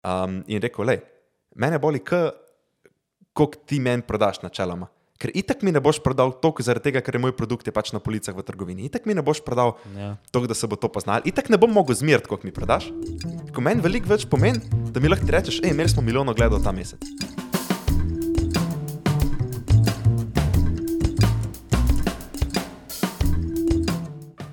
[0.00, 0.96] Um, in rekel, le,
[1.60, 4.88] mene boli, koliko ti meni prodaš načeloma.
[5.20, 7.90] Ker itak mi ne boš prodal toliko, zaradi tega, ker je moj produkt je pač
[7.92, 8.86] na policah v trgovini.
[8.88, 10.14] Itak mi ne boš prodal Ja.
[10.32, 11.20] toliko, da se bo to poznalo.
[11.28, 12.88] Itak ne bom mogel zmeriti, koliko mi prodaš.
[13.52, 16.72] Ko meni veliko več pomeni, da mi lahko rečeš, hej, imeli smo milijon ogledov ta
[16.72, 17.04] mesec.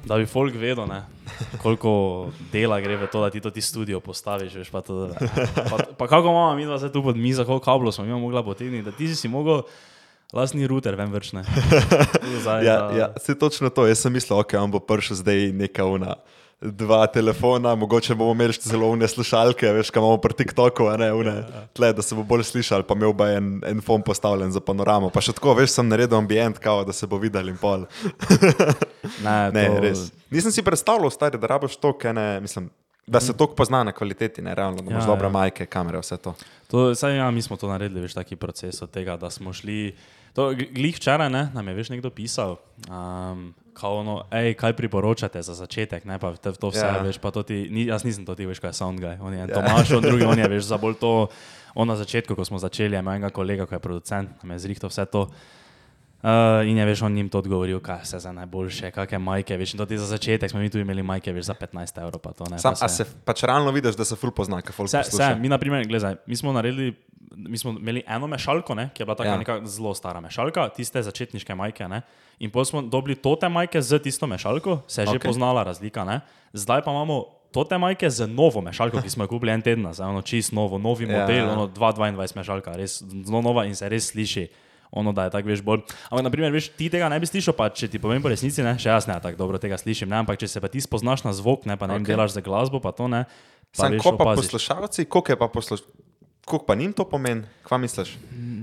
[0.07, 1.01] Da bi folk vedel, ne,
[1.57, 1.91] koliko
[2.51, 4.53] dela gre v to, da ti to ti studio postaviš.
[4.55, 5.13] Veš, pa, to, da,
[5.63, 8.43] pa, pa kako imamo mi dva zdaj tu pod mizo, koliko kablo smo mi mogla
[8.43, 9.61] potegniti, da ti si mogel
[10.29, 11.43] lastni router ven vršne.
[12.41, 13.87] Zdaj, Ja, da- ja, se točno to.
[13.87, 16.15] Jaz sem mislil, ok, on bo prišel zdaj neka una.
[16.61, 20.95] Dva telefona, mogoče bomo imeli še zelo umne slušalke, veš, kaj imamo pri TikToku, a
[20.97, 21.35] ne une,
[21.77, 25.11] tle, da se bo bolj slišal, pa imel bo en, en fon postavljen za panoramo.
[25.13, 27.85] Pa še tako, veš, sem naredil ambient, kao, da se bo videl in pol.
[29.23, 30.01] Ne, Ne, to, res.
[30.33, 32.65] Nisem si predstavljal, stari, da rabiš to, kaj ne, mislim,
[33.07, 35.35] da se toliko pozna na kvaliteti, ne, realno, da imaš Ja, dobre ja.
[35.37, 36.33] majke, kamere, vse to.
[36.73, 39.93] To, saj, ja, mi smo to naredili, veš, taki proces od tega, da smo šli.
[40.35, 42.57] To, glih včeraj ne, nam je veš nekdo pisal,
[42.89, 46.95] um, kao ono, ej, kaj priporočate za začetek, ne pa te, to vse, Ja.
[46.95, 47.01] ja.
[47.03, 49.39] veš, pa to ti, ni, jaz nisem to ti, veš, kaj je Soundguy, on je
[49.39, 49.45] Ja.
[49.45, 49.53] ja.
[49.55, 51.29] Tomaš, on drugi, on je, veš, za bolj to,
[51.73, 54.89] on na začetku, ko smo začeli, je enega kolega, ki je producent, nam je zrihtal
[54.89, 55.29] vse to.
[56.17, 59.73] Uh, in je veš, on jim to odgovoril, kaj se za najboljše, kakšne majke, veš,
[59.73, 62.33] in to ti za začetek smo mi tu imeli majke, veš, za 15 evrov, pa
[62.33, 62.57] to ne.
[62.57, 65.35] Sam, pa a se pač realno vidiš, da se ful pozna, kaj Vse, vse, posluša.
[65.35, 66.95] mi, naprimer, gledaj, mi smo naredili,
[67.37, 69.55] mi smo imeli eno mešalko, ne, ki je bila tako Ja.
[69.55, 69.65] ja.
[69.67, 71.85] zelo stara mešalka, tiste začetniške majke.
[71.85, 72.01] Ne,
[72.39, 75.25] in potem smo dobili tote majke z tisto mešalko, se je že okay.
[75.25, 76.03] poznala razlika.
[76.03, 76.21] Ne,
[76.53, 80.07] zdaj pa imamo tote majke z novo mešalko, ki smo jo kupili en teden nazaj,
[80.09, 81.51] ono čist novo, novi Ja, model, ja.
[81.51, 84.47] ono 222 mešalka, res zelo nova in se res sliši.
[84.91, 85.81] Ono, da je tako, veš, bolj.
[86.07, 88.77] Ampak, naprimer, veš, ti tega ne bi slišal, pa če ti povem po resnici, ne,
[88.79, 91.33] še jaz ne tako dobro tega slišim, ne, ampak če se pa ti spoznaš na
[91.35, 92.07] zvok, ne, pa ne okay.
[92.07, 93.25] delaš za glasbo, pa to ne.
[93.75, 96.06] Pa Sam, ko pa poslušalci, koliko je pa poslušalci,
[96.47, 98.15] koliko pa njim to pomeni, kva misliš?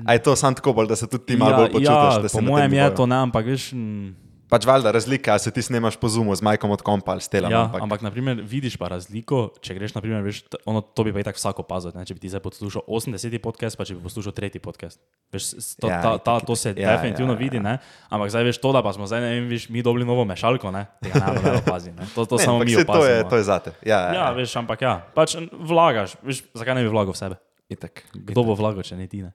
[0.06, 2.28] A je to sam tako bolj, da se tudi ti malo bolj počutiš, ja, da
[2.28, 3.72] po na tem mojem je to ne, ampak veš.
[3.72, 7.28] mm, Pač valjda razlika, se ti snemaš po zumu z majkom od kompa ali s
[7.32, 7.50] telom.
[7.50, 11.24] Ja, ampak, ampak naprimer, vidiš pa razliko, če greš, naprimer, veš, ono, to bi pa
[11.24, 11.90] i tako vsak opazil.
[11.96, 12.04] Ne?
[12.06, 13.34] Če bi ti zdaj poslušal 80.
[13.42, 15.00] podcast, pa če bi poslušal tretji podcast.
[15.32, 15.48] Veš,
[15.80, 17.80] to, Ja, ta, ta, to se ja, Ja, definitivno ja, ja, vidi, ne?
[18.12, 20.70] ampak zdaj veš to, da pa smo zdaj, ne vem, veš, mi dobili novo mešalko,
[20.70, 20.86] ne?
[21.02, 22.06] tega ne?
[22.14, 23.30] To, to ne, samo mi saj to je, opazimo.
[23.32, 23.70] to je zate.
[23.82, 27.36] Ja, ja, Ja, veš, ampak ja, pač vlagaš, veš, zakaj ne bi vlagal v sebe?
[27.72, 29.32] Itak, Kdo bo vlagal, če ne ti ne?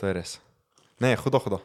[0.00, 0.38] to je res.
[1.00, 1.58] Ne, hudo, hudo.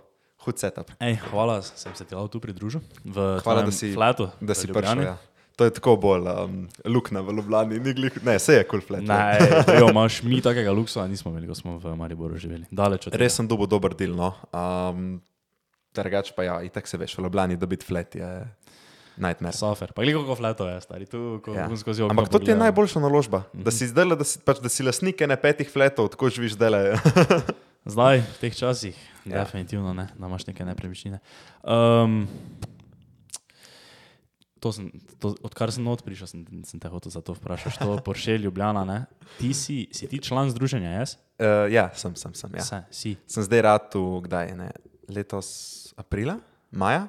[0.43, 0.91] Hud setup.
[0.99, 2.83] Ej, hvala, sem se ti lahko tu pridružil.
[3.07, 4.27] Hvala, da si, flatu.
[4.43, 5.01] da si prišel.
[5.07, 5.15] Ja.
[5.55, 7.79] To je tako bolj um, lukna v Ljubljani.
[7.79, 9.07] ni Glih, ne, se je kul cool flat.
[9.07, 9.39] ja.
[9.39, 12.67] Ne, jo, imaš mi takega luksusa, nismo imeli, ko smo v Mariboru živeli.
[12.71, 13.23] Daleč od tega.
[13.23, 14.11] Res sem dobil dober del.
[14.19, 14.33] No.
[14.51, 15.23] Um,
[15.95, 18.29] Drugač pa ja, itak se veš, v Ljubljani dobiti flat je
[19.17, 19.53] nightmare.
[19.53, 19.91] Sofer.
[19.91, 21.65] Pa gledaj, koliko fletov je, stari, tu, ko Ja.
[21.65, 21.77] ja.
[21.77, 22.11] skozi okno.
[22.11, 22.65] Ampak to ti je pogledam.
[22.65, 26.29] najboljša naložba, da si zdaj, da si, pač, da si lasnik ne petih fletov, tako
[26.29, 26.95] živiš zdaj.
[27.85, 29.37] Zdaj, v teh časih, Ja.
[29.37, 29.43] ja.
[29.45, 31.19] definitivno ne, da imaš neke nepremičnine.
[31.61, 32.25] Um,
[34.57, 34.89] to sem,
[35.21, 37.77] to, odkar sem not prišel, sem, sem te hotel za to vprašati.
[37.85, 39.05] To Porsche Ljubljana, ne?
[39.37, 41.21] Ti si, si ti član združenja, jaz?
[41.37, 42.49] Uh, ja, sem, sem, sem.
[42.57, 42.65] Ja.
[42.65, 43.11] Vse, si.
[43.29, 44.71] Sem zdaj rad tu, kdaj ne?
[45.05, 46.39] Letos aprila,
[46.73, 47.05] maja,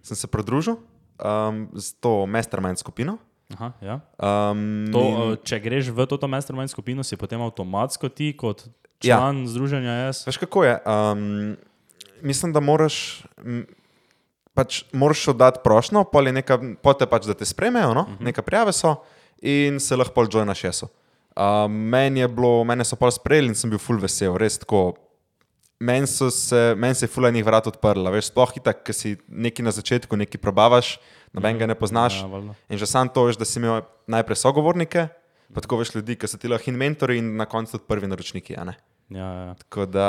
[0.00, 0.80] sem se pridružil
[1.24, 3.18] um, z to mastermind skupino.
[3.54, 4.00] Aha, ja.
[4.18, 5.36] Um, To, in- in...
[5.46, 8.66] Če greš v to mastermind skupino, si potem avtomatsko ti kot
[9.04, 9.20] Ja.
[9.20, 9.48] član ja.
[9.52, 10.24] združenja, jaz?
[10.26, 10.74] Veš kako je?
[10.88, 11.56] Um,
[12.24, 13.66] mislim, da moraš, m,
[14.56, 18.00] pač moraš oddati prošlo, pol je neka, pote pač, da te sprejmejo, no?
[18.00, 18.24] uh -huh.
[18.24, 18.96] neka prijave so
[19.42, 20.88] in se lahko pol joinaš jeso.
[21.36, 24.96] Um, meni je bilo, mene so pol sprejeli in sem bil full vesel, res tako.
[25.78, 29.60] Meni se, meni se je full enih vrat odprla, veš, sploh hitak, ker si neki
[29.60, 30.94] na začetku, neki probavaš,
[31.36, 32.22] noben ga ne poznaš.
[32.22, 32.54] Ja, valjda.
[32.72, 35.08] In že sam to veš, da si imel najprej sogovornike,
[35.52, 38.56] pa tako veš ljudi, ki so ti lahko inventori in na koncu tudi prvi naročniki.
[38.56, 38.72] Ja,
[39.12, 39.52] ja.
[39.60, 40.06] Tako da,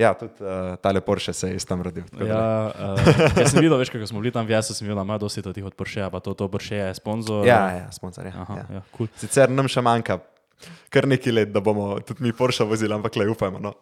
[0.00, 2.08] ja, tudi uh, tale Porsche se je tam rodil.
[2.16, 5.18] Ja, uh, jaz sem videl, veš, kako smo bili tam Jasu, sem videl, da ima
[5.20, 7.44] dosti tih od Porsche, pa to, to Porsche je sponzor.
[7.44, 8.32] ja, ja, sponsor.
[8.32, 8.80] Ja, Aha, ja.
[8.80, 9.12] ja, cool.
[9.20, 10.22] Sicer nam še manjka
[10.88, 13.58] kar nekaj let, da bomo tudi mi Porsche vozili, ampak le upajmo.
[13.58, 13.72] No.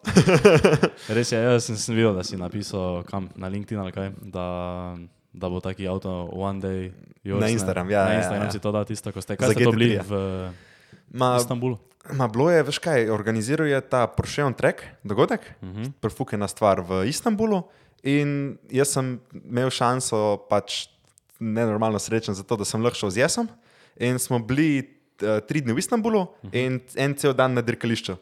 [1.09, 4.45] Res je, jaz sem, sem videl, da si napisal kam, na LinkedIn ali kaj, da,
[5.31, 6.91] da bo taki avto one day
[7.23, 7.53] yours, Na ne.
[7.53, 8.51] Instagram, ja, Na ja, Instagram ja.
[8.51, 10.03] si to da tisto, ko ste, kaj ste to GT3, bili ja.
[10.03, 10.13] v
[11.11, 11.77] Ma, Istanbulu.
[12.11, 15.83] ma bilo je, veš kaj, organiziral je ta Porsche on Trek dogodek, uh Mhm.
[15.83, 15.91] -huh.
[16.01, 17.63] prfukena stvar v Istanbulu
[18.03, 20.87] in jaz sem imel šanso, pač
[21.39, 23.47] nenormalno srečen za to, da sem lahko šel z jesom
[23.97, 26.27] in smo bili uh, tri dni v Istanbulu uh.
[26.43, 26.49] -huh.
[26.53, 28.15] in en cel dan na dirkališču.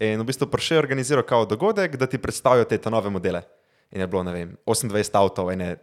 [0.00, 3.42] In v bistvu Porsche je organiziral kao dogodek, da ti predstavijo te ta nove modele.
[3.90, 5.76] In je bilo, ne vem, 28 avtov, ene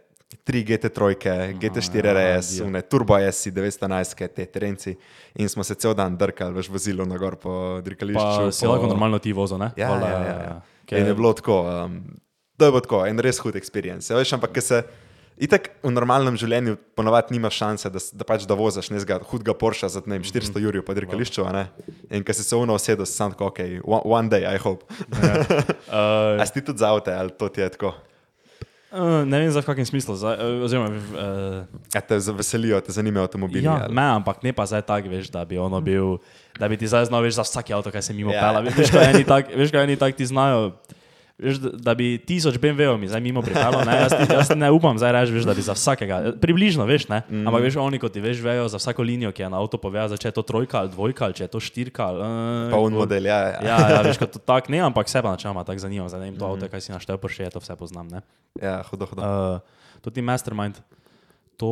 [0.44, 1.16] tri GT3,
[1.60, 4.96] GT4 RS, une Turbo S, 911, te terenci.
[5.34, 8.20] In smo se cel dan drkali, veš, vozilo na gor po dirkališču.
[8.20, 9.70] Pa si lahko normalno ti vozil, ne?
[9.76, 10.60] Ja, Pol, ja, ja, eh, ja.
[10.88, 12.02] kaj- In je bilo tako, um,
[12.58, 14.10] da je bilo tako, en res hud experience.
[14.12, 14.82] Ja, veš, ampak ker se
[15.38, 19.88] itak v normalnem življenju ponovadi nimaš šanse, da, da pač da voziš nekega hudega Porsche
[19.88, 21.46] za ne vem, 400 jurjev po dirkališču.
[21.48, 21.68] ne.
[22.10, 24.84] In ker si se uno usedel, si sam tako, ok, one, one day, I hope.
[25.08, 27.94] Uh, A si ti tudi za avte ali to ti je tako?
[28.90, 30.16] uh, ne vem, za v kakšnem smislu.
[30.16, 33.62] Za, uh, oziroma, uh, A te veselijo, te zanimajo avtomobili?
[33.62, 33.94] ja, ali?
[33.94, 36.18] me, ampak ne pa zdaj tako, veš, da bi ono bil,
[36.56, 38.40] da bi ti zdaj znal, veš, za vsaki avto, kaj se mimo Ja.
[38.42, 38.64] pela.
[38.66, 40.72] Veš, kaj eni tak, veš, kaj eni tak ti znajo.
[41.38, 45.34] Veš, da, bi tisoč BMW-ov zdaj mimo pripeljal, ne, jaz, jaz ne upam zdaj reči,
[45.36, 47.46] veš, da bi za vsakega, približno, veš, ne, mm.
[47.46, 50.18] ampak veš, oni kot ti veš, vejo za vsako linijo, ki je na avto povedal,
[50.18, 52.08] če je to trojka ali dvojka, ali če je to štirka.
[52.10, 53.38] Ali, uh, Pa un model, ja.
[53.54, 53.60] ja.
[53.62, 56.30] Ja, ja, veš, kot to tak, ne, ampak se pa načeloma tako zanima, zdaj ne
[56.32, 58.26] vem, to avto, kaj si naštel, pa še je to vse poznam, ne.
[58.58, 59.22] ja hudo, hudo.
[59.22, 60.82] Uh, to ti mastermind,
[61.54, 61.70] to,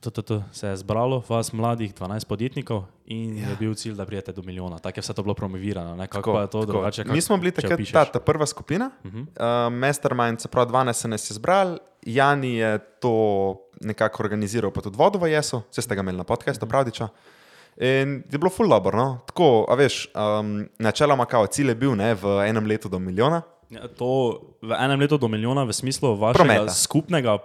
[0.00, 3.48] to se je zbralo, vas mladih 12 podjetnikov in ja.
[3.48, 4.78] je bil cilj, da prijete do milijona.
[4.78, 6.06] Tako je vse to bilo promovirano, ne?
[6.06, 7.04] kako pa je to drugače.
[7.04, 9.66] Mi smo bili takrat ta, ta prva skupina, uh -huh.
[9.66, 14.80] uh, Mastermind, se pravi, 12 se nas je zbral, Jani je to nekako organiziral, pa
[14.80, 16.68] tudi vodo v Jesu, vse ste ga imeli na podkastu, -huh.
[16.68, 17.08] Pravdiča.
[17.76, 19.18] In je bilo full dobro, no?
[19.26, 20.08] tako, a veš,
[20.40, 23.42] um, načeloma kao cilj je bil ne, v enem letu do milijona.
[23.70, 26.44] Ja, to v enem letu do milijona v smislu vašega.
[26.44, 26.74] Prometa.
[26.74, 27.38] skupnega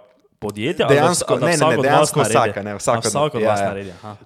[0.46, 0.86] podjetja?
[0.86, 3.92] da Dejansko, vsa- da ne, ne, ne, dejansko vsaka, ne, vsaka, vsak od vas naredi.
[4.00, 4.16] Uh,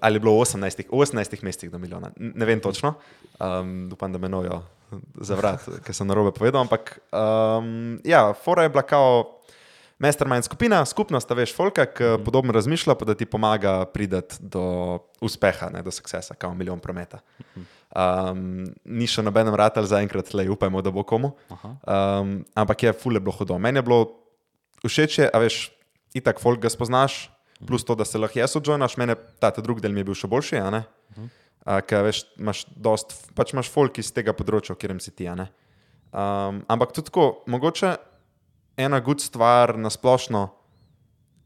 [0.00, 2.94] ali je bilo v 18, 18 mestih do milijona, ne vem točno,
[3.38, 4.62] um, upam, da me nojo
[5.18, 7.70] zavrat, ker sem narobe povedal, ampak um,
[8.04, 9.38] ja, fora je bila kao
[9.98, 12.24] mastermind skupina, skupnost, a veš, folka, ki Mhm.
[12.24, 14.64] podobno razmišlja, pa da ti pomaga priti do
[15.20, 17.18] uspeha, ne, do succesa, kao milijon prometa.
[17.52, 17.64] Mhm.
[17.92, 18.40] Um,
[18.86, 21.30] ni še nobenem ratelj zaenkrat, le upajmo, da bo komu.
[21.84, 23.58] Um, ampak je fule bilo hudo.
[23.58, 23.98] Meni je bilo
[24.90, 25.70] všeč, je, a veš,
[26.16, 27.28] itak folk ga spoznaš,
[27.66, 30.30] plus to, da se lahko jaz odžonaš, meni ta drugi del mi je bil še
[30.30, 30.82] boljši, a ne.
[31.62, 35.36] Uh, ker veš, imaš dost, pač imaš folk iz tega področja, katerem si ti, a
[35.38, 35.46] ne.
[36.10, 37.94] Um, ampak tudi tako, mogoče
[38.82, 40.48] ena good stvar na splošno,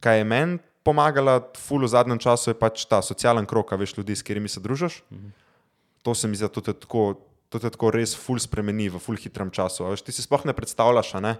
[0.00, 4.14] kaj je meni pomagala, ful v zadnjem času, je pač ta socialen krok, veš, ljudi,
[4.14, 5.02] s katerimi se družiš.
[6.06, 7.18] To se mi zdi, da te tako,
[7.50, 9.82] to te tako res ful spremeni v ful hitrem času.
[9.82, 11.34] a Veš, ti si sploh ne predstavljaš, ne?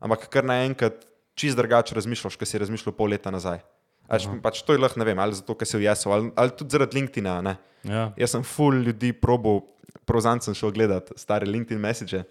[0.00, 1.04] ampak kar naenkrat
[1.40, 3.62] čist drugače razmišljaš, kot si razmišljal pol leta nazaj.
[4.10, 6.32] A Veš, pač to je lahko, ne vem, ali zato, ker si v jasu, ali,
[6.34, 7.56] ali tudi zaradi LinkedIna.
[7.86, 8.08] Ja.
[8.18, 9.62] Jaz sem full ljudi probal,
[10.04, 12.24] prozant sem šel gledat stare LinkedIn message,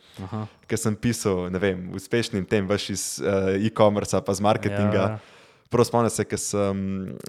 [0.68, 5.04] ker sem pisal, ne vem, uspešnim tem, veš iz uh, e-commerce pa z marketinga.
[5.06, 5.39] Ja, Ja,
[5.70, 5.72] ja.
[5.72, 6.78] Prav spomnim se, ker sem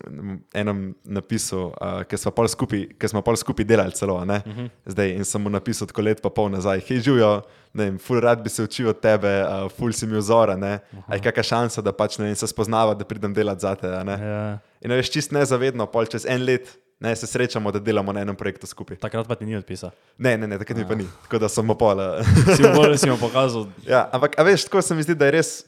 [0.08, 4.24] mm, enem napisal, uh, ker smo pol skupaj, ker smo pol skupaj delali celo, a?
[4.24, 4.70] Uh -huh.
[4.86, 7.42] Zdaj in sem mu napisal tako let pa pol nazaj, hej, živijo,
[7.72, 10.78] ne vem, ful rad bi se učil od tebe, uh, ful si mi vzora, ne?
[10.92, 11.12] Uh -huh.
[11.12, 14.04] Aj kakšna šansa, da pač ne vem, se spoznava, da pridem delat za te, a
[14.04, 14.12] ne?
[14.12, 14.58] Ja.
[14.80, 18.20] In a veš, čist nezavedno, pol čez en let, ne, se srečamo, da delamo na
[18.20, 18.96] enem projektu skupaj.
[18.96, 19.90] Takrat pa ti ni odpisal.
[20.18, 21.76] Ne, ne, ne, takrat mi pa ni, tako da sem uh,
[22.56, 25.24] Si mu, bolj- si mu pokazal, Ja, ampak, a veš, tako se mi zdi, da
[25.24, 25.64] je res,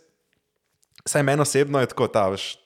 [1.04, 2.61] vsaj meni osebno je tako, ta veš,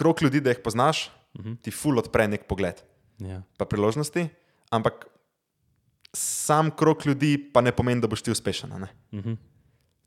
[0.00, 1.56] krok ljudi, da jih poznaš, uh -huh.
[1.62, 2.80] ti ful odpre nek pogled,
[3.18, 3.42] ja.
[3.60, 4.28] pa priložnosti,
[4.70, 5.06] ampak
[6.16, 8.72] sam krok ljudi pa ne pomeni, da boš ti uspešen.
[8.72, 9.36] uh -huh.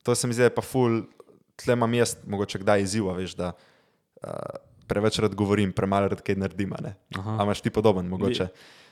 [0.04, 1.02] To se mi zdi, je pa ful,
[1.56, 4.30] tle imam jaz, mogoče kdaj izziva, veš, da uh,
[4.88, 6.74] preveč rad govorim, premalo rad kaj naredim.
[6.74, 6.96] a ne.
[7.16, 7.38] Aha.
[7.40, 8.48] A imaš ti podoben, mogoče.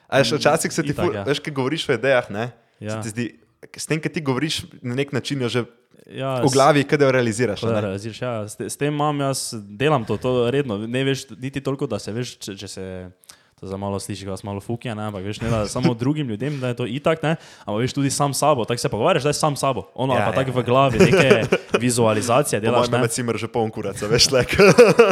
[0.07, 1.23] A veš, včasih se ti, Itak, ful, ja.
[1.23, 2.51] veš, kaj govoriš o idejah, ne?
[2.79, 2.89] Ja.
[2.89, 3.39] Se ti Zdi,
[3.77, 5.65] s tem, ki ti govoriš, na nek način jo že
[6.11, 7.61] Ja, v glavi, kaj da realiziraš.
[7.61, 10.79] Da, raziš, ja, s, s tem imam jaz, delam to, to redno.
[10.87, 12.85] Ne veš, niti toliko, da se veš, če, če se.
[13.61, 16.29] To za malo sliši, da vas malo fukija, ne, ampak veš, ne da samo drugim
[16.29, 19.29] ljudem, da je to itak, ne, ampak veš tudi sam sabo, tako se pogovarjaš, da
[19.29, 21.43] je sam sabo, ono Ja, ja, pa ja, tako v glavi, neke
[21.79, 24.55] vizualizacije delaš, Mojem ne, med cimer že poln kuraca, veš, lek.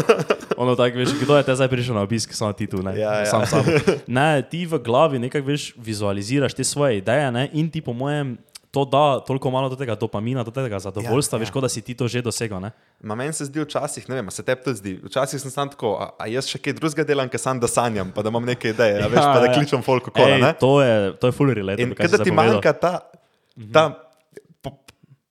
[0.64, 3.20] ono tako veš, kdo je te zdaj prišel na obisk, samo ti tu, ne, Ja,
[3.20, 3.26] ja.
[3.26, 3.70] sam sabo.
[4.08, 8.38] Ne, ti v glavi nekako veš, vizualiziraš te svoje ideje, ne, in ti po mojem
[8.72, 11.54] to da toliko malo do tega dopamina, do tega zadovoljstva, Ja, veš, ja.
[11.54, 12.72] kot da si ti to že dosegel, ne.
[13.02, 14.94] Ma meni se zdi včasih, ne vem, se tebi tudi zdi.
[15.04, 18.12] Včasih sem sam tako, a, a jaz še kaj drugega delam, ker sam da sanjam,
[18.12, 20.94] pa da imam neke ideje, a veš, pa da kličem folk okola, Ej, to je,
[21.18, 21.82] to je full related.
[21.82, 22.94] In kada ti manjka ta,
[23.74, 23.84] ta
[24.62, 24.78] po-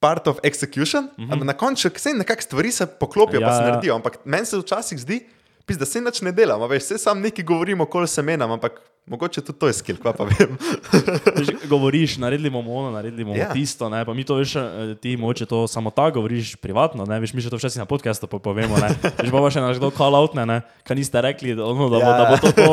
[0.00, 1.45] part of execution, mm -hmm.
[1.45, 3.68] na koncu vse nekako stvari se poklopijo, ja, pa Ja, se ja.
[3.71, 5.26] naredijo, ampak meni se včasih zdi,
[5.69, 8.51] pis, da se nič ne delam, a veš, vse sam neki govorimo, kol se menam,
[8.51, 10.57] ampak mogoče tudi to je skill, kva pa vem.
[11.65, 13.43] Govoriš, naredili bomo ono, naredili bomo Ja.
[13.43, 13.53] ja.
[13.53, 14.03] tisto, ne?
[14.03, 14.63] pa mi to veš, eh,
[14.97, 17.19] ti moče to samo tako govoriš privatno, ne?
[17.19, 18.89] veš, mi še to včasih na podkastu po- povemo, ne?
[19.15, 20.59] veš, pa pa še naš kdo call out, ne, ne?
[20.83, 22.13] kaj niste rekli, ono, da, bo, Ja.
[22.15, 22.69] da bo to to.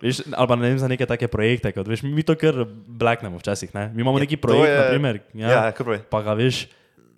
[0.00, 2.56] Veš, ali pa ne vem za neke take projekte, kot veš, mi, to kar
[2.86, 3.88] blaknemo včasih, ne?
[3.90, 6.00] mi imamo Ja, neki projekt, je- naprimer, Ja, kar pravi.
[6.06, 6.68] pa ga veš,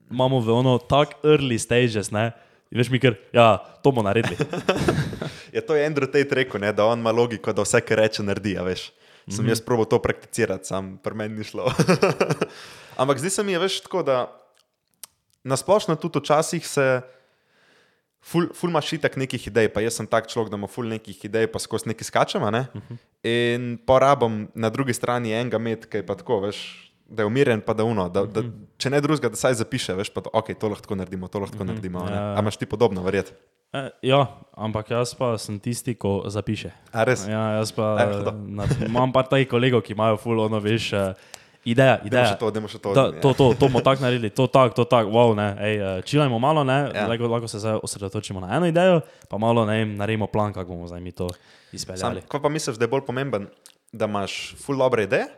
[0.09, 2.33] imamo v ono tak early stages, ne?
[2.73, 4.37] In veš mi, ker, ja, to bomo naredili.
[5.55, 8.25] Je to je Andrew Tate rekel, ne, da on ima logiko, da vse, kar reče,
[8.25, 8.57] naredi.
[8.57, 8.87] a Veš.
[8.89, 9.45] Sem mm Mhm.
[9.45, 9.49] -hmm.
[9.49, 11.73] jaz probo to prakticirati, sam pri meni ni šlo.
[13.01, 14.43] Ampak zdi se mi, je, veš, tako, da
[15.45, 17.01] nasplošno tudi včasih se.
[18.23, 21.25] Ful, ful imaš itak nekih idej, pa jaz sem tak človek, da ima ful nekih
[21.25, 22.51] idej, pa skozi neki skačemo.
[22.51, 22.67] Ne?
[22.75, 22.97] Uh -huh.
[23.23, 27.61] In porabim na drugi strani enega med, ki je pa tako, veš, da je umiren,
[27.61, 28.09] pa da uno.
[28.09, 28.43] Da, da,
[28.81, 31.57] če ne drugega, da saj zapiše, veš, pa da, ok, to lahko naredimo, to lahko
[31.57, 31.67] uh -huh.
[31.73, 32.05] naredimo.
[32.09, 32.37] Ja, Ja, ja.
[32.37, 33.35] A imaš ti podobno, verjet?
[33.73, 36.71] E, ja, ampak jaz pa sem tisti, ko zapiše.
[36.93, 37.25] A res?
[37.25, 37.97] Ja, jaz pa
[38.45, 41.15] na, imam pa takih kolegov, ki imajo ful, ono, veš, eh,
[41.65, 42.27] ideja, ideja.
[42.27, 42.93] še to, še to.
[42.93, 43.21] Da, ja.
[43.25, 46.37] to, to, to bomo tako naredili, to tako, to tako, wow, ne, ej, eh, čilajmo
[46.39, 46.93] malo, ne, Ja.
[46.93, 47.07] ja.
[47.09, 50.89] lahko, lahko se zdaj osredotočimo na eno idejo, pa malo, ne naredimo plan, kako bomo
[50.93, 51.41] zdaj mi to Sam,
[51.73, 52.23] izpeljali.
[52.29, 53.49] ko pa misliš, da je bolj pomemben,
[53.93, 55.33] da imaš ful dobre ideje,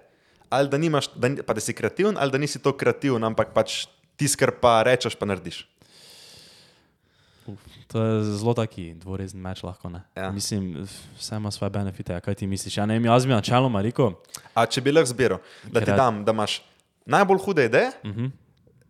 [0.55, 3.53] ali da, nimaš, da, ni- pa da si kreativen, ali da nisi to kreativen, ampak
[3.53, 3.85] pač
[4.17, 5.65] tisto, kar pa rečeš, pa narediš.
[7.87, 10.01] To je zelo taki dvorezen meč lahko, ne.
[10.15, 10.31] Ja.
[10.33, 12.77] Mislim, vse ima svoje benefite, kaj ti misliš?
[12.77, 14.15] Ja, ne vem, jaz bi načeloma rekel,
[14.55, 16.63] A če bi lahko zbiral, da ti dam, da imaš
[17.07, 18.31] najbolj hude ideje, uh -huh.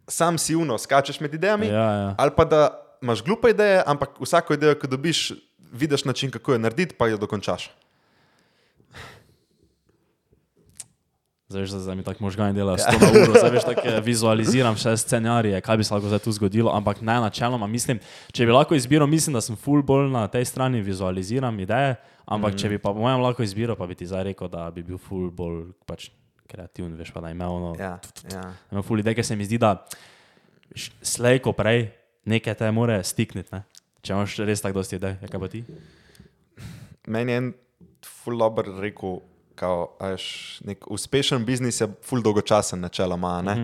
[0.08, 1.74] sam si uno, skačeš med idejami, Mhm.
[1.74, 2.14] ja, ja.
[2.18, 2.62] ali pa da
[3.02, 5.32] imaš glupe ideje, ampak vsako idejo, ki dobiš,
[5.72, 7.70] vidiš način, kako jo narediti, pa jo dokončaš.
[11.54, 14.00] Zdaj, veš, da zdaj mi tako možgani delajo 100 na uro, zdaj veš, tako eh,
[14.00, 18.00] vizualiziram vse scenarije, kaj bi se lahko zdaj tu zgodilo, ampak ne načeloma mislim,
[18.32, 21.94] če bi lahko izbiral, mislim, da sem full bolj na tej strani vizualiziram ideje,
[22.26, 22.58] ampak mm.
[22.58, 24.98] če bi pa po mojem lahko izbiral, pa bi ti zdaj rekel, da bi bil
[24.98, 26.08] full bolj pač
[26.50, 28.00] kreativen, veš pa da imel ono, Ja,
[28.32, 28.42] ja.
[28.72, 29.76] imel full ideje, ker se mi zdi, da
[31.06, 31.86] slej ko prej
[32.26, 33.62] nekaj te more stikniti, ne?
[34.02, 35.62] če imaš res tako dosti idej, ja, kaj pa ti?
[37.06, 37.54] Meni je en
[38.02, 39.20] ful dober rekel,
[39.54, 40.26] kao, a veš,
[40.66, 43.54] nek uspešen biznis je ful dolgočasen načeloma, ne?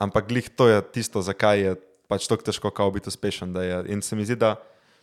[0.00, 1.76] Ampak glih to je tisto, zakaj je
[2.10, 3.54] pač tako težko kao biti uspešen.
[3.56, 3.84] je.
[3.94, 4.56] In se mi zdi, da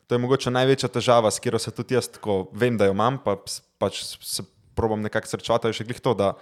[0.08, 3.20] to je mogoče največja težava, s katero se tudi jaz tako vem, da jo imam,
[3.24, 3.38] pa
[3.78, 4.44] pač se
[4.76, 6.36] probam nekako srečati, je še glih to, da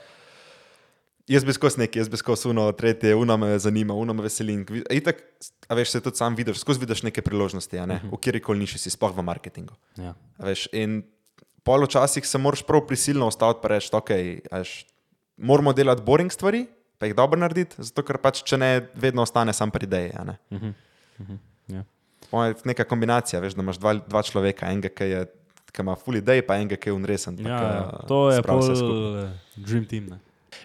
[1.26, 4.60] Jaz bi skozi nekaj, jaz bi skozi uno, tretje, uno me zanima, uno me veseli.
[4.94, 5.24] Itak,
[5.68, 8.84] a veš, se tudi sam vidiš, skozi vidiš neke priložnosti, ne, v kjer koli niši
[8.84, 9.74] si, sploh v marketingu.
[9.98, 10.14] Ja.
[10.38, 11.00] A Veš, in
[11.66, 14.12] pol včasih se moraš prav prisilno ustaviti in reči, ok,
[14.52, 14.74] a veš,
[15.38, 16.66] moramo delati boring stvari,
[16.98, 20.14] pa jih dobro narediti, zato ker pač, če ne, vedno ostane sam pri ideji.
[20.24, 20.38] ne.
[21.68, 21.82] Ja.
[22.30, 25.26] Po mojem je neka kombinacija, veš, da imaš dva, dva človeka, enega, ki, je,
[25.74, 27.38] ki ima full idej, pa enega, ki je unresen.
[27.42, 29.26] Ja, ja, to je skupaj.
[29.26, 30.14] eh, dream team.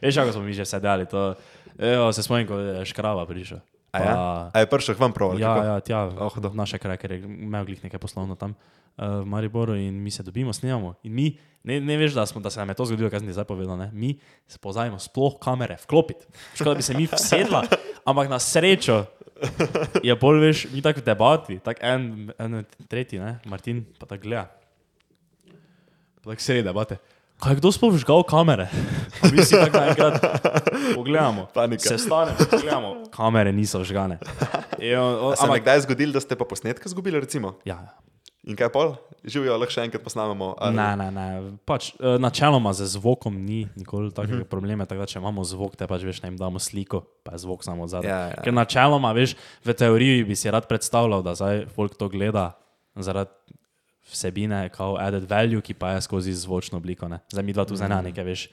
[0.00, 1.35] Veš, kako smo mi že sedeli, to,
[1.78, 3.61] evo, se spomnim, ko je škrava prišel.
[3.90, 4.14] A, ja?
[4.54, 5.35] a je prišel vam prav?
[5.35, 5.66] Ja, kako?
[5.66, 9.26] ja, tja, Oh, v naše kraje, ker je imel glih nekaj poslovno tam uh, v
[9.26, 10.94] Mariboru in mi se dobimo, snemamo.
[11.02, 11.26] In mi,
[11.66, 13.49] ne, ne veš, da, smo, da se nam je to zgodilo, kaj sem ti zdaj
[13.50, 13.90] povedal, ne?
[13.92, 14.14] mi
[14.47, 16.26] spozajmo sploh kamere, vklopiti.
[16.54, 17.66] Škoda bi se mi vsedla,
[18.09, 19.04] ampak na srečo
[20.06, 23.38] je bolj, veš, mi tako v debati, tako en, en tretji, ne?
[23.50, 24.47] Martin pa tako gleda.
[26.20, 27.00] Pa tako sredi debate.
[27.40, 28.68] Kaj kdo sploh žgal kamere?
[29.26, 30.14] Mi si tako naenkrat
[30.94, 31.49] pogledamo.
[31.50, 31.88] Panika.
[31.88, 32.88] Se stanemo, pogledamo.
[33.09, 34.18] Kamere niso žgane.
[34.78, 34.97] Je
[35.35, 37.16] Ampak, kdaj zgodilo, da ste pa posnetke izgubili?
[37.16, 37.56] Recimo?
[37.64, 37.80] ja,
[38.40, 38.94] In kaj pol?
[39.20, 40.54] Živijo, lahko še enkrat posnamemo.
[40.56, 41.26] ali- Ne, ne, ne.
[41.61, 44.14] Pač, eh, načeloma z zvokom ni nikoli Mhm.
[44.14, 44.49] takega uh -huh.
[44.49, 47.38] problema, tako da če imamo zvok, te pač veš, ne jim damo sliko, pa je
[47.38, 48.11] zvok samo zadaj.
[48.11, 48.40] Ja, ja.
[48.42, 52.52] Ker načeloma, veš, v teoriji bi si rad predstavljal, da zdaj folk to gleda
[52.97, 53.30] zaradi
[54.10, 57.08] vsebine, kao added value, ki pa je skozi zvočno obliko.
[57.08, 57.18] Ne.
[57.30, 58.48] Zdaj mi dva tu ne nekaj, veš,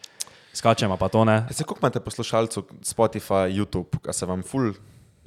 [0.53, 1.45] skačemo pa to ne.
[1.51, 4.73] Se koliko imate poslušalcev Spotify, YouTube, a se vam ful,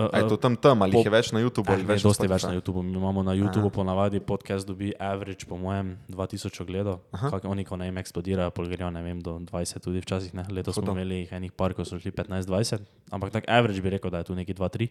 [0.00, 1.92] Uh, a je to tam tam ali po- je več na YouTubu Eh, ali ne,
[1.92, 2.80] več dosti več na YouTubu.
[2.80, 7.04] Mi imamo na YouTubu ponavadi podcast dobi average, po mojem, 2000 ogledov.
[7.44, 10.32] Oni, ko ne vem, eksplodirajo, polgarijo, ne vem, do 20 tudi včasih.
[10.32, 10.48] Ne.
[10.48, 10.88] Letos Hudo.
[10.88, 12.80] smo imeli enih par, ko so šli 15-20,
[13.12, 14.88] ampak tak average bi rekel, da je tu neki 2-3.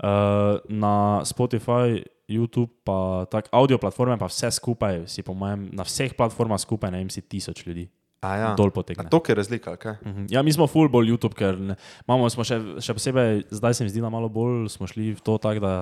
[0.00, 5.84] Uh, na Spotify, YouTube, pa tak audio platforme, pa vse skupaj, si po mojem, na
[5.84, 7.90] vseh platformah skupaj, ne vem, si tisoč ljudi.
[8.20, 8.48] A ja.
[8.52, 9.08] Dol A potegne.
[9.08, 9.96] to je razlika, ali kaj?
[10.04, 10.26] Mhm.
[10.28, 11.76] Ja, mi smo full bolj YouTube, ker ne,
[12.08, 15.20] imamo, smo še, še posebej, zdaj se mi zdi, da malo bolj smo šli v
[15.20, 15.72] to tako, da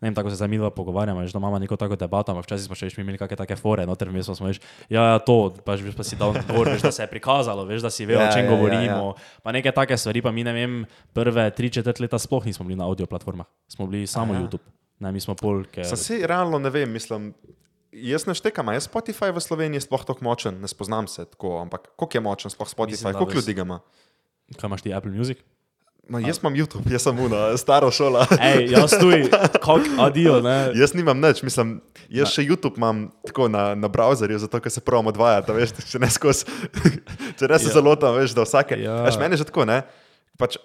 [0.00, 2.66] ne vem, tako se zdaj mi dva pogovarjamo, da imamo neko tako debato, ampak včasih
[2.66, 5.50] smo še veš, imeli kakšne take fore, noter mi smo smo veš, ja, ja, to,
[5.66, 8.14] pač veš, pa si dal gor, veš, da se je prikazalo, veš, da si ve,
[8.14, 9.12] Ja, o čem ja, ja, govorimo,
[9.42, 10.80] pa neke take stvari, pa mi ne vem,
[11.16, 14.46] prve tri četrt leta sploh nismo bili na audio platformah, smo bili samo ja.
[14.46, 14.66] YouTube.
[15.02, 15.86] Ne, mi smo pol, ker...
[15.86, 17.32] Sam si realno ne vem, mislim.
[17.94, 21.94] Jaz ne štekam, je Spotify v Sloveniji sploh tako močen, ne spoznam se tako, ampak
[21.96, 23.78] koliko je močen sploh Spotify, Mislim, koliko ljudi ga ima?
[24.58, 25.40] Kaj imaš ti Apple Music?
[26.08, 28.22] Ma, jaz imam YouTube, jaz sem una, stara šola.
[28.40, 29.26] Ej, jaz tuj,
[29.60, 30.70] kak adijo, ne?
[30.74, 31.74] Jaz nimam nič, mislim,
[32.08, 36.00] jaz še YouTube imam tako na, na browserju, zato ker se pravam odvajati, veš, če
[36.00, 36.48] ne skozi,
[37.38, 37.74] če ne se Ja.
[37.76, 38.78] zalotam, veš, da vsake.
[38.80, 39.02] Ja.
[39.04, 39.82] Veš, meni je že tako, ne?
[40.40, 40.56] Pač,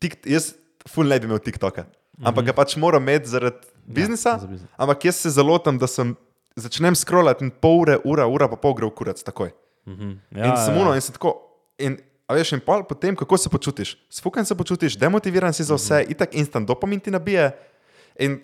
[0.00, 0.54] tik, jaz
[0.88, 1.84] ful ne bi imel TikToka,
[2.22, 2.48] ampak Mhm.
[2.48, 4.38] ga pač moram imeti zaradi biznisa.
[4.40, 4.70] za biznis.
[4.78, 6.16] Ampak jaz se zalotam, da sem
[6.56, 9.52] začnem scrollati in pol ure, ura, ura pa pol gre v kurac takoj.
[9.86, 10.16] Mhm.
[10.32, 11.36] Ja, in sem uno in se tako.
[11.78, 13.96] In, a veš, in pol potem, kako se počutiš?
[14.10, 16.10] Sfukan se počutiš, demotiviran si za vse, mm -hmm.
[16.10, 17.50] itak instant dopamin ti nabije.
[18.18, 18.40] In,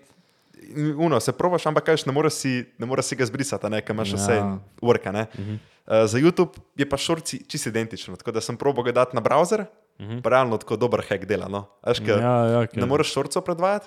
[0.97, 3.95] uno, se probaš, ampak kažeš, ne moreš si, ne moreš si ga zbrisati, ne, ker
[3.95, 4.17] imaš Ja.
[4.17, 4.43] vse
[4.83, 5.13] urka.
[5.13, 5.23] Ne.
[5.35, 5.59] Mm -hmm.
[6.03, 9.23] uh, za YouTube je pa šorci čisto identično, tako da sem probal ga dati na
[9.23, 9.65] browser,
[9.99, 10.23] mm -hmm.
[10.23, 11.49] pa realno tako dober hack dela.
[11.49, 11.67] No.
[11.85, 13.87] Ker Ja, ja, ker- ne moreš šorcev predvajati.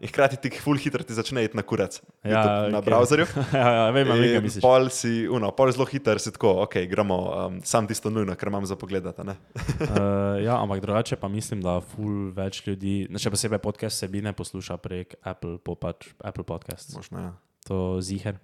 [0.00, 2.86] In hkrati ti full hitro ti začne iti na kurac Ja, na okej.
[2.90, 3.26] browserju.
[3.54, 4.62] ja, ja, vem, kaj misliš.
[4.62, 8.50] Pol si, uno, pol zelo hiter si tako, ok, gremo, um, sam tisto nujno, kar
[8.50, 8.76] imam za
[9.24, 9.36] ne.
[9.54, 14.76] Uh, ja, ampak drugače pa mislim, da ful več ljudi, še posebej podcast sebine posluša
[14.76, 16.96] prek Apple, po pač Apple Podcast.
[16.96, 17.32] Možno, ja.
[17.70, 18.42] To ziher.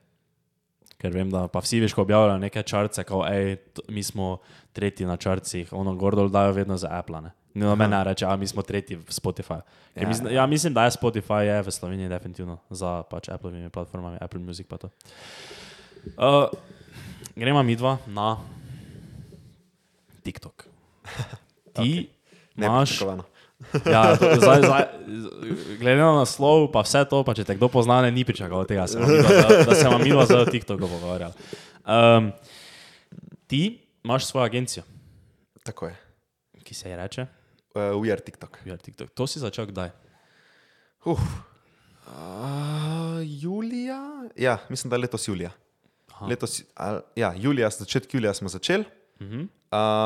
[1.01, 4.39] Ker vem, da pa vsi veš, ko objavljajo neke črce, kot mi smo
[4.77, 7.21] tretji na črcih, ono gordol dajo vedno za Apple.
[7.25, 7.33] Ne?
[7.55, 9.61] No, meni reče, a mi smo tretji v Spotify.
[9.95, 14.19] Ja, mislim, ja, mislim, da je Spotify je v Sloveniji definitivno za pač Appleovimi platformami,
[14.21, 14.89] Apple Music pa to.
[16.17, 16.47] Uh,
[17.35, 18.39] gremo mi dva na
[20.23, 20.65] TikTok.
[21.75, 22.11] Ti
[22.57, 22.91] imaš.
[22.91, 23.25] Nepričakovano.
[23.85, 24.85] Ja, to, zdaj, zdaj,
[25.79, 28.87] glede na naslov, pa vse to, pa če te kdo pozna, ne, ni pričakoval tega,
[28.87, 31.35] se midva- da, da se vam midva za TikTok pogovarjala.
[31.83, 32.33] Um,
[33.47, 34.85] ti imaš svojo agencijo,
[35.63, 35.97] Tako je.
[36.65, 37.27] ki se ji reče
[37.75, 38.59] Uh, we are TikTok.
[38.67, 39.15] We Are TikTok.
[39.15, 39.93] To si začel kdaj?
[41.07, 41.23] Uf.
[42.11, 44.27] Uh, julija?
[44.35, 45.53] Ja, mislim, da letos julija.
[46.11, 46.27] Aha.
[46.27, 48.85] Letos, a, ja, julija, začetek julija smo začeli.
[49.21, 49.47] Uh -huh.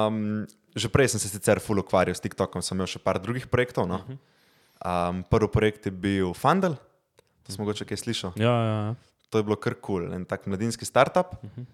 [0.08, 3.46] Um, že prej sem se sicer full ukvarjal s TikTokom, sem imel še par drugih
[3.46, 3.88] projektov.
[3.88, 4.02] No?
[4.84, 6.76] Um, prvi projekt je bil Fundel,
[7.42, 8.32] to smo mogoče kaj slišal.
[8.36, 8.94] Ja, ja, ja.
[9.30, 10.12] To je bilo kar kul, cool.
[10.12, 11.26] en tak mladinski startup.
[11.42, 11.64] Uh -huh.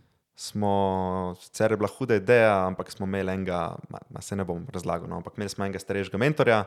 [0.40, 5.04] Smo, sicer je bila huda ideja, ampak smo imeli enega, ma, se ne bom razlagal,
[5.08, 6.62] no, ampak imeli smo enega starejšega mentorja,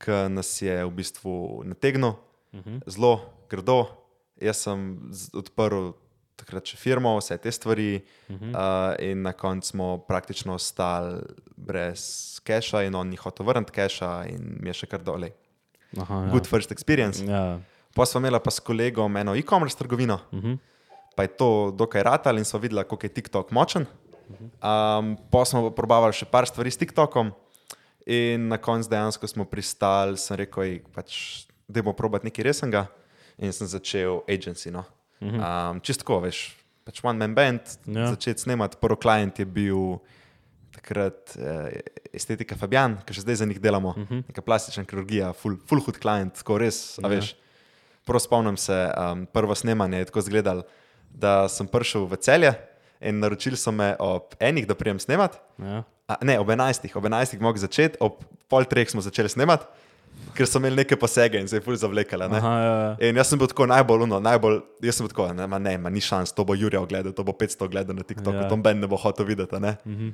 [0.00, 1.34] ki nas je v bistvu
[1.68, 2.14] nategnil
[2.52, 2.80] uh -huh.
[2.88, 3.84] zelo grdo.
[4.40, 4.96] Jaz sem
[5.34, 5.92] odprl
[6.36, 8.50] takrat še firmo, vse te stvari, uh -huh.
[8.50, 11.20] uh, in na koncu smo praktično ostali
[11.56, 15.30] brez keša, in on ni hotel vrniti keša, in mi je še kar dole.
[16.00, 16.24] Aha, Ja.
[16.24, 16.30] ja.
[16.30, 17.24] Good first experience.
[17.24, 17.60] Ja.
[17.94, 20.46] Pa smo imeli pa s kolegom eno e-commerce trgovino, uh Mhm.
[20.52, 20.58] -huh.
[21.16, 23.86] Pa je to dokaj ratal in smo videli, kako je TikTok močen.
[24.62, 27.32] Um, pa smo pa probavali še par stvari s TikTokom,
[28.06, 32.86] in na koncu dejansko smo pristali, sem rekel, "Ej, pač, da bomo probati nekaj resnega,
[33.38, 34.70] in sem začel agency.
[34.70, 34.84] No.
[35.20, 38.08] Um, Čistko, veš, pač one man band, Ja.
[38.10, 38.76] začeti snemati.
[38.80, 39.98] Prvi klient je bil
[40.72, 41.80] takrat eh,
[42.12, 44.22] estetika Fabian, ki še zdaj za njih delamo, uh -huh.
[44.28, 47.08] neka plastična kirurgija, full, full hood client, tako res, Ja.
[47.08, 47.34] veš.
[48.04, 50.62] Prav spomnim se, um, prvo snemanje je tako izgledalo,
[51.14, 52.52] da sem prišel v celje
[53.00, 55.38] in naročili so me ob enih, da prijem snemat.
[55.58, 55.82] Ja.
[56.08, 59.66] A, ne, ob enajstih, ob enajstih mogel začeti, ob pol treh smo začeli snemati,
[60.36, 62.28] ker so imeli neke posege in se je ful zavlekala.
[62.36, 63.08] Aha, ja, ja.
[63.08, 65.78] In jaz sem bil tako najbolj uno, najbolj, jaz sem bil tako, ne, ma ne,
[65.78, 68.48] ma ni šans, to bo Jurija ogledal, to bo 500 gledal na TikToku, Ja.
[68.48, 69.60] to Ben ne bo hotel videti.
[69.60, 69.76] Ne?
[69.84, 70.12] Mm -hmm.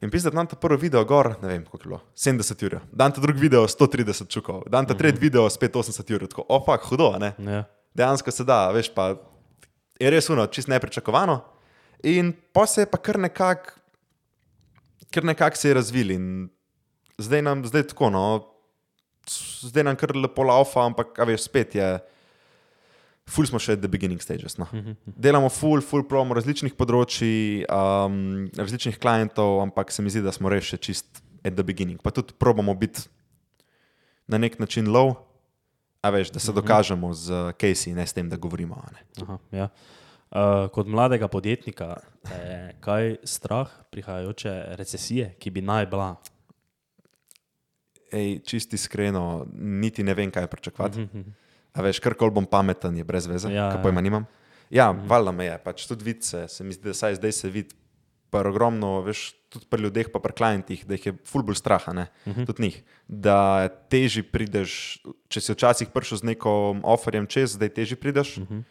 [0.00, 3.12] In pisati nam ta prvi video gor, ne vem, koliko je bilo, 70 ur, dan
[3.12, 7.18] ta drugi video 130 čukov, dan ta tretji video spet 80 ur, tako, opak, hudo,
[7.18, 7.32] ne.
[7.38, 7.64] Ja.
[7.94, 9.14] Dejansko se da, veš, pa
[10.00, 11.40] je res uno, čist nepričakovano.
[12.08, 13.76] In pa se je pa kar nekako,
[15.12, 16.24] kar nekako se je razvil in
[17.20, 18.24] zdaj nam, zdaj tako, no,
[19.60, 21.88] zdaj nam kar lepo laufa, ampak, a veš, spet je,
[23.30, 24.56] ful smo še the beginning stages.
[24.58, 24.66] No.
[25.04, 30.50] Delamo ful, ful promo različnih področji, um, različnih klientov, ampak se mi zdi, da smo
[30.52, 32.00] res še čist at the beginning.
[32.02, 33.04] Pa tudi probamo biti
[34.30, 35.18] na nek način low,
[36.02, 38.78] a veš, da se dokažemo z Casey, ne s tem, da govorimo.
[39.22, 39.68] Aha, ja.
[40.30, 46.12] Uh, kot mladega podjetnika, eh, kaj strah prihajajoče recesije, ki bi naj bila?
[48.12, 51.06] Ej, čist iskreno, niti ne vem, kaj pričakovati.
[51.72, 53.82] A veš, kar kol bom pameten, je brez veze, Mhm, Ja, ja, ja.
[53.82, 54.26] pojma nimam.
[54.70, 57.74] Ja, valjda me je, pač tudi vidi se, se mi zdi, da zdaj se vidi,
[58.30, 61.82] pa ogromno, veš, tudi pri ljudeh, pa pri klientih, da jih je ful bolj strah,
[61.84, 62.36] a ne, uh Mhm.
[62.36, 62.46] -huh.
[62.46, 62.76] tudi njih.
[63.08, 63.36] Da
[63.68, 68.36] teži prideš, če si včasih prišel z nekom oferjem čez, zdaj teži prideš.
[68.36, 68.54] Uh Mhm.
[68.54, 68.62] -huh.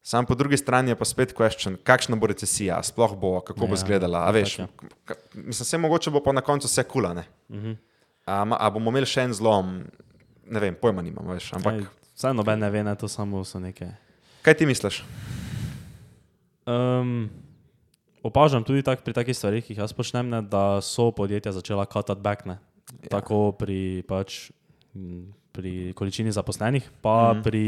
[0.00, 3.66] Sam po drugi strani je pa spet question, kakšna bo recesija, sploh bo, kako bo
[3.66, 4.18] Ja, izgledala.
[4.20, 7.24] A veš, tako ka- mislim, se mogoče bo pa na koncu vse kula, ne.
[7.48, 7.66] Uh Mhm.
[7.66, 7.76] -huh.
[8.26, 9.84] a, ma- a bomo imeli še en zlom,
[10.44, 13.58] ne vem, pojma nimam, veš, ampak Ej, Vsaj noben ne ve, ne, to samo so
[13.58, 13.86] neke.
[14.42, 15.04] kaj ti misliš?
[16.66, 17.30] Um,
[18.28, 21.88] opažam tudi tak, pri takih stvarih, ki jih jaz počnem, ne, da so podjetja začela
[21.88, 22.46] cutati back.
[22.48, 22.60] Ne.
[23.04, 23.18] Ja.
[23.18, 24.48] Tako pri, pač,
[25.52, 27.42] pri količini zaposlenih, pa mm.
[27.42, 27.64] pri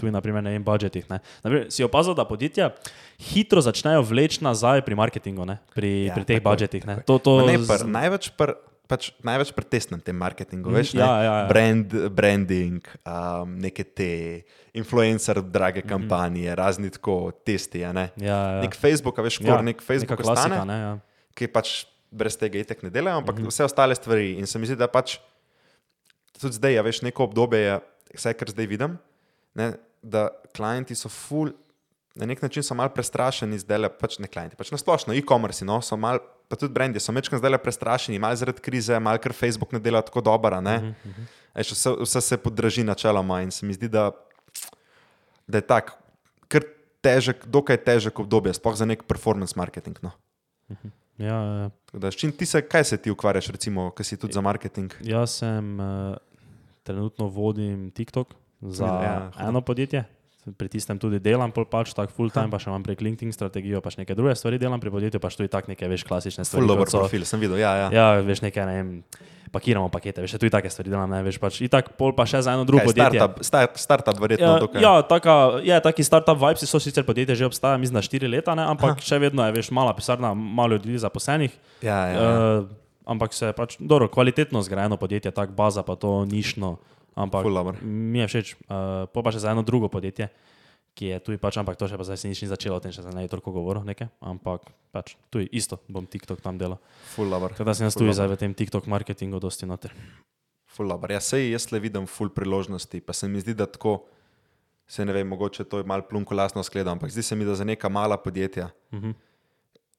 [0.00, 1.04] tudi, naprimer, ne vem, budžetih.
[1.12, 1.20] Ne.
[1.44, 2.72] Naprimer, si opazil, da podjetja
[3.20, 6.82] hitro začnejo vleči nazaj pri marketingu, ne, pri, ja, pri teh tako je, budžetih.
[6.88, 6.96] Ne.
[7.02, 7.08] tako je.
[7.10, 11.00] To, to Ne, z- pr, največ pr, pač največ pretesnem tem marketingu, Mhm, veš, ne?
[11.00, 11.46] ja, ja, ja.
[11.48, 17.84] Brand, branding, um, neke te influencer, drage kampanje, razni tako testi.
[17.84, 18.10] a Ne?
[18.10, 18.24] Mhm.
[18.24, 18.60] Ja, ja.
[18.60, 20.92] Nek Facebook, veš, Ja, nek Facebook klasika, ostane, ne, ja.
[21.34, 23.42] ki pač brez tega itek ne delajo, ampak Mhm.
[23.42, 23.50] mm -hmm.
[23.50, 24.32] vse ostale stvari.
[24.32, 25.18] In se mi zdi, da pač
[26.34, 27.80] tudi zdaj, a veš, neko obdobje je,
[28.14, 28.98] vse kar zdaj vidim,
[29.54, 31.50] ne, da klienti so full.
[32.14, 35.64] Na nek način so malo prestrašeni, zdaj le pač ne klienti, pač na splošno, e-commerce,
[35.64, 36.18] no, so malo,
[36.48, 39.80] pa tudi brendi so večkrat zdaj le prestrašeni, malo zaradi krize, malo ker Facebook ne
[39.80, 40.76] dela tako dobro, ne.
[40.76, 41.26] Uh -huh.
[41.54, 44.10] Eš, vse, vse se podraži načeloma in se mi zdi, da,
[45.46, 45.92] da je tak,
[46.48, 46.62] kar
[47.00, 49.98] težek, dokaj težek obdobje, sploh za nek performance marketing.
[50.02, 50.10] No.
[51.18, 51.70] Ja, ja, ja.
[51.86, 54.92] Tako Da, čim ti se, kaj se ti ukvarjaš, recimo, ki si tudi za marketing?
[55.00, 56.16] Jaz sem uh,
[56.82, 60.04] trenutno vodim TikTok za Ja, ja, eno podjetje.
[60.44, 63.96] Pri tistem tudi delam, pač tako full time, pa še imam prek LinkedIn strategijo, pač
[63.96, 66.60] neke druge stvari delam pri podjetju, pač tudi tak neke, veš, klasične stvari.
[66.60, 67.86] Full dobro so- profil, sem videl, ja, ja.
[67.88, 68.90] Ja, veš, nekaj, ne vem,
[69.48, 72.52] pakiramo pakete, veš, tudi take stvari delam, ne veš, pač itak, pol pa še za
[72.52, 73.20] eno drugo Kaj, podjetje.
[73.22, 74.52] startup, start, startup verjetno.
[74.52, 74.84] Ja, dokaj.
[74.84, 78.52] ja, taka, je, taki startup vibes so sicer podjetje že obstaja, mislim, da štiri leta,
[78.52, 79.00] ne, ampak Aha.
[79.00, 81.56] še vedno je, veš, mala pisarna, malo ljudi zaposlenih.
[81.80, 82.32] ja, ja, ja.
[82.60, 82.68] Uh,
[83.04, 86.76] ampak se pač, dobro, kvalitetno zgrajeno podjetje, tako baza pa to nišno.
[87.14, 87.46] Ampak
[87.82, 90.28] mi je všeč, uh, pa, pa še za eno drugo podjetje,
[90.94, 92.94] ki je tu pač, ampak to še pa zdaj se nič ni začelo, o tem
[92.94, 96.58] še zdaj ne je toliko govoril, nekaj, ampak pač tu je isto, bom TikTok tam
[96.58, 96.82] delal.
[97.14, 97.54] Full dobro.
[97.54, 99.94] Tako da sem jaz tu zdaj v tem TikTok marketingu dosti noter.
[100.74, 101.14] Ful dobro.
[101.14, 104.10] Ja, sej jaz le vidim full priložnosti, pa se mi zdi, da tako,
[104.90, 107.54] se ne vem, mogoče to je malo plunko lasno skledam, ampak zdi se mi, da
[107.54, 109.14] za neka mala podjetja Uh -huh.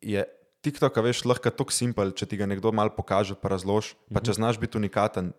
[0.02, 0.26] je
[0.62, 4.34] TikTok, veš, lahko tako simpel, če ti ga nekdo malo pokaže, pa razloži, pa če
[4.34, 5.34] znaš biti unikaten,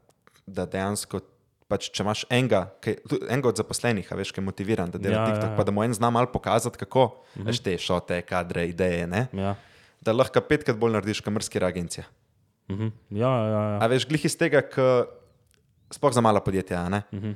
[0.47, 1.21] da dejansko.
[1.67, 5.17] Pač, če imaš enega, tudi enega od zaposlenih, a veš, ki je motiviran, da dela
[5.17, 5.55] Ja, ja, ja, TikTok, ja.
[5.55, 5.59] ja.
[5.59, 7.63] pa da mu en zna malo pokazati, kako uh -huh.
[7.63, 9.27] te šote, kadre, ideje, ne?
[9.33, 9.57] Ja.
[10.01, 12.05] da lahko petkrat bolj narediš, kot mrske agencije.
[12.69, 12.91] Uh -huh.
[13.11, 13.79] ja, ja, ja.
[13.83, 15.07] A veš, glih iz tega, ker
[15.91, 16.87] sploh za mala podjetja.
[16.87, 17.35] -huh.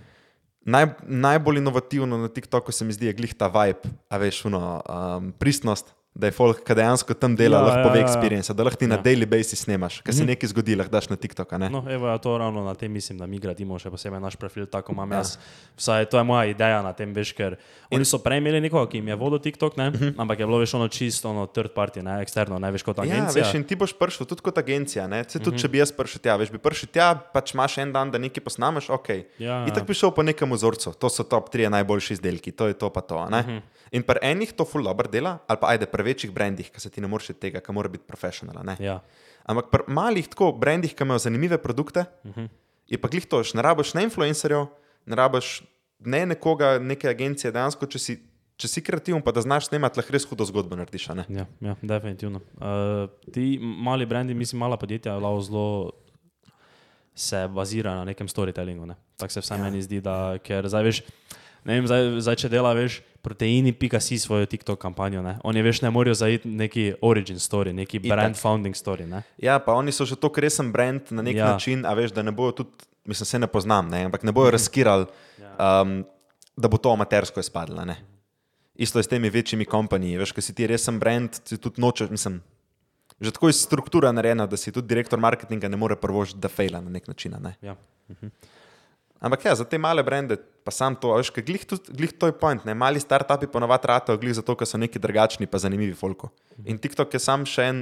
[0.60, 4.82] Naj, najbolj inovativno na TikToku se mi zdi, je glih ta vibe, a veš, uno,
[4.88, 5.94] um, pristnost.
[6.12, 8.04] Da je folk, ki dejansko tam dela, Ja, ja, lahko ja, pove ja.
[8.04, 8.88] experience, da lahko ti ja.
[8.88, 9.02] na Ja.
[9.04, 11.52] daily basis snemaš, ker se nekaj zgodi, lahko daš na TikTok.
[11.64, 14.66] No, evo, ja, to ravno na tem mislim, da mi gradimo še posebej naš profil,
[14.66, 15.18] tako imam Ja.
[15.18, 15.38] jaz.
[15.76, 17.56] Vsaj to je moja ideja na tem, veš, ker
[17.88, 19.86] oni so prej imeli nekoga, ki jim je vodil TikTok, ne?
[20.16, 23.06] ampak je bilo veš ono čisto ono third party, ne eksterno, ne veš kot Mhm.
[23.06, 23.40] Ja, agencija.
[23.40, 25.06] veš, in ti boš prišel tudi kot agencija.
[25.06, 25.22] Ne?
[25.24, 28.10] Se tudi, če bi jaz prišel tja, veš, bi prišel tja, pač imaš en dan,
[28.10, 29.08] da nekaj posnameš, ok.
[29.38, 32.66] Ja, In tako bi šel po nekem vzorcu, to so top 3 najboljši izdelki, to
[32.66, 33.22] je to pa to.
[33.26, 33.40] ne.
[33.40, 33.58] Mhm.
[33.92, 36.90] In pri enih to ful dobro dela, ali pa ajde pri večjih brendih, ki se
[36.90, 38.66] ti ne moreš tega, ki mora biti profesionalen.
[38.66, 38.76] ne.
[38.80, 39.00] Ja.
[39.44, 42.48] Ampak pri malih tako brendih, ki imajo zanimive produkte, uh -huh.
[42.86, 44.66] je pa glih to, ne rabiš ne influencerjev,
[45.06, 45.62] ne rabiš
[46.00, 48.16] ne nekoga, neke agencije, dejansko, če si,
[48.56, 51.08] če si kreativen, pa da znaš snemati, lahko res hudo zgodbo narediš.
[51.28, 52.40] Ja, ja, definitivno.
[52.56, 55.92] Uh, ti mali brendi, mislim, mala podjetja, lahko zelo
[57.14, 58.86] se bazira na nekem storytellingu.
[58.86, 58.96] Ne?
[59.16, 59.64] Tako se vsaj ja.
[59.64, 61.02] meni zdi, da ker zdaj veš.
[61.64, 65.22] Ne vem, zdaj, zdaj če dela, veš, proteini, pika si svojo TikTok kampanjo.
[65.22, 65.36] Ne?
[65.44, 69.06] Oni, veš, ne morajo zaiti neki origin story, neki brand founding story.
[69.08, 69.22] Ne?
[69.38, 71.44] Ja, pa oni so že tako resen brand na nek Ja.
[71.46, 71.52] ja.
[71.52, 74.50] način, a veš, da ne bojo tudi, mislim, se ne poznam, ne, ampak ne bojo
[74.56, 75.06] razkirali,
[75.58, 76.04] um,
[76.56, 77.84] da bo to amatersko izpadlo.
[78.74, 82.10] Isto je s temi večjimi kompaniji, veš, ker si ti resen brand, ti tudi nočeš,
[82.10, 82.40] mislim.
[83.20, 86.80] Že tako je struktura narejena, da si tudi direktor marketinga ne more prvožiti, da fejla
[86.80, 87.36] na nek način.
[87.40, 87.52] Ne?
[87.60, 87.76] Ja.
[89.20, 92.32] Ampak ja, za te male brende, pa sam to, veš, glih, tudi- glih to je
[92.32, 92.64] point.
[92.64, 92.72] Ne?
[92.72, 96.30] Mali startupi ponovadi ratajo glih zato, ker so neki drugačni, pa zanimivi folko.
[96.64, 97.78] In TikTok je sam še en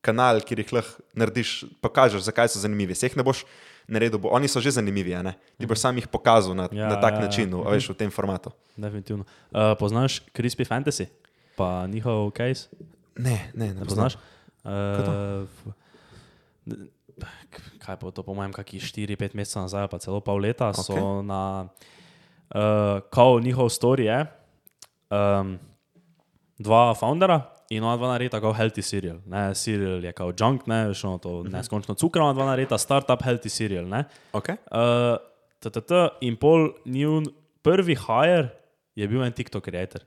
[0.00, 2.94] kanal, kjer jih lahko narediš, pokažeš, zakaj so zanimivi.
[2.94, 3.42] Vseh ne boš
[3.88, 5.16] naredil, bo, oni so že zanimivi,
[5.58, 7.26] ti boš sam jih pokazal na, Ja, ja, na tak ja, ja, ja.
[7.26, 8.54] način, a veš, v tem formatu.
[8.76, 9.26] Definitivno.
[9.50, 11.10] Uh, poznaš Crispy Fantasy,
[11.56, 12.70] pa njihov case?
[13.18, 14.06] Ne, ne, ne Ne poznam.
[14.06, 14.14] poznaš?
[14.62, 15.74] Uh, f-
[16.68, 16.86] n-
[17.82, 20.84] kaj pa to, po mojem, kakih 4-5 mesecev nazaj, pa celo pol leta, okay.
[20.84, 21.68] so na,
[22.54, 24.18] uh, kao njihov story je,
[25.10, 25.56] um,
[26.58, 29.18] dva foundera in ona dva nareda kao healthy cereal.
[29.26, 33.22] Ne, cereal je kao junk, ne, veš, ono to neskončno cukra, ona dva nareda startup
[33.22, 34.04] healthy cereal, ne.
[34.32, 34.56] Okay.
[34.72, 35.18] Uh,
[35.58, 37.26] TTT in pol njun
[37.62, 38.48] prvi hire
[38.96, 40.04] je bil en TikTok creator,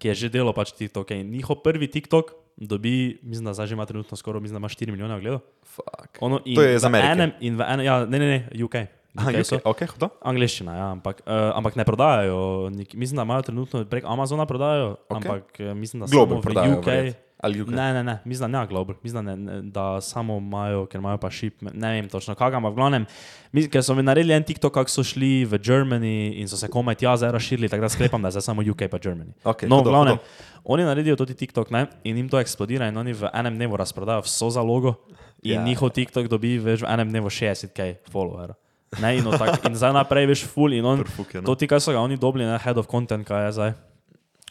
[0.00, 1.12] ki je že delal pač TikTok.
[1.14, 4.68] In njihov prvi TikTok dobi, mislim, da zdaj že ima trenutno skoraj, mislim, da ima
[4.68, 5.40] 4 milijone ogledov.
[5.64, 6.18] Fuck.
[6.20, 7.12] Ono, To je Amerike?
[7.12, 8.74] Enem, in v enem, ja, ne, ne, ne, UK.
[9.14, 9.58] Aha, UK so.
[9.64, 10.08] okay, hudo.
[10.22, 12.70] Angliščina, ja, ampak, uh, ampak ne prodajajo.
[12.70, 15.16] Nik, mislim, da imajo trenutno prek Amazona prodajajo, okay.
[15.16, 16.86] Ampak uh, mislim, da Global samo v UK.
[16.86, 17.29] verjet.
[17.42, 17.70] Ali UK?
[17.72, 21.18] Ne, ne, ne, mislim, da ne global, mislim, da, ne, da samo imajo, ker imajo
[21.22, 23.06] pa šip, ne vem točno kaj, ampak v glavnem,
[23.52, 26.68] mi, ker so mi naredili en TikTok, kako so šli v Germany in so se
[26.68, 29.32] komaj tja zdaj razširili, tako da sklepam, da je samo UK pa Germany.
[29.44, 30.68] Okej, no, v glavnem, hudo.
[30.76, 34.28] oni naredijo tudi TikTok ne, in jim to eksplodira in oni v enem dnevu razprodajo
[34.28, 34.98] vso zalogo
[35.42, 38.56] In Ja, ja, njihov TikTok dobi veš, v enem dnevu 60 kaj followerjev.
[39.00, 41.46] Ne, in, tak, in zdaj naprej veš full in on, Prfuk je, no.
[41.46, 43.72] to ti, kaj so ga oni dobili, ne, head of content, kaj je zdaj.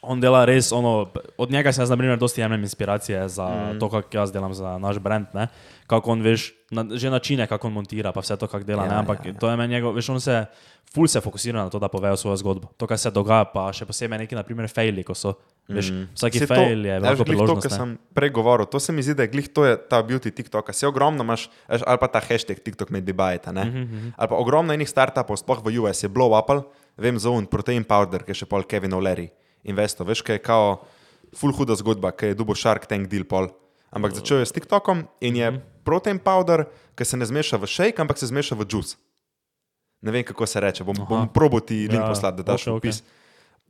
[0.02, 3.80] On dela res, ono, od njega se jaz, na primer, dosti jemljem inspiracije za mm.
[3.80, 5.48] to, kako jaz delam za naš brand, ne.
[5.88, 8.88] Kako on, veš, na, že načine, kako on montira, pa vse to, kako dela, Ja,
[8.88, 9.34] ja, ne, ampak ja, ja, ja.
[9.36, 9.40] ja.
[9.40, 10.46] to je meni njegov, veš, on se,
[10.94, 12.72] full se fokusira na to, da povejo svojo zgodbo.
[12.78, 15.36] To, kar se dogaja, pa še posebej neki, na primer, faili, ko so,
[15.68, 16.08] veš, mm.
[16.16, 18.80] vsaki Saj to- fail je ja, veliko veš, glih To, kar sem prej govoril, to
[18.80, 20.74] se mi zdi, da je glih to je ta beauty TikToka.
[20.74, 23.66] Se ogromno imaš, ali pa ta hashtag TikTok med debajta, ne?
[23.66, 24.12] Mm -hmm.
[24.18, 26.50] Ali pa ogromno enih startupov, sploh v US, je blow up,
[26.98, 29.30] vem za un protein powder, ki je še pol Kevin O'Leary,
[29.64, 30.82] investor, veš, kaj je kao
[31.36, 33.48] full huda zgodba, ki je dubo Shark Tank deal pol.
[33.92, 35.62] Ampak začel je s TikTokom in je Mhm.
[35.84, 38.96] protein powder, ki se ne zmeša v shake, ampak se zmeša v juice.
[40.02, 42.74] Ne vem, kako se reče, bom, bom probo ti link Ja, poslati, da daš okej.
[42.74, 43.04] opis.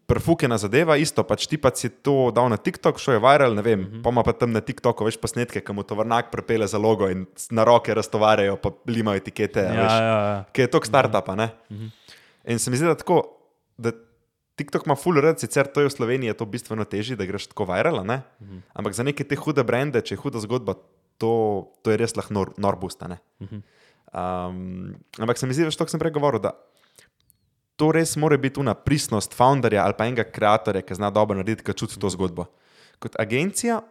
[0.05, 3.61] Prfukena zadeva, isto, pač ti pa si to dal na TikTok, šel je viral, ne
[3.61, 4.01] vem, uh -huh.
[4.03, 7.25] pa ima pa tam na TikToku več posnetke, kam mu tovrnak prepele za logo in
[7.51, 9.59] na roke raztovarjajo, pa limajo etikete.
[9.59, 10.43] Ja, veš, ja, ja.
[10.51, 11.49] Ki je tok startupa, ne?
[11.69, 11.89] Uh -huh.
[12.45, 13.23] In se mi zdi, da tako,
[13.77, 13.91] da
[14.59, 17.47] TikTok ima full rad, sicer to je v Sloveniji je to bistveno težje, da greš
[17.53, 18.21] tako viral, ne?
[18.39, 18.61] Uh -huh.
[18.73, 20.75] Ampak za neke te hude brende, če je huda zgodba,
[21.17, 23.61] to, to je res lahko nor, norbusta, -huh.
[24.13, 26.51] um, ampak se mi zdi, veš, to, kar sem prej govoril, da
[27.75, 31.63] to res mora biti una pristnost founderja ali pa enega ustvarjalca, ki zna dobro narediti,
[31.63, 32.45] ki čuti to zgodbo.
[32.99, 33.81] Kot agencija,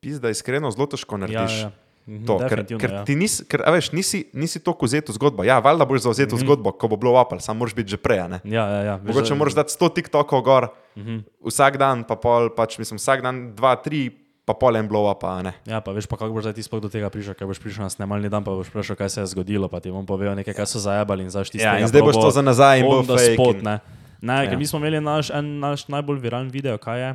[0.00, 1.56] pizda, iskreno, zelo težko narediš.
[1.58, 1.72] Ja, ja.
[2.04, 3.02] Mhm, To, ker, ker ja.
[3.02, 5.40] ti nisi, ker, veš, nisi, nisi toliko vzel v zgodbo.
[5.42, 8.18] Ja, valjda boš zauzel v zgodbo, ko bo bilo apel, sam moraš biti že prej.
[8.18, 8.94] Ja, ja, ja.
[8.96, 11.08] Veš, Mogoče da- moraš dati 100 TikTokov gor, Mhm.
[11.08, 11.22] -huh.
[11.42, 14.10] vsak dan, pa pol, pač mislim, vsak dan dva, tri,
[14.44, 15.24] pa pol en blow up.
[15.24, 15.52] a ne.
[15.64, 17.82] Ja, pa veš pa, kako boš zdaj ti sploh do tega prišel, ker boš prišel
[17.82, 20.54] na snemalni dan, pa boš vprašal, kaj se je zgodilo, pa ti bom povedal nekaj,
[20.54, 23.00] kaj so zajabali in zaš ti Ja, in zdaj boš to za nazaj in bo
[23.02, 23.80] fake spot, ne.
[24.20, 24.58] Ne, ker Ja.
[24.58, 27.10] mi smo imeli naš, en, naš najbolj viralen video, kaj je,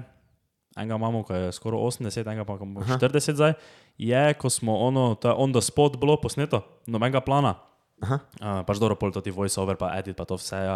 [0.80, 3.54] enega imamo, ko je skoraj 80, enega pa bo 40 zdaj,
[4.00, 7.58] je, ko smo ono, to je on the spot bilo posneto, nobenega plana.
[8.00, 10.76] Uh, pač dobro, pol to ti voice over, pa edit, pa to vse je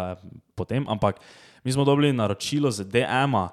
[0.52, 1.22] potem, ampak
[1.64, 3.48] mi smo dobili naročilo z DM-a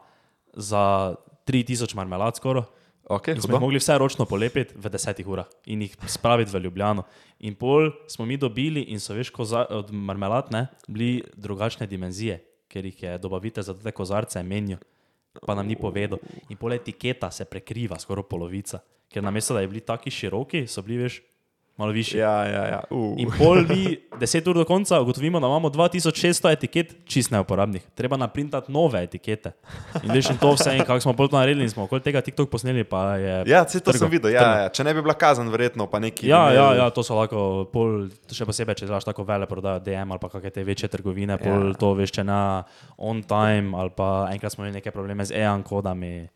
[0.53, 1.15] za
[1.47, 2.67] 3000 marmelad skoraj.
[3.11, 6.61] Okay, In smo jih mogli vse ročno polepiti v desetih urah in jih spraviti v
[6.63, 7.03] Ljubljano.
[7.43, 12.37] In pol smo mi dobili, in so veš, koza, od marmelad ne, bili drugačne dimenzije,
[12.71, 14.79] ker jih je dobavitelj za te kozarce menil,
[15.39, 16.19] pa nam ni povedal.
[16.49, 20.83] In pol etiketa se prekriva, skoraj polovica, ker namesto da je bili taki široki, so
[20.83, 21.21] bili veš,
[21.81, 22.21] malo višji.
[22.21, 22.79] Ja, ja, ja.
[22.93, 23.15] Uh.
[23.17, 27.81] In pol mi 10 ur do konca ugotovimo, da imamo 2600 etiket čist neuporabnih.
[27.97, 29.51] Treba naprintati nove etikete.
[30.03, 32.21] In veš, in to vse, in kako smo pol to naredili, in smo okoli tega
[32.21, 32.85] TikTok posneli.
[33.47, 34.31] Ja, vse to trgo, sem videl.
[34.31, 34.69] Ja, ja.
[34.69, 36.27] Če ne bi bila kazen, verjetno pa neki.
[36.29, 39.47] Ja, bi ja, imeli- ja, to so lahko, pol, še posebej, če znaš tako vele
[39.49, 41.67] prodajo DM ali pa kakšne te večje trgovine, pol Ja.
[41.73, 41.79] ja.
[41.79, 42.63] to veš, če na
[42.97, 46.27] on time ali pa enkrat smo imeli neke probleme z EAN kodami,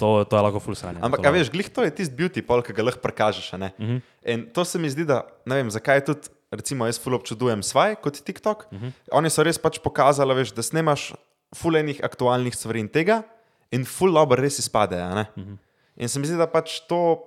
[0.00, 0.98] to, to je lahko full sranje.
[1.04, 3.52] Ampak, a veš, glih to je tisti beauty pol, ki ga lahko prikažeš.
[3.52, 3.68] Uh Mhm.
[3.78, 4.00] -huh.
[4.24, 7.94] In to se mi zdi, da ne vem, zakaj tudi, recimo, jaz full občudujem svaj
[8.02, 8.66] kot TikTok.
[8.66, 8.86] Uh Mhm.
[8.86, 8.92] -huh.
[9.12, 11.12] Oni so res pač pokazali, veš, da snemaš
[11.54, 13.22] full enih aktualnih stvari in tega
[13.70, 14.96] in full dobro res izpade.
[14.96, 15.52] Uh Mhm.
[15.52, 15.56] -huh.
[15.96, 17.20] In se mi zdi, da pač to.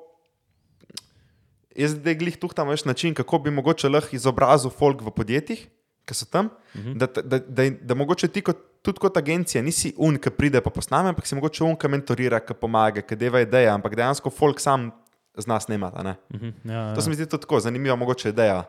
[1.76, 5.64] Jaz zdaj glih tuhtam več način, kako bi mogoče lahko izobrazil folk v podjetjih,
[6.06, 6.82] ki so tam, uh.
[6.82, 6.98] -huh.
[6.98, 10.62] da, da, da, da, da mogoče ti kot, tudi kot agencija nisi un, ki pride
[10.64, 14.32] pa posname, ampak si mogoče un, ki mentorira, ki pomaga, ki deva ideje, ampak dejansko
[14.34, 14.92] folk sam
[15.40, 15.98] zna snemati.
[15.98, 16.16] a ne.
[16.34, 18.66] Mhm, ja, To se mi zdi tudi tako zanimiva, mogoče ideja.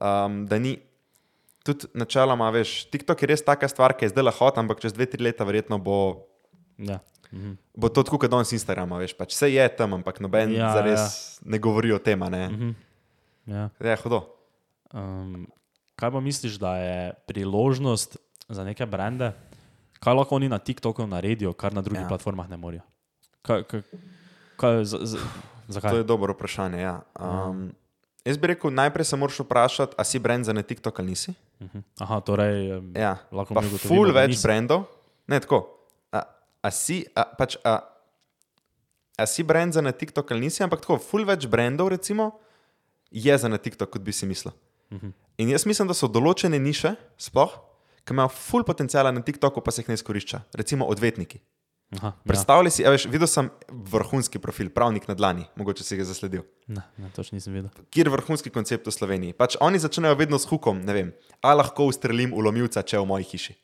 [0.00, 0.78] Um, da ni.
[1.64, 5.06] Tudi načeloma, veš, TikTok je res taka stvar, ki je zdaj lahko, ampak čez dve,
[5.08, 6.28] tri leta verjetno bo,
[6.76, 7.00] ja.
[7.32, 7.54] Mhm.
[7.74, 8.98] bo to tako kot danes Instagrama.
[9.00, 11.00] Veš, pač vse je tam, ampak noben Ja, ja, zares
[11.40, 11.48] ja.
[11.50, 12.20] ne govori o tem.
[12.20, 12.74] Mhm.
[13.48, 13.70] Ja.
[13.80, 14.28] Ja, hudo.
[14.92, 15.48] Um,
[15.96, 19.32] kaj pa misliš, da je priložnost za neke brende,
[20.00, 22.04] kaj lahko oni na TikToku naredijo, kar na drugih Ja.
[22.04, 22.08] ja.
[22.08, 22.82] platformah ne morejo?
[23.42, 23.82] Kaj, kaj,
[24.56, 25.12] kaj, z, z,
[25.68, 25.90] zakaj?
[25.90, 26.78] To je dobro vprašanje.
[26.78, 27.00] Ja.
[27.14, 27.72] Um,
[28.24, 31.34] jaz bi rekel, najprej se moraš vprašati, ali si brand za ne TikTok ali nisi.
[31.60, 31.78] Mhm.
[31.98, 33.16] Aha, torej, um, Ja.
[33.32, 34.42] lahko ugotovimo, ful več nisi.
[34.42, 34.84] brandov.
[35.26, 35.64] Ne tako.
[36.12, 36.22] A,
[36.62, 37.80] a si, a, pač, a,
[39.16, 42.32] a si brand za na TikTok ali nisi, ampak tako, ful več brandov recimo,
[43.10, 44.52] je za na TikTok, kot bi si mislil.
[44.92, 45.08] Mhm.
[45.38, 47.50] In jaz mislim, da so določene niše, sploh,
[48.04, 50.42] ki imajo ful potencijala na TikToku, pa se jih ne izkorišča.
[50.60, 51.40] Recimo odvetniki.
[51.98, 52.22] Aha, ja.
[52.26, 53.50] Predstavljaj si, a veš, videl sem
[53.92, 56.42] vrhunski profil, pravnik na dlani, mogoče si ga zasledil.
[56.66, 57.70] Ne, ne, točno nisem videl.
[57.94, 59.36] Kjer je vrhunski koncept v Sloveniji?
[59.38, 61.12] Pač oni začnejo vedno s hukom, ne vem,
[61.44, 63.54] a lahko ustrelim ulomilca, če je v moji hiši.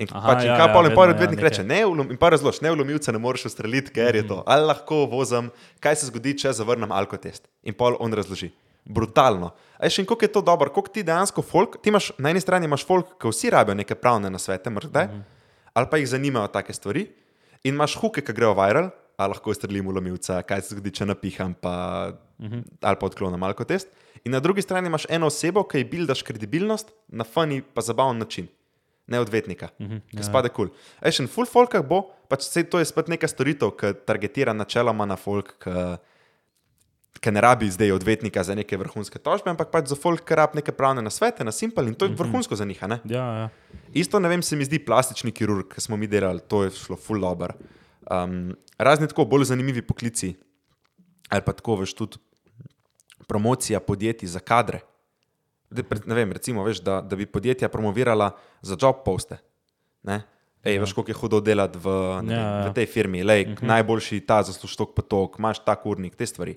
[0.00, 1.48] In Aha, pač, in ja, kaj ja, pa par ja, odvetnik nekaj.
[1.50, 1.80] reče, ne,
[2.14, 4.40] in pa razlož, ne, ulomilca ne moreš ustreliti, ker je to.
[4.40, 4.48] Mhm.
[4.48, 5.50] Ali lahko vozim,
[5.82, 7.50] kaj se zgodi, če zavrnem alkotest.
[7.66, 8.52] In pol on razloži.
[8.84, 9.52] Brutalno.
[9.78, 12.40] A veš, in koliko je to dobro, koliko ti dejansko folk, ti imaš na eni
[12.40, 15.20] strani imaš folk, ki vsi rabijo neke pravne nasvete, morda, Mhm.
[15.74, 17.06] ali pa jih zanimajo take stvari,
[17.64, 21.54] in imaš huke, ki grejo viral, a lahko strelim ulomilca, kaj se zgodi, če napiham,
[21.54, 22.62] pa, uh -huh.
[22.80, 23.88] ali pa odklonim alkotest.
[24.24, 28.18] In na drugi strani imaš eno osebo, ki ji bildaš kredibilnost na funny, pa zabaven
[28.18, 28.48] način.
[29.06, 30.22] Ne odvetnika, uh -huh, ki ja.
[30.22, 30.68] spade kul.
[30.68, 31.12] Cool.
[31.12, 35.06] Še en full folk bo, pač vse to je spet neka storitev, ki targetira načeloma
[35.06, 35.70] na folk, ki
[37.20, 40.60] ki ne rabi zdaj odvetnika za neke vrhunske tožbe, ampak pač za folk, ki rabi
[40.60, 42.80] neke pravne nasvete, na simpel in to je vrhunsko za njih.
[43.04, 43.48] Ja, ja.
[43.92, 46.96] Isto ne vem, se mi zdi plastični kirurg, ki smo mi delali, to je šlo
[46.96, 47.54] full dobro.
[48.10, 50.32] Um, razni tako bolj zanimivi poklici,
[51.28, 52.18] ali pa tako veš tudi
[53.28, 54.80] promocija podjetij za kadre.
[55.70, 59.36] Ne vem, recimo, veš, da, da bi podjetja promovirala za job poste.
[60.64, 60.80] Ej, ja.
[60.80, 62.66] Veš, koliko je hudo delati v, vem, ja, ja.
[62.70, 63.56] v tej firmi, Lej, uh mhm.
[63.60, 63.68] -huh.
[63.68, 66.56] najboljši ta zaslužek, pa tok, imaš ta urnik, te stvari.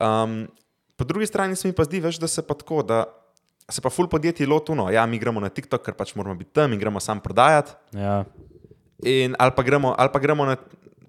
[0.00, 0.48] Um,
[0.96, 3.04] po drugi strani se mi pa zdi, veš, da se pa tako, da
[3.70, 4.90] se pa ful podjetij lotuno.
[4.90, 7.76] Ja, mi gremo na TikTok, ker pač moramo biti tam in gremo sam prodajati.
[7.92, 8.24] Ja.
[9.02, 10.56] In, ali, pa gremo, ali pa gremo na,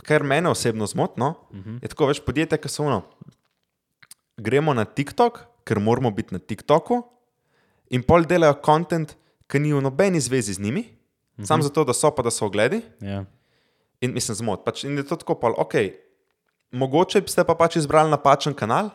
[0.06, 1.70] kar mene osebno zmotno, uh mhm.
[1.70, 1.80] -huh.
[1.82, 3.02] je tako več podjetja, ki so ono.
[4.38, 7.04] Gremo na TikTok, ker moramo biti na TikToku,
[7.90, 10.88] in pol delajo kontent, ki ni v nobeni zvezi z njimi, uh
[11.38, 11.46] -huh.
[11.46, 12.82] samo zato, da so pa da so ogledi.
[13.02, 13.26] Ja.
[14.02, 14.66] In mislim, zmot.
[14.66, 15.74] Pač, in je to tako, pol, ok,
[16.72, 18.92] mogoče ste pa pač izbrali napačen kanal,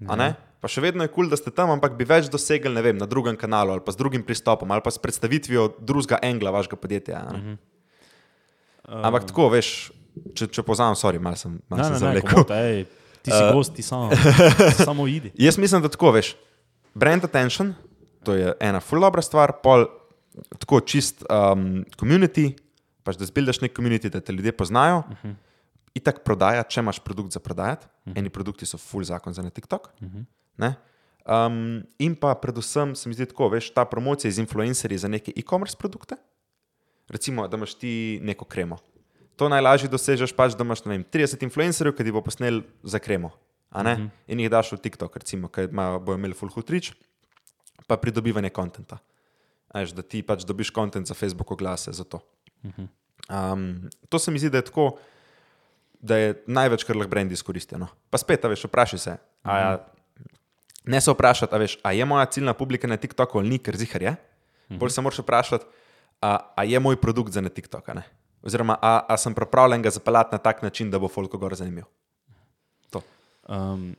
[0.00, 0.32] ja.
[0.62, 3.08] pa še vedno je kul, cool, da ste tam, ampak bi več dosegli vem, na
[3.10, 7.20] drugem kanalu ali pa z drugim pristopom ali pa s predstavitvijo drugega engla vašega podjetja.
[7.28, 7.56] Uh -huh.
[8.88, 9.92] uh, ampak tako, veš,
[10.34, 12.44] če, če poznam, sorry, malo sem se zavlekel.
[13.22, 14.10] Ti si uh, gost, ti samo,
[14.76, 15.32] samo idi.
[15.46, 16.36] Jaz mislim, da tako veš.
[16.94, 17.74] Brand attention,
[18.24, 19.86] to je ena full dobra stvar, pol
[20.58, 22.52] tako čist um, community,
[23.02, 25.02] pač da zbildaš nek community, da te ljudje poznajo.
[25.08, 25.34] Uh -huh
[25.94, 27.86] itak prodaja, če imaš produkt za prodajati.
[27.86, 28.12] Uh mhm.
[28.12, 28.18] -huh.
[28.18, 29.88] Eni produkti so full zakon za na TikTok.
[30.00, 30.24] Uh mhm.
[30.58, 30.74] -huh.
[31.46, 35.32] um, in pa predvsem se mi zdi tako, veš, ta promocija z influencerji za neke
[35.36, 36.16] e-commerce produkte.
[37.08, 38.78] Recimo, da imaš ti neko kremo.
[39.36, 43.30] To najlažje dosežeš, pač, da imaš vem, 30 influencerjev, ki ti bo posnel za kremo.
[43.70, 43.88] Uh mhm.
[43.88, 44.08] -huh.
[44.26, 45.66] In jih daš v TikTok, recimo, ki
[46.00, 46.92] bojo imeli full hutrič,
[47.86, 48.98] pa pridobivanje konta.
[49.72, 52.20] Da ti pač dobiš kontent za Facebook oglase za to.
[52.62, 52.88] Uh -huh.
[53.52, 54.98] um, to se mi zdi, da je tako
[56.02, 57.78] da je največ, kar lahko brendi izkoristijo.
[57.78, 57.88] No.
[58.10, 59.16] Pa spet, veš, vprašaj se.
[59.46, 59.78] Ja,
[60.84, 64.02] ne se vprašati, veš, a je moja ciljna publika na TikToku ali ni, ker zihar
[64.02, 64.16] je.
[64.70, 64.78] Mm.
[64.82, 65.64] Bolj se moraš vprašati,
[66.22, 67.94] a, a je moj produkt za na TikTok.
[67.94, 68.02] Ne?
[68.42, 71.84] Oziroma, a, a sem pripravljen ga zapeljati na tak način, da bo Folko gor zanimiv.
[73.48, 73.96] Um,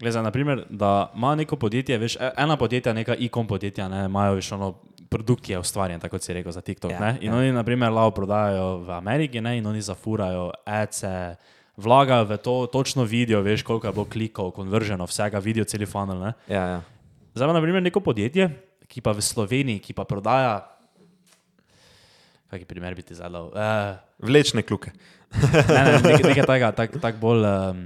[0.00, 4.38] Glede, naprimer, da ima neko podjetje, veš, e, ena podjetja, neka e-com podjetja, ne, imajo
[4.38, 4.70] več ono
[5.10, 6.94] produkt, je ustvarjen, tako si rekel, za TikTok.
[6.94, 7.36] Ja, in ja.
[7.36, 11.34] oni, na primer, lao prodajajo v Ameriki ne, in oni zafurajo ECE,
[11.80, 16.30] vlagajo v to, točno vidijo, veš, koliko je bilo klikov, konverženo, vsega vidijo, cel funnel.
[16.46, 16.80] Ja, ja.
[17.34, 18.50] Zdaj pa, na primer, neko podjetje,
[18.90, 20.62] ki pa v Sloveniji, ki pa prodaja.
[22.50, 23.50] Kaj primer bi ti zadal?
[23.54, 24.90] Uh, Vlečne kluke.
[25.70, 27.46] ne, ne, nekaj, nekaj tega, tako tak bolj.
[27.46, 27.84] Um,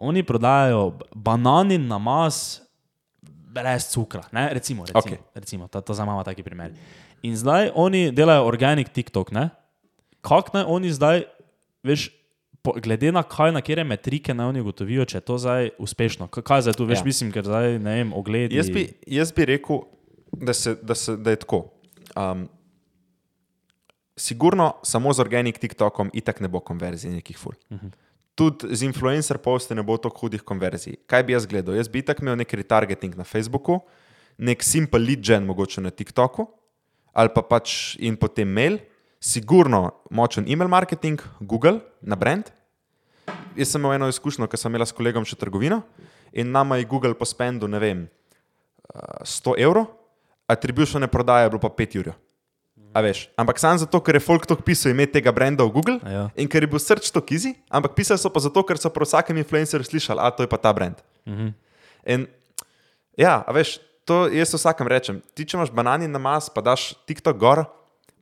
[0.00, 2.62] oni prodajajo bananin na mas
[3.50, 4.22] brez cukra.
[4.32, 4.48] Ne?
[4.54, 5.18] Recimo, recimo, okay.
[5.34, 6.72] recimo to, to za mama taki primer.
[7.22, 9.30] In zdaj oni delajo organic TikTok.
[10.20, 11.24] Kako naj oni zdaj,
[11.82, 12.10] veš,
[12.62, 16.28] po, glede na kaj, na kere metrike naj oni ugotovijo, če je to zdaj uspešno?
[16.28, 17.08] Kaj zdaj tu, veš, ja.
[17.08, 18.56] mislim, ker zdaj ne vem, ogledi.
[18.56, 19.84] Jaz bi, jaz bi rekel,
[20.32, 21.64] da, se, da, se, da je tako.
[22.14, 22.48] Um,
[24.16, 27.56] sigurno samo z organic TikTokom itak ne bo konverzije nekih ful.
[27.70, 27.86] Uh mhm.
[27.86, 28.09] -huh
[28.40, 30.96] tudi z influencer posti ne bo tako hudih konverzij.
[31.04, 31.76] Kaj bi jaz gledal?
[31.76, 33.82] Jaz bi tako imel nek retargeting na Facebooku,
[34.40, 36.46] nek simple lead gen mogoče na TikToku,
[37.12, 38.78] ali pa pač in potem mail,
[39.20, 42.48] sigurno močen email marketing, Google na brand.
[43.58, 45.82] Jaz sem imel eno izkušnjo, ker sem imel s kolegom še trgovino
[46.32, 48.06] in nama je Google po spendu, ne vem,
[48.88, 49.90] 100 evrov,
[50.48, 52.29] atribution prodaje je bilo pa 5
[52.90, 53.02] ur.
[53.04, 56.28] Veš, ampak samo zato, ker je folk to pisal ime tega brenda v Google ja.
[56.34, 59.06] in ker je bil srč to kizi, ampak pisali so pa zato, ker so pro
[59.06, 60.98] vsakem influencerju slišali, da to je pa ta brand.
[61.28, 61.54] Mhm.
[62.10, 62.26] In
[63.20, 65.20] ja, veš, to jaz vsakem rečem.
[65.36, 67.64] Ti, če imaš banani na mas, pa daš TikTok gor,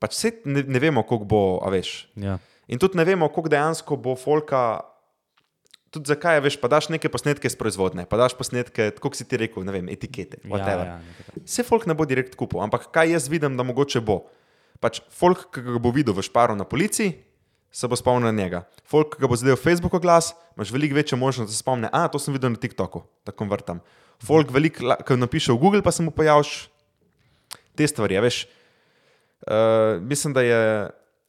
[0.02, 2.10] pač vse ne, ne vemo, koliko bo, veš.
[2.18, 2.36] Ja.
[2.68, 4.84] In tudi ne vemo, koliko dejansko bo folka.
[5.88, 9.24] Tudi zakaj je, veš, pa daš neke posnetke iz proizvodne, pa daš posnetke, kot si
[9.24, 10.36] ti rekel, ne vem, etikete.
[10.44, 10.96] Ja, ja,
[11.38, 14.26] Vse folk ne bo direkt kupil, ampak kaj jaz vidim, da mogoče bo
[14.82, 17.16] pač folk, ki ga bo videl v šparu na policiji,
[17.70, 18.64] se bo spomnil njega.
[18.88, 21.90] Folk, ki ga bo zdaj v Facebooku glas, imaš veliko večjo možnost, da se spomni,
[21.92, 23.82] a to sem videl na TikToku, tako vrtam.
[24.24, 26.70] Folk, veliko, ki napiše v Google, pa se mu pojaviš
[27.78, 28.18] te stvari.
[28.22, 28.46] Veš,
[29.46, 30.60] uh, mislim, da je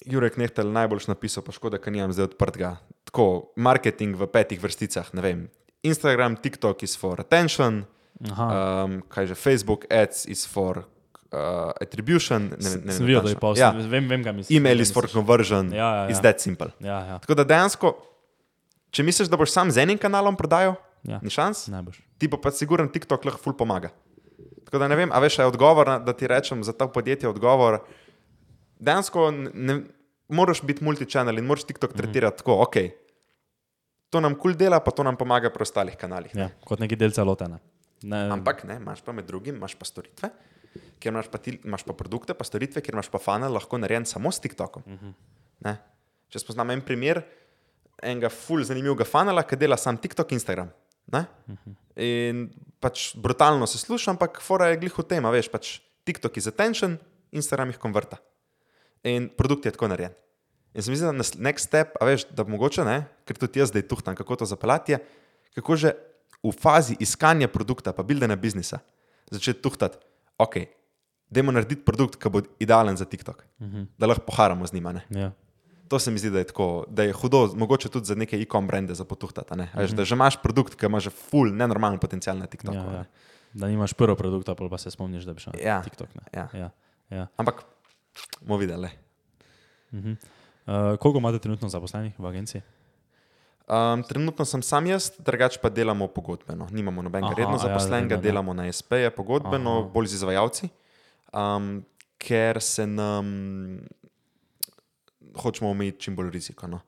[0.09, 2.77] Jurek Nehtel najbolj napisal, pa škoda, ker nimam zdaj odprtega.
[3.09, 5.39] Tako, marketing v petih vrsticah, ne vem.
[5.83, 7.83] Instagram, TikTok is for attention,
[8.25, 10.87] um, kaj že Facebook ads is for
[11.31, 11.39] uh,
[11.77, 13.71] attribution, ne, ne, vem videl, da je pa Ja.
[13.71, 14.57] Vem, vem, kaj misliš.
[14.57, 16.09] email is for conversion, Ja, ja, ja.
[16.09, 16.71] is that simple.
[16.79, 17.19] Ja, ja.
[17.19, 17.93] Tako da dejansko,
[18.91, 21.19] če misliš, da boš sam z enim kanalom prodajal, Ja.
[21.23, 22.01] ni šans, Ne boš.
[22.17, 23.89] ti pa pa siguren TikTok lahko ful pomaga.
[24.65, 27.79] Tako da ne vem, a veš, je odgovor, da ti rečem za to podjetje odgovor.
[28.79, 29.81] Dejansko ne, ne,
[30.29, 32.75] moraš biti multichannel in moraš TikTok tretirati tako, ok.
[34.09, 36.31] To nam kul cool dela, pa to nam pomaga pri ostalih kanalih.
[36.35, 37.47] Ja, kot neki del celote.
[37.47, 37.59] Ne.
[38.03, 40.29] Ne, Ampak ne, imaš pa med drugim, imaš pa storitve,
[40.99, 44.05] kjer imaš pa, ti, imaš pa produkte, pa storitve, kjer imaš pa funnel lahko narejen
[44.05, 44.83] samo s TikTokom.
[44.85, 45.13] Uh -huh.
[45.65, 45.77] ne?
[46.29, 47.23] Če spoznam en primer
[48.03, 50.69] enega ful zanimivega funnela, ki dela sam TikTok, Instagram.
[51.11, 51.75] Uh -huh.
[51.95, 52.49] In
[52.79, 56.97] pač brutalno se sluša, ampak fora je glih v tem, veš, pač TikTok je attention,
[57.31, 58.17] Instagram jih konverta.
[59.03, 60.13] In produkt je tako narejen.
[60.73, 63.59] In se mi zdi, da nas- next step, a veš, da mogoče ne, ker tudi
[63.59, 64.99] jaz zdaj tuhtam, kako to zapeljati, je,
[65.55, 65.93] kako že
[66.43, 68.79] v fazi iskanja produkta, pa buildena biznisa,
[69.31, 69.97] začeti tuhtati,
[70.39, 70.55] ok,
[71.29, 73.85] dajmo narediti produkt, ki bo idealen za TikTok, uh -huh.
[73.97, 75.01] da lahko poharamo z njima.
[75.09, 75.31] Ja.
[75.89, 78.67] To se mi zdi, da je, tako, da je hudo, mogoče tudi za neke e-com
[78.67, 79.53] brende za potuhtati.
[79.53, 79.93] Uh -huh.
[79.93, 82.77] Da že imaš produkt, ki ima že full, nenormalen potencial na TikToku.
[82.77, 83.05] Ja, ja.
[83.53, 85.77] Da nimaš prvo produkta, pa se spomniš, da bi šel Ja.
[85.77, 86.15] na TikTok.
[86.15, 86.21] Ne.
[86.33, 86.47] Ja.
[86.53, 86.69] Ja.
[87.09, 87.27] Ja.
[87.37, 87.63] Ampak
[88.41, 88.89] bomo videli.
[89.91, 92.61] Uh, koliko imate trenutno zaposlenih v agenciji?
[93.69, 96.67] Um, trenutno sem sam jaz, drugače pa delamo pogodbeno.
[96.71, 98.21] Nimamo nobenega redno ja, zaposlenega, ne.
[98.21, 99.89] delamo na SP-je pogodbeno, Aha.
[99.93, 100.69] Bolj z izvajalci,
[101.33, 101.83] um,
[102.17, 103.27] ker se nam
[105.37, 106.67] hočemo omejiti čim bolj riziko.
[106.67, 106.81] No.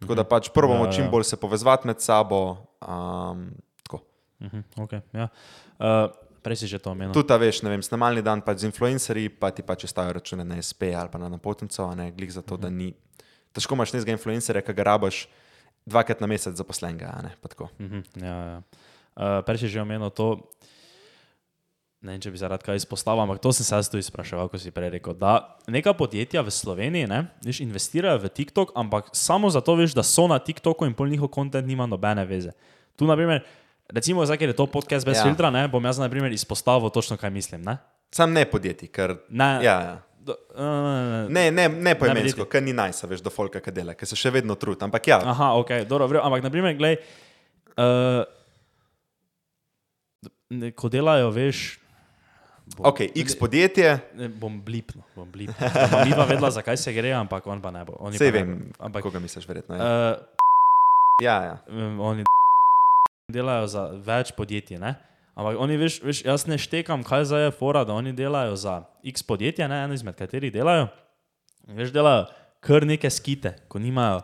[0.00, 1.10] Tako da pač prvo bomo Ja, čim ja.
[1.10, 2.68] bolj se povezati med sabo.
[2.84, 3.50] Um,
[3.82, 4.02] tako.
[4.40, 4.62] Uh -huh.
[4.76, 5.28] okay, ja.
[5.78, 6.12] uh,
[6.42, 7.14] prej si že to omenil.
[7.14, 10.44] Tudi, a veš, ne vem, snemalni dan pač z influencerji, pa ti pač stavijo račune
[10.44, 12.94] na SP ali pa na napotnico, a ne glih za to, da ni.
[13.52, 15.28] Težko imaš nekega influencerja, ki ga rabaš
[15.86, 17.32] dvakrat na mesec zaposlenega, ne.
[17.58, 18.02] Uh -huh.
[18.22, 18.62] ja, ja.
[19.16, 20.40] uh, prej si že omenil to.
[22.00, 24.58] Ne vem, če bi zaradi kaj izpostavil, ampak to sem se jaz tudi spraševal, ko
[24.58, 25.14] si prej rekel.
[25.14, 30.02] Da neka podjetja v Sloveniji ne, veš, investirajo v TikTok, ampak samo zato, veš, da
[30.02, 32.52] so na TikToku in pol njihov kontent nima nobene veze.
[32.96, 33.42] Tu, na primer,
[33.88, 35.24] recimo, zdaj, ker je to podcast brez ja.
[35.24, 37.62] Filtra, ne, bom jaz, na primer, izpostavil točno, kaj mislim.
[37.62, 37.78] Ne?
[38.14, 39.16] Sam ne podjetij, ker.
[39.28, 40.05] Ne, Ja, ja.
[40.26, 42.50] Do, uh, Ne, ne, ne poimensko, podjetij.
[42.50, 44.82] ker ni najsa, veš, do folka, ki dela, ker se še vedno trudi.
[44.82, 46.98] Ampak ja, Aha, ok, dobro, vrejo, ampak naprimer, gledaj,
[47.78, 48.24] uh,
[50.50, 51.64] ne, ko delajo, veš.
[52.74, 55.54] Bom, ok, X podjetje, Ne, bom blipno, bom blipno.
[56.06, 57.94] Mi pa vedela, zakaj se gre, ampak on pa ne bo.
[58.18, 58.56] Sej vem.
[58.82, 59.78] Ampak koga misliš, verjetno.
[59.78, 61.36] Ja, uh, ja.
[61.52, 61.56] ja.
[62.02, 62.26] oni
[63.30, 64.96] delajo za več podjetij, ne?
[65.36, 68.86] Ampak oni, veš, veš, jaz ne štekam, kaj zdaj je fora, da oni delajo za
[69.04, 70.88] X podjetja, ne eno izmed katerih delajo.
[71.68, 72.24] Veš, delajo
[72.66, 74.22] kar neke skite, ko nimajo.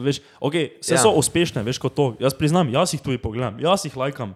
[0.00, 1.02] Veš, okay, vse ja.
[1.02, 2.06] So uspešne, veš kot to.
[2.22, 4.34] Jaz priznam, jaz jih tudi pogledam, jaz jih lajkam.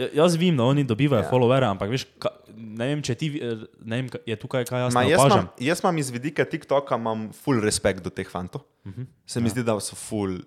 [0.00, 1.28] Ja- Jaz vem, da oni dobivajo ja.
[1.28, 4.94] Followere, ampak veš, ka, ne vem, če ti, eh, ne vem, je tukaj kaj jaz
[4.96, 8.64] Ma, ne jaz, imam, jaz imam iz vidika TikToka imam full respekt do teh fantov.
[8.86, 9.06] Uh -huh.
[9.26, 9.50] Se mi ja.
[9.50, 10.40] zdi, da so full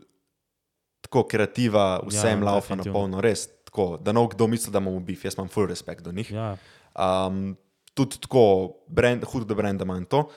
[1.01, 4.99] tako kreativa, vsem ja, laufa na polno, res tako, da no kdo misli, da imamo
[5.01, 6.31] bif, jaz imam full respekt do njih.
[6.31, 6.57] Ja,
[6.93, 7.57] Um,
[7.97, 10.27] tudi tako, brand, hudo do brenda manj to.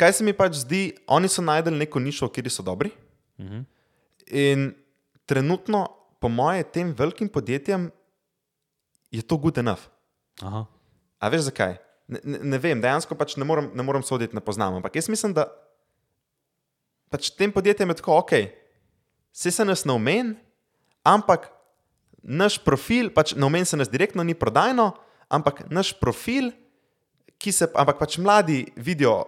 [0.00, 2.90] Kaj se mi pač zdi, oni so najdeli neko nišo, kjer so dobri.
[3.36, 3.64] Uh -huh.
[4.26, 4.72] In
[5.26, 5.88] trenutno,
[6.20, 7.90] po mojem, tem velikim podjetjem
[9.10, 9.82] je to good enough.
[10.40, 10.64] aha,
[11.18, 11.76] A veš zakaj?
[12.08, 14.74] Ne, ne, ne vem, dejansko pač ne morem, ne morem soditi, ne poznam.
[14.74, 15.46] Ampak jaz mislim, da
[17.10, 18.32] pač tem podjetjem je tako, ok,
[19.32, 20.36] vse se nas ne omen,
[21.02, 21.50] ampak
[22.24, 24.92] naš profil, pač ne omen se nas direktno, ni prodajno,
[25.28, 26.50] ampak naš profil,
[27.38, 29.20] ki se, ampak pač mladi vidijo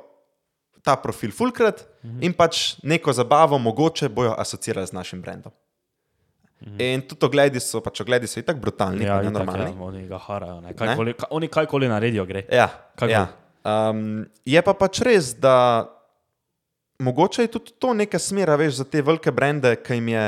[0.86, 2.22] ta profil fulkrat mhm.
[2.22, 5.53] in pač neko zabavo mogoče bojo asociirali z našim brandom.
[6.62, 6.76] Mhm.
[6.80, 9.72] In tudi ogledi so, pač ogledi so itak brutalni, ja, ne itak, normalni.
[9.74, 10.61] ja, oni ga harajo.
[10.64, 10.72] Ne?
[10.78, 12.47] Kajkoli, ka, oni kajkoli naredijo, gre.
[12.49, 13.11] Ja, Kako?
[13.12, 13.26] ja.
[13.66, 15.90] Um, je pa pač res, da
[17.03, 20.26] mogoče je tudi to neka smer, a veš, za te velike brende, ki jim je.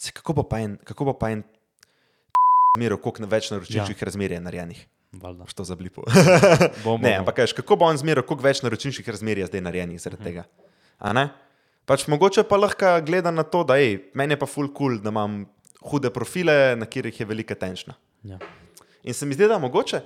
[0.00, 1.42] Se, kako bo pa en, kako bo pa en
[2.78, 4.08] smer, koliko več naročniških ja.
[4.08, 4.80] razmer je narejenih.
[5.20, 5.44] Valjda.
[5.50, 6.04] Što za blipo.
[6.84, 10.00] Bom, ne, ampak veš, kako bo on zmeral, koliko več naročniških razmer je zdaj narejenih
[10.00, 10.46] zaradi tega.
[11.02, 11.26] A ne?
[11.84, 15.10] Pač mogoče pa lahko gleda na to, da ej, meni je pa full cool, da
[15.10, 15.42] imam
[15.90, 17.96] hude profile, na katerih je velika tenšna.
[18.22, 18.38] Ja.
[19.02, 20.00] In se mi zdi, da mogoče.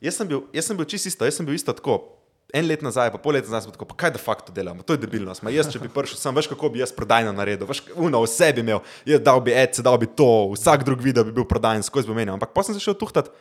[0.00, 2.15] Jaz sem bil, jaz sem bil čisto isto, jaz sem bil isto tako.
[2.56, 4.96] En let nazaj, pa pol leta nazaj, bil tako, pa kaj de facto delamo, to
[4.96, 5.44] je debilnost.
[5.44, 8.48] Ma jaz, če bi prišel, sem veš, kako bi jaz prodajno naredil, veš, uno, vse
[8.56, 11.84] bi imel, jaz dal bi EC, dal bi to, vsak drug video bi bil prodajen,
[11.84, 12.32] skozi bi menil.
[12.38, 13.32] Ampak pa sem se šel tuhtati,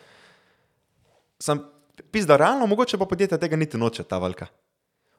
[1.40, 1.64] sem
[2.12, 4.50] pizda, realno, mogoče pa podjetja tega niti noče, ta velika.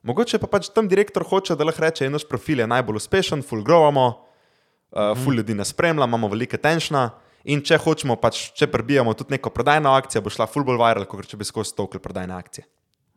[0.07, 3.64] Mogoče pa pač tam direktor hoče, da lahko reče, naš profil je najbolj uspešen, full
[3.66, 7.09] growamo, uh, full ljudi nas spremlja, imamo velike tenšna
[7.47, 11.07] In če hočemo, pač, če prebijamo tudi neko prodajno akcijo, bo šla full bolj viral,
[11.07, 12.66] kot če bi skozi stokli prodajne akcije.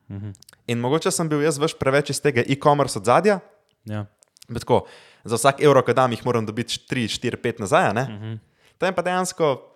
[0.10, 0.32] Mhm.
[0.68, 3.40] In mogoče sem bil jaz veš preveč iz tega e-commerce od zadja,
[3.86, 4.06] Ja.
[4.54, 4.86] tako,
[5.24, 7.92] za vsak evro, ki dam, jih moram dobiti 3, 4, 5 nazaj.
[7.94, 8.38] -huh.
[8.78, 9.72] To je pa dejansko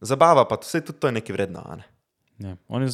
[0.00, 1.62] zabava, pa vse tudi to je nekaj vredno.
[1.76, 1.84] Ne?
[2.38, 2.56] Ja.
[2.68, 2.86] Oni,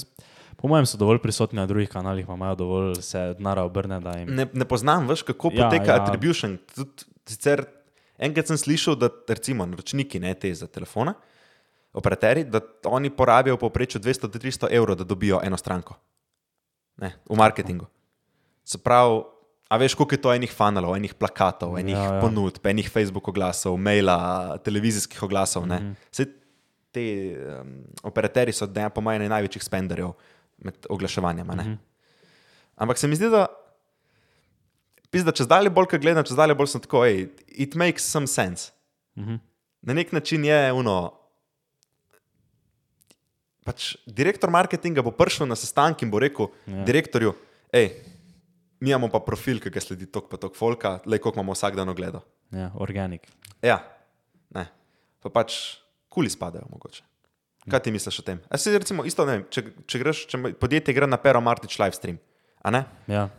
[0.56, 4.34] po mojem, so dovolj prisotni na drugih kanalih, pa imajo dovolj se denarja obrne, jim.
[4.34, 6.02] Ne, ne poznam, veš, kako Ja, poteka ja.
[6.02, 6.58] attribution.
[6.74, 7.64] Tudi, sicer,
[8.18, 11.12] enkrat sem slišal, da recimo naročniki ne te za telefone,
[11.92, 15.94] operaterji, da oni porabijo v povprečju 200-300 evrov, da dobijo eno stranko
[16.96, 17.86] ne, v marketingu.
[18.64, 19.22] Se pravi,
[19.68, 22.14] a veš, koliko je to enih funnelov, enih plakatov, enih Ja, ja, ja.
[22.14, 22.20] ja.
[22.20, 25.66] ponudb, enih Facebook oglasov, maila, televizijskih oglasov.
[25.66, 25.84] Mm Mhm.
[25.84, 25.94] -hmm.
[26.12, 26.26] Sej
[26.92, 27.02] te
[27.60, 30.12] um, operaterji so dejansko po mojem največjih spenderjev
[30.58, 31.46] med oglaševanjem.
[31.46, 31.60] Mm Mhm.
[31.60, 31.76] -hmm.
[32.76, 33.46] Ampak se mi zdi, da
[35.10, 38.72] Pizda, če zdaj bolj gledam, če zdaj bolj sem tako, hey, it makes some sense.
[39.16, 39.34] Mhm.
[39.82, 41.12] Na nek način je uno.
[43.64, 46.84] Pač direktor marketinga bo prišel na sestanek in bo rekel Ja.
[46.84, 47.32] direktorju,
[47.72, 47.88] hej,
[48.80, 51.76] mi imamo pa profil, ki ga sledi tok pa tok folka, le koliko imamo vsak
[51.76, 52.20] dan ogledal.
[52.52, 53.24] Ja, organik.
[53.64, 53.80] Ja,
[54.52, 54.66] ne.
[55.24, 55.80] Pa pač
[56.12, 57.02] kuli spadajo mogoče.
[57.64, 58.42] Kaj ti misliš o tem?
[58.52, 61.96] A si recimo isto, vem, če, če greš, če podjetje gre na Pero Martič live
[61.96, 62.18] stream,
[62.60, 62.84] a ne?
[63.08, 63.30] Ja.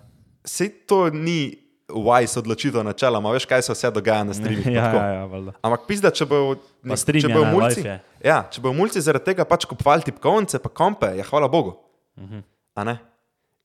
[0.42, 4.68] Sej to ni wise odločitev načeloma, veš, kaj se vse dogaja na streamih.
[4.78, 4.98] ja, tako.
[4.98, 5.54] ja, ja, valjda.
[5.62, 7.84] Ampak pizda, če Pa stream če ne, mulci,
[8.26, 11.76] ja, če bojo mulci zaradi tega pač kupovali tipkovnice, pa kompe, ja, hvala Bogu.
[12.16, 12.40] Uh Mhm.
[12.76, 12.98] -huh.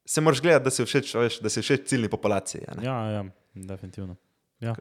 [0.04, 2.62] Se moraš gledati, da si všeč, veš, da si všeč ciljni populaciji.
[2.82, 4.16] Ja, ja, definitivno.
[4.60, 4.74] Ja.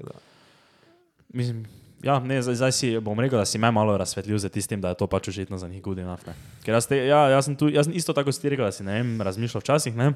[1.30, 1.66] Mislim,
[2.02, 4.90] ja, ne, zdaj, zdaj si bom rekel, da si me malo razsvetlil za tistim, da
[4.90, 6.28] je to pač očitno za njih good enough.
[6.28, 6.34] Ne.
[6.66, 8.72] Ker jaz, te, ja, jaz, sem tu, jaz sem isto tako si ti rekel, da
[8.72, 10.14] si ne vem, razmišljal včasih, ne.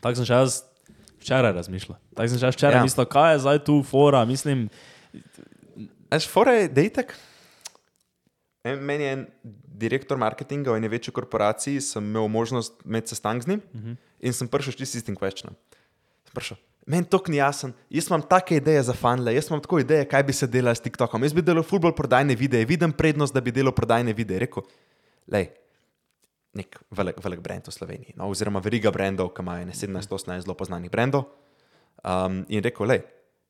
[0.00, 0.62] Tako sem še jaz
[1.24, 1.96] včeraj razmišljal.
[2.12, 2.82] Tako sem jaz včeraj ja.
[2.82, 4.68] Mislil, kaj je zdaj tu fora, mislim,
[6.10, 7.14] Veš, fora je dejtek.
[8.64, 9.26] En- Meni je en
[9.74, 13.88] direktor marketinga v eni večji korporaciji, sem imel možnost imeti sestanek z njim uh Mhm.
[13.88, 13.96] -huh.
[14.20, 15.54] in sem prišel s čisto questionom.
[16.24, 16.56] Sem prišel,
[16.86, 20.22] Meni to ni jasen, jaz imam take ideje za fanle, jaz imam tako ideje, kaj
[20.22, 21.22] bi se delalo s TikTokom.
[21.22, 24.38] Jaz bi delal fulbol prodajne videe, vidim prednost, da bi delal prodajne videe.
[24.38, 24.62] Rekel,
[25.26, 25.46] lej,
[26.54, 30.56] nek velik, velik brand v Sloveniji, no, oziroma veriga brandov, ki imajo ne 17-18 zelo
[30.58, 31.28] poznanih brandov.
[32.04, 33.02] Um, in rekel, lej,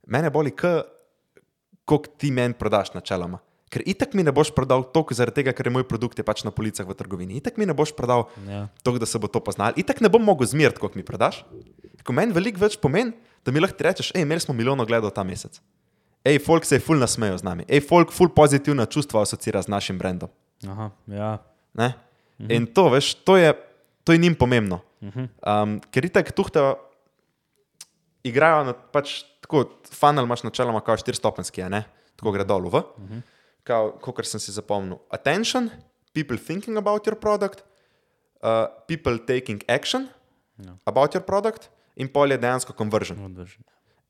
[0.06, 3.40] mene boli, koliko ti meni prodaš načeloma.
[3.74, 6.44] Ker itak mi ne boš prodal toliko, zaradi tega, ker je moj produkt je pač
[6.46, 7.40] na policah v trgovini.
[7.40, 8.68] Itak mi ne boš prodal ja.
[8.86, 9.74] toliko, da se bo to poznalo.
[9.80, 11.42] Itak ne bom mogel zmeriti, koliko mi prodaš.
[12.06, 15.24] Ko meni veliko več pomeni, da mi lahko rečeš, hej, imeli smo milijon ogledov ta
[15.26, 15.58] mesec.
[16.24, 17.66] Hej, folk se je ful nasmejo z nami.
[17.66, 20.30] Hej, folk ful pozitivna čustva asocira z našim brandom.
[20.70, 21.32] Aha, ja.
[21.74, 21.90] Ne?
[22.38, 23.52] In to, veš, to je,
[24.04, 24.80] to je njim pomembno.
[25.02, 25.24] Mhm.
[25.42, 26.60] Um, ker itak tuhte
[28.24, 31.62] igrajo na pač tako, funnel imaš načeloma kao štiristopenski?
[32.16, 32.82] Tako gre dol v.
[34.00, 34.98] Kot sem si zapomnil.
[35.10, 35.70] Attention,
[36.12, 37.62] people thinking about your product,
[38.42, 40.08] uh, people taking action
[40.56, 40.76] Ja.
[40.86, 43.18] about your product in pol je dejansko conversion.
[43.24, 43.58] Odvrži.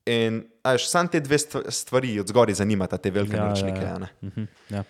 [0.07, 3.81] In ajš, sam te dve stva- stvari od zgori zanimata, te velike Ja, ja, naročnike.
[3.81, 3.95] ja.
[3.95, 4.09] a ne.
[4.23, 4.83] Mhm, ja.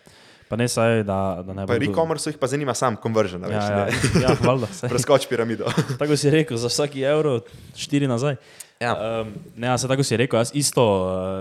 [0.44, 1.70] Pa ne saj, da, da ne bo.
[1.70, 3.76] Pri e-commerce jih pa zanima sam conversion, a Ja, veš, ja,
[4.14, 4.22] ne.
[4.22, 4.66] ja, valjda.
[4.68, 4.88] saj.
[4.88, 5.64] Preskoč piramido.
[6.00, 7.40] Tako si rekel, za vsaki evro,
[7.74, 8.36] štiri nazaj.
[8.76, 8.90] Ja.
[9.22, 10.82] Um, ne, jaz se tako si rekel, jaz isto,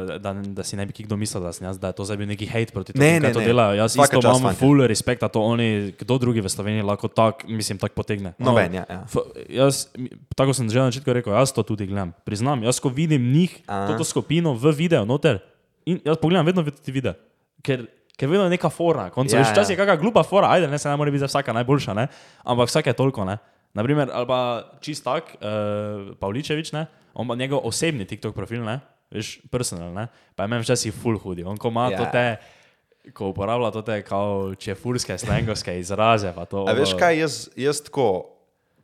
[0.07, 2.27] eh, da, da si ne bi kdo mislil, da, jaz, da je to zdaj bil
[2.27, 3.45] neki hate proti temu, ne, to ne.
[3.45, 3.73] delajo.
[3.75, 4.59] Jaz Svaka isto čast, imam fantje.
[4.59, 8.31] full respekt, da to oni, kdo drugi v Sloveniji lahko tak, mislim, tako potegne.
[8.37, 9.01] Ono, Noben, ja, ja.
[9.03, 9.89] f- Jaz,
[10.31, 12.13] tako sem že na začetku rekel, jaz to tudi gledam.
[12.21, 13.91] Priznam, jaz ko vidim njih, A.
[13.91, 15.41] to skupino v videu, noter,
[15.83, 17.17] in jaz pogledam vedno ti vide.
[17.59, 19.37] Ker, ker vedno je neka fora, konca.
[19.37, 19.81] Ja, Ja, Včasih ja.
[19.81, 22.07] je kakšna glupa fora, ajde, ne se ne more biti za vsaka najboljša, ne?
[22.43, 23.25] ampak vsake toliko.
[23.25, 23.37] Ne?
[23.73, 24.39] Naprimer, ali pa
[24.81, 26.85] čist tak, uh, Pavličevič, ne?
[27.13, 28.79] on pa njegov osebni TikTok profil, ne?
[29.13, 30.07] veš, personal, ne?
[30.35, 31.45] pa je meni včasih full hudi.
[31.45, 32.01] On ko ima Ja.
[32.01, 32.11] ja.
[32.11, 36.65] te, ko uporablja to te kao čefurske, slengovske izraze, to.
[36.69, 38.33] A veš kaj, jaz, jaz tako,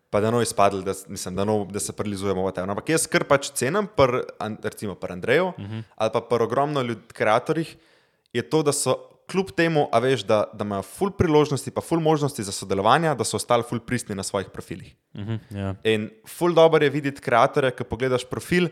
[0.10, 2.70] pa da no izpadli, da, mislim, da, no, da se prilizujemo v tem.
[2.70, 5.84] Ampak jaz kar pač cenim, pr, an, recimo pri Andreju uh -huh.
[5.96, 7.78] ali pa pri ogromno ljudi, kreatorjih,
[8.34, 12.02] je to, da so kljub temu, a veš, da, da imajo full priložnosti, pa full
[12.02, 14.96] možnosti za sodelovanje, da so ostali full pristni na svojih profilih.
[15.14, 15.76] Uh -huh, ja.
[15.84, 18.70] In full dobro je videti kreatorje, ki pogledaš profil,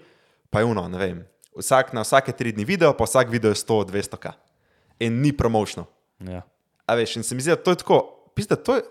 [0.50, 1.26] pa je uno, ne vem.
[1.58, 4.32] Vsak na vsake tri dni video, pa vsak video je 100-200k.
[5.00, 5.86] In ni promotional.
[6.20, 6.42] Ja.
[6.86, 8.02] A veš, in se mi zdi, da to je tako,
[8.36, 8.82] pizda, to, je,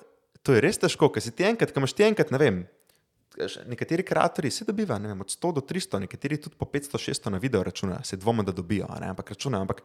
[0.43, 2.67] to je res težko, ker si ti enkrat, ker imaš ti enkrat, ne vem.
[3.67, 7.39] Nekateri kreatorji se dobivajo ne vem, od 100 do 300, nekateri tudi po 500-600 na
[7.39, 9.61] video računajo, se dvomim, da dobijo, ne, ampak računajo.
[9.61, 9.83] Ampak,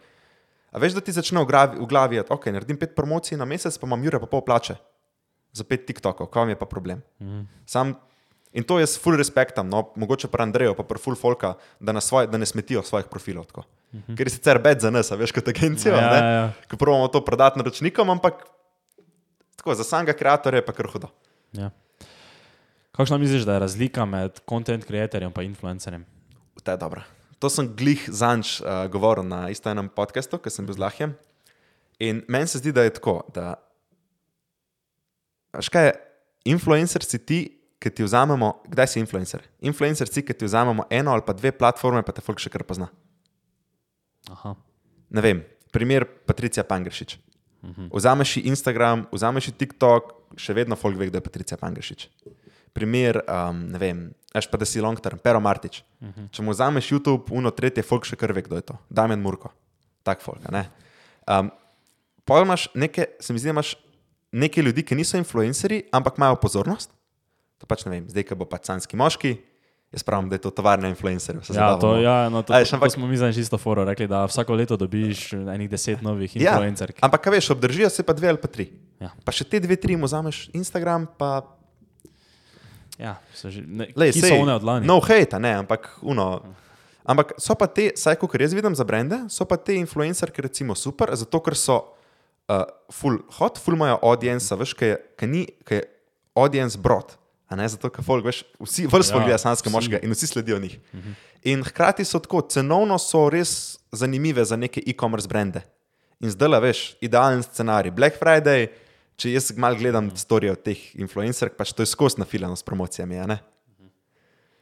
[0.71, 3.45] a veš, da ti začne v glavi, v glavi da, ok, naredim pet promocij na
[3.45, 4.75] mesec, pa imam jure pa pol plače
[5.51, 7.03] za pet TikTokov, kaj vam je pa problem.
[7.19, 7.43] Mhm.
[7.65, 7.95] Sam
[8.51, 12.01] In to jaz full respektam, no, mogoče pa Andrejo, pa pa full folka, da, na
[12.03, 13.45] svoj, da ne smetijo svojih profilov.
[13.47, 13.63] Tako.
[13.93, 14.17] Uh -huh.
[14.17, 15.95] Ker je sicer bed za nas, a veš, kot agencijo.
[15.95, 16.51] Ja, ne, ja, ja.
[16.67, 18.43] ki pravimo to prodati naročnikom, ampak
[19.55, 21.07] tako, za samega kreatorja je pa kar hudo.
[21.53, 21.71] Ja.
[22.91, 26.05] Kakšna misliš, da je razlika med content creatorjem in influencerjem?
[26.63, 27.01] To je dobro.
[27.41, 31.15] To sem glih zanč uh, govoril na isto enem podkastu, ki sem bil z Lahjem.
[32.01, 33.55] In meni se zdi, da je tako, da.
[35.57, 35.95] Veš kaj je,
[36.53, 37.39] influencer si ti,
[37.81, 39.41] ki ti vzamemo, kdaj si influencer?
[39.65, 42.63] Influencer si, ki ti vzamemo eno ali pa dve platforme, pa te folk še kar
[42.65, 42.91] pozna.
[44.29, 44.53] Aha.
[45.09, 45.41] Ne vem,
[45.73, 47.17] primer Patricija Pangrešič.
[47.93, 52.07] Vzameš si Instagram, vzameš si TikTok, še vedno folk ve, kdo je Patricija Pangrešič.
[52.73, 53.97] Primer, um, ne vem,
[54.33, 55.83] až pa da si long term, Pero Martič.
[55.99, 56.29] Uh -huh.
[56.31, 58.77] Če mu vzameš YouTube, uno tretje, folk še kar ve, kdo je to.
[58.89, 59.51] Damien Murko,
[60.03, 60.39] tak folk.
[61.27, 61.51] Um,
[62.25, 63.75] Pojem imaš neke, se mi zdi, imaš
[64.31, 66.91] neke ljudi, ki niso influencerji, ampak imajo pozornost.
[67.57, 69.37] To pač ne vem, zdaj, ki bo pač sanski moški,
[69.91, 71.41] jaz pravim, da je to tovarna influencerjev.
[71.53, 73.83] Ja, to, ja, no, to, A to, veš, to ampak- smo mi zdaj čisto foro
[73.85, 76.97] rekli, da vsako leto dobiš enih deset novih Ja, influencerk.
[77.01, 78.71] ampak kaj veš, obdržijo se pa dve ali pa tri.
[78.99, 79.09] Ja.
[79.25, 81.41] Pa še te dve, tri mu vzameš Instagram, pa
[83.01, 84.85] Ja, že, ne, Lej, sej, so one od lani.
[84.85, 86.43] No, hate, ne, ampak uno.
[87.01, 90.77] Ampak so pa te, saj kot jaz vidim za brende, so pa te influencerke recimo
[90.77, 91.79] super, zato ker so
[92.45, 92.61] uh,
[92.93, 95.87] full hot, full imajo audience, veš, kaj ni, kaj je
[96.37, 97.17] audience brod.
[97.51, 100.77] Ne, zato ker folk, veš, vsi vrsto Ja, gleda sanske moške in vsi sledijo njih.
[100.93, 101.17] Uh -huh.
[101.51, 105.61] In hkrati so tako, cenovno so res zanimive za neke e-commerce brende.
[106.19, 108.67] In zdaj, veš, idealen scenarij, Black Friday,
[109.19, 113.19] če jaz malo gledam storije od teh influencerk, pač to je skozi nafilano s promocijami,
[113.29, 113.39] ne?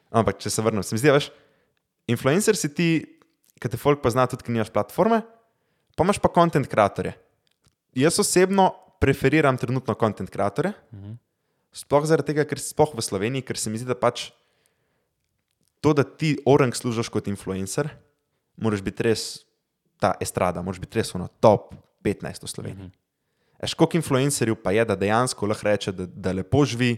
[0.09, 1.29] Ampak, če se vrnem, se mi zdi, veš,
[2.09, 2.89] influencer si ti,
[3.61, 5.21] ki te folk pozna, tudi ki nimaš platforme,
[5.95, 7.13] pa imaš pa content creatorje.
[7.99, 8.71] Jaz osebno
[9.01, 10.73] preferiram trenutno content creatorje,
[11.75, 14.29] sploh zaradi tega, ker si sploh v Sloveniji, ker se mi zdi, da pač
[15.83, 17.91] to, da ti orang služiš kot influencer,
[18.59, 19.27] moraš biti res
[19.99, 22.89] ta estrada, moraš biti res ono top 15 v Sloveniji.
[22.89, 22.97] Eš,
[23.75, 26.95] koliko influencerjev pa je, da dejansko lahko reče, da, da lepo živi,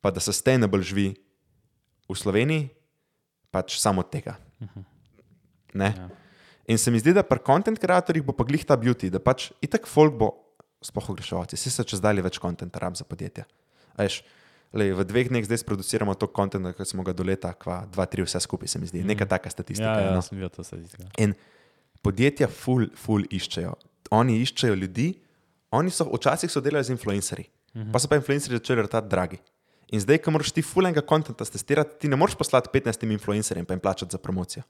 [0.00, 1.10] pa da sustainable živi
[2.08, 2.68] v Sloveniji,
[3.50, 4.36] pač samo od tega.
[5.74, 5.92] Ne?
[5.96, 6.08] Ja.
[6.68, 9.50] In se mi zdi, da pri content creatorjih bo pa glih ta beauty, da pač
[9.64, 10.30] itak folk bo,
[10.84, 13.46] sploh oglaševalci, si se čez dalje več kontenta rab za podjetja.
[13.96, 14.20] A Veš,
[14.76, 18.06] lej, v dveh dneh zdaj produciramo to kontenta, kot smo ga do leta, kva, dva,
[18.06, 19.02] tri, vse skupaj se mi zdi.
[19.02, 19.96] Neka taka statistika.
[19.98, 20.22] ja, ja, no.
[20.22, 21.08] sem videl to statistiko.
[21.18, 21.34] In
[22.04, 23.74] podjetja ful, ful iščejo.
[24.14, 25.10] Oni iščejo ljudi,
[25.70, 27.44] oni so včasih so delali z influencerji,
[27.74, 27.92] uh -huh.
[27.92, 29.38] pa so pa influencerji začeli rtati dragi.
[29.88, 33.80] In zdaj, ko moraš ti fulenga kontenta testirati, ti ne moreš poslati 15 influencerjem in
[33.80, 34.62] plačati za promocijo.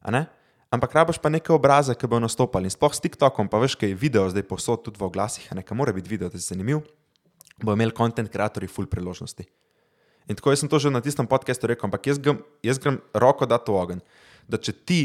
[0.00, 0.26] A ne?
[0.70, 2.70] Ampak rabaš pa neke obraze, ki bodo nastopali.
[2.70, 5.58] In sploh s TikTokom, pa veš, kaj je video zdaj posod tudi v oglasih, a
[5.58, 6.84] ne, ka mora biti video, da je zanimiv,
[7.62, 9.46] bo imel kontent creatorji ful priložnosti.
[10.30, 13.50] In tako sem to že na tistem podkastu rekel, ampak jaz grem, jaz grem roko
[13.50, 14.02] dati v ogenj,
[14.46, 15.00] da če ti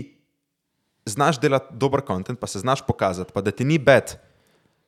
[1.10, 4.22] znaš delati dober kontent, pa se znaš pokazati, pa da ti ni bed,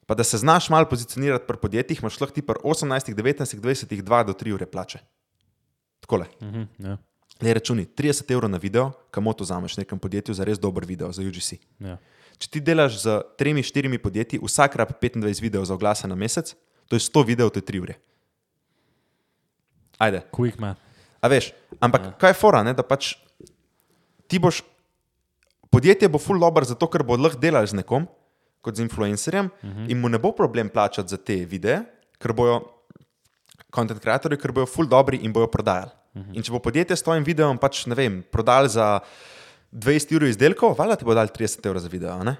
[0.07, 4.01] pa da se znaš malo pozicionirati pri podjetjih, imaš lahko ti pri 18, 19, 20,
[4.01, 4.99] 2 do 3 ure plače.
[5.99, 6.25] Takole.
[6.41, 6.97] Mhm, ja,
[7.41, 11.11] Le računi 30 evrov na video, kamo to vzameš nekem podjetju za res dober video,
[11.11, 11.59] za UGC.
[11.79, 11.97] ja.
[12.37, 16.53] Če ti delaš z 3-4 podjetji, vsak rab 25 videov za oglase na mesec,
[16.87, 17.95] to je 100 videov, to je 3 ure.
[19.97, 20.21] Ajde.
[20.31, 20.77] Quick man.
[21.21, 21.49] A veš,
[21.81, 22.11] ampak ja.
[22.21, 22.73] kaj je fora, ne?
[22.77, 23.17] da pač
[24.29, 24.61] ti boš,
[25.73, 28.05] podjetje bo full dobro, zato ker bo lahko delal z nekom,
[28.61, 29.91] kot z influencerjem, uh -huh.
[29.91, 31.81] in mu ne bo problem plačati za te videe,
[32.19, 32.61] ker bojo
[33.75, 35.91] content creatorji, ker bojo full dobri in bojo prodajali.
[36.13, 36.37] Uh -huh.
[36.37, 38.99] In če bo podjetje s tvojim videom pač, ne vem, prodal za
[39.71, 42.23] 20 ur izdelkov, valjda ti bo dal 30 evrov za video.
[42.23, 42.37] ne?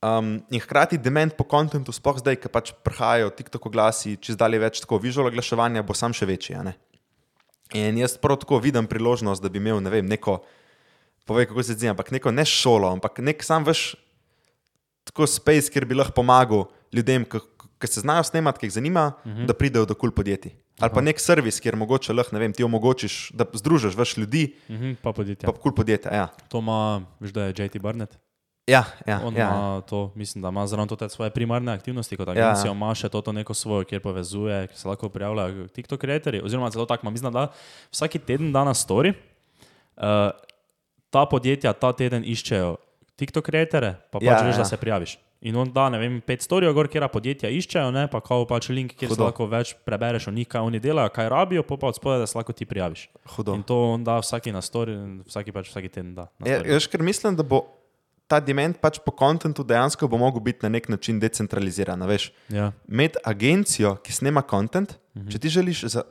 [0.00, 4.56] Um, in hkrati dement po kontentu, sploh zdaj, ki pač prihajajo TikTok oglasi, čez dalje
[4.58, 6.56] več tako visual oglaševanja, bo sam še večji.
[7.76, 10.38] In jaz prav tako vidim priložnost, da bi imel ne vem, neko,
[11.28, 13.92] povej kako se zdi, ampak neko ne šolo, ampak nek sam veš,
[15.04, 17.24] tako space, kjer bi lahko pomagal ljudem,
[17.80, 19.46] ki se znajo snemati, ki jih zanima, uh -huh.
[19.46, 20.52] da pridejo do kul cool podjetij.
[20.80, 24.54] Ali pa nek servis, kjer mogoče lahko, ne vem, ti omogočiš, da združiš več ljudi,
[24.68, 25.46] Mhm, pa podjetje.
[25.46, 26.12] pa kul cool podjetja.
[26.14, 28.18] Ja, To ima, veš, da je JT Barnett.
[28.66, 29.20] ja, ja.
[29.24, 29.48] On ja.
[29.48, 32.72] ima to, mislim, da ima zraven to svoje primarne aktivnosti kot agencija, ja.
[32.72, 36.70] ima še to, to neko svojo, kjer povezuje, ki se lahko prijavljajo TikTok creatorji, oziroma
[36.70, 37.48] celo tako, mislim, da
[37.92, 39.12] vsaki teden da na story.
[39.96, 40.30] Uh,
[41.10, 42.76] ta podjetja ta teden iščejo
[43.20, 44.64] TikTok creatore, pa pač Ja, ja, veš, ja.
[44.64, 45.18] da se prijaviš.
[45.48, 48.68] In on da, ne vem, pet storijo, gor, kjer podjetja iščejo, ne, pa kao pač
[48.68, 49.28] link, kjer se Hudo.
[49.30, 52.28] lahko več prebereš o njih, kaj oni delajo, kaj rabijo, pa pa od spodaj, da
[52.28, 53.06] se lahko ti prijaviš.
[53.36, 53.56] Hudo.
[53.56, 56.28] In to on da vsaki na story, vsaki pač vsaki teden da.
[56.44, 57.62] Ja, jaz ker mislim, da bo
[58.30, 62.04] ta dement pač po kontentu dejansko bo mogel biti na nek način decentraliziran.
[62.06, 62.72] Veš, Ja.
[62.88, 65.32] Imeti agencijo, ki snema kontent, -huh.
[65.32, 66.04] če ti želiš, za,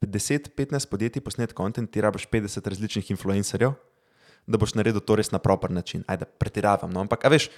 [0.00, 3.74] 10-15 podjetij posnet kontent, ti rabiš 50 različnih influencerjev,
[4.48, 6.04] da boš naredil to res na pravi način.
[6.08, 6.90] Ajde, pretiravam.
[6.90, 7.04] No?
[7.04, 7.50] Ampak, veš,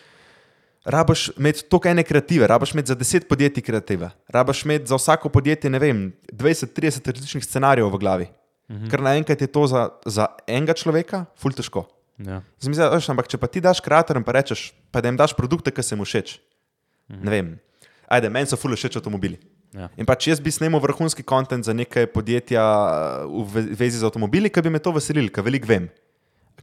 [0.84, 5.28] rabiš imeti toliko ene kreative, rabiš imeti za 10 podjetij kreative, rabiš imeti za vsako
[5.28, 8.28] podjetje, ne vem, 20-30 različnih scenarijev v glavi.
[8.70, 8.88] Mhm.
[8.90, 11.86] Ker naenkrat je to za, za enega človeka, ful težko.
[12.20, 12.42] Ja.
[12.60, 15.72] Zmizli, veš, ampak če pa ti daš kreatorjem, pa rečeš, pa da jim daš produkte,
[15.72, 16.36] ki se jim všeč.
[17.10, 17.24] Mhm.
[17.24, 17.48] Ne vem,
[18.08, 19.40] ajde, meni so ful všeč avtomobili.
[19.70, 19.86] Ja.
[19.96, 22.62] In pa če jaz bi snemal vrhunski kontent za neke podjetja
[23.30, 25.86] v ve- vezi z avtomobili, ki bi me to veselili, ker veliko vem,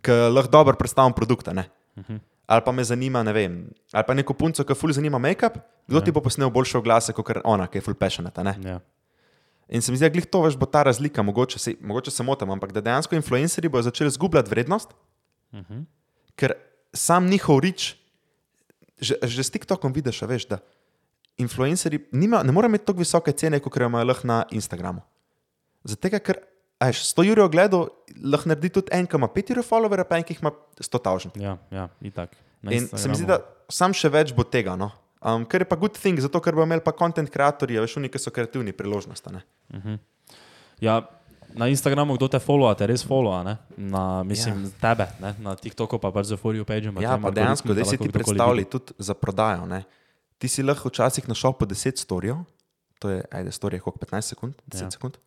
[0.01, 1.53] ker lahko dobro predstavim produkte.
[1.53, 1.69] Ne?
[1.97, 2.17] Mhm.
[2.47, 3.55] Ali pa me zanima, ne vem,
[3.91, 7.27] ali pa neko punco, ki ful zanima make-up, kdo ti bo posnel boljše oglase kot
[7.43, 8.43] ona, ki je ful passionate.
[8.43, 8.53] ne?
[8.63, 8.79] Ja.
[9.67, 12.49] In se mi zdi, da to veš, bo ta razlika, mogoče se, mogoče se motim,
[12.49, 14.95] ampak da dejansko influencerji bodo začeli zgubljati vrednost,
[15.53, 15.81] Mhm.
[16.35, 16.53] ker
[16.93, 17.95] sam njihov rič,
[18.99, 20.57] že, že s TikTokom vidiš, veš, da
[21.37, 25.01] influencerji nima, ne morejo imeti tako visoke cene, kot jo imajo lahko na Instagramu.
[25.83, 26.39] Zato, ker
[26.83, 27.87] ajš, 100 jurjev ogledov
[28.23, 30.51] lahko naredi tudi en, ki ima 5 jurjev followerja, pa en, ki ima
[30.81, 31.35] 100 tavžen.
[31.41, 32.37] Ja, ja, itak.
[32.61, 34.75] Na In se mi zdi, da sam še več bo tega.
[34.79, 34.91] No?
[35.21, 38.09] Um, ker je pa good thing, zato ker bo imel pa content creatorji, veš, oni,
[38.13, 39.29] ki so kreativni, priložnost.
[39.29, 39.97] a ne.
[40.81, 41.01] Ja,
[41.57, 43.55] na Instagramu, kdo te followa, te res followa, ne?
[43.77, 44.73] na, mislim, ja.
[44.83, 45.33] tebe, ne?
[45.41, 46.91] na TikToku pa pač za For You page.
[47.01, 49.65] Ja, pa dejansko, da si ti predstavljaj tudi za prodajo.
[49.65, 49.83] Ne?
[50.37, 52.43] Ti si lahko včasih našel po 10 storijev,
[53.01, 54.85] to je, ajde, storije, koliko 15 sekund, 10 Ja.
[54.85, 54.91] ja.
[54.91, 55.17] sekund.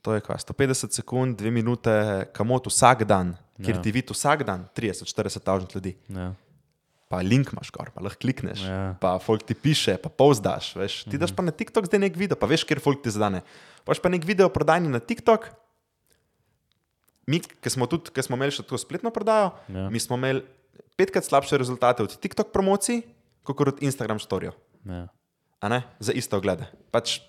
[0.00, 1.92] To je kaj, 150 sekund, 2 minute,
[2.32, 3.82] kamot vsak dan, kjer Ja.
[3.82, 5.92] ti vidi vsak dan 30-40 tavžnih ljudi.
[6.08, 6.32] Ja.
[7.08, 8.96] Pa link imaš gor, pa lahko klikneš, Ja.
[8.96, 10.72] pa folk ti piše, pa povzdaš.
[10.74, 11.04] Veš.
[11.04, 13.42] Ti daš pa na TikTok zdaj nek video, pa veš, kjer folk ti zadane.
[13.84, 15.50] Paš pa nek video prodajni na TikTok.
[17.26, 19.90] Mi, ki smo, tudi, ki smo imeli še tako spletno prodajo, Ja.
[19.90, 20.42] mi smo imeli
[20.96, 23.02] petkrat slabše rezultate od TikTok promocij,
[23.42, 24.56] kot od Instagram storijev.
[24.84, 25.08] Ja.
[25.98, 26.64] Za iste oglede.
[26.90, 27.20] Pač,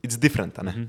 [0.00, 0.88] it's different, a ne?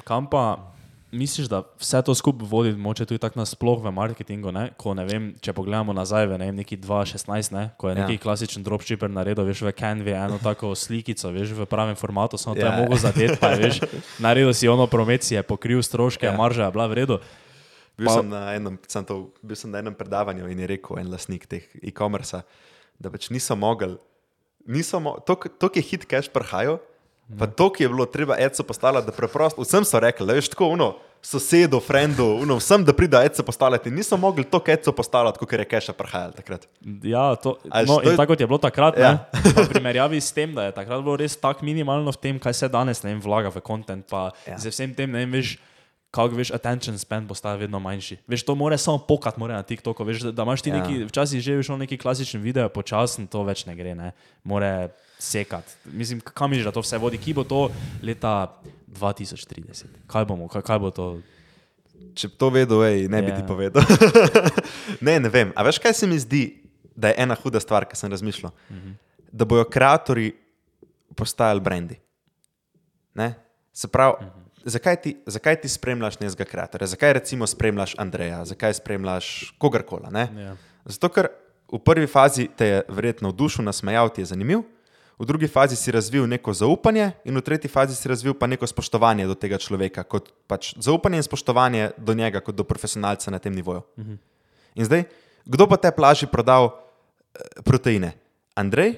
[0.00, 0.70] Kam pa
[1.10, 4.70] misliš, da vse to skupaj vodi, moče tudi tako nasploh v marketingu, ne?
[4.76, 7.64] ko ne vem, če pogledamo nazaj v ne vem, neki 2016, ne?
[7.74, 8.18] ko je neki Ja.
[8.20, 12.62] klasičen dropshipper naredil, veš, v Canvi eno tako slikico, veš, v pravem formatu, samo to
[12.62, 12.70] Ja.
[12.70, 13.76] je mogel zadeti, pa je, veš,
[14.24, 16.36] naredil si ono promocije, pokril stroške, Ja.
[16.38, 17.18] marža je bila v redu.
[17.98, 21.10] Bil, Pa- sem enem, sem to, bil sem na enem predavanju in je rekel en
[21.10, 22.46] lastnik teh e-commerce,
[22.96, 23.98] da pač niso mogli,
[24.62, 26.78] niso mo to, to, ki je hit cash prihajal,
[27.32, 30.48] pa to, ki je bilo treba ECO postavljati, da preprosto, vsem so rekli, da veš
[30.48, 30.88] tako, uno,
[31.22, 35.64] sosedu, frendu, uno, vsem, da pride ECO postavljati, niso mogli to ECO postavljati, kot je
[35.66, 36.66] cash prihajal takrat.
[37.02, 39.28] Ja, to, no, što je- tako je bilo takrat, Ja.
[39.56, 42.68] v primerjavi s tem, da je takrat bilo res tako minimalno v tem, kaj se
[42.68, 44.52] danes ne vem, vlaga v kontent, pa Ja.
[44.52, 44.58] ja.
[44.58, 45.58] z vsem tem, ne vem, veš,
[46.10, 48.16] kako veš, attention span postaja vedno manjši.
[48.26, 50.76] Veš, to more samo pokat, more na TikToku, veš, da, da imaš ti Ja.
[50.76, 50.82] ja.
[50.82, 54.12] neki, včasih že veš, neki klasičen video, počasen to več ne gre, ne,
[54.44, 55.64] more sekat.
[55.84, 57.70] Mislim, kam misliš, da to vse vodi, ki bo to
[58.02, 58.50] leta
[58.88, 59.84] 2030?
[60.10, 61.06] Kaj bomo, kaj, kaj bo to?
[62.14, 63.36] Če bi to vedel, ej, ne bi Ja.
[63.36, 63.84] ti povedal.
[65.06, 65.52] ne, ne vem.
[65.54, 66.58] A veš, kaj se mi zdi,
[66.96, 68.50] da je ena huda stvar, ki sem razmišljal?
[68.50, 68.94] Uh -huh.
[69.32, 70.32] Da bojo ustvarjalci
[71.14, 72.00] postajali brendi.
[73.14, 73.34] Ne?
[73.72, 74.49] Se pravi, uh -huh.
[74.64, 76.86] Zakaj, ti, zakaj ti spremljaš nekega ustvarjalca?
[76.86, 80.10] Zakaj recimo spremljaš Andreja, zakaj spremljaš kogarkoli?
[80.10, 80.28] ne?
[80.36, 80.56] Ja.
[80.84, 81.28] Zato, ker
[81.72, 84.64] v prvi fazi te je verjetno navdušil, nasmejal, ti je zanimiv,
[85.20, 88.66] v drugi fazi si razvil neko zaupanje, in v tretji fazi si razvil pa neko
[88.66, 93.38] spoštovanje do tega človeka, kot pač zaupanje in spoštovanje do njega, kot do profesionalca na
[93.38, 93.84] tem nivoju.
[94.74, 95.04] In zdaj,
[95.44, 98.16] kdo bo te plaži prodal eh, proteine?
[98.56, 98.96] Andrej,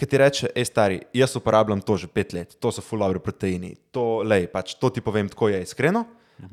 [0.00, 3.74] ki ti reče, hej, stari, jaz uporabljam to že pet let, to so fulabri proteini,
[3.92, 6.06] to, lej, pač, to ti povem tako je iskreno.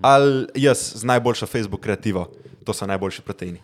[0.04, 2.26] Ali jaz z najboljšo Facebook kreativo,
[2.68, 3.62] to so najboljši proteini.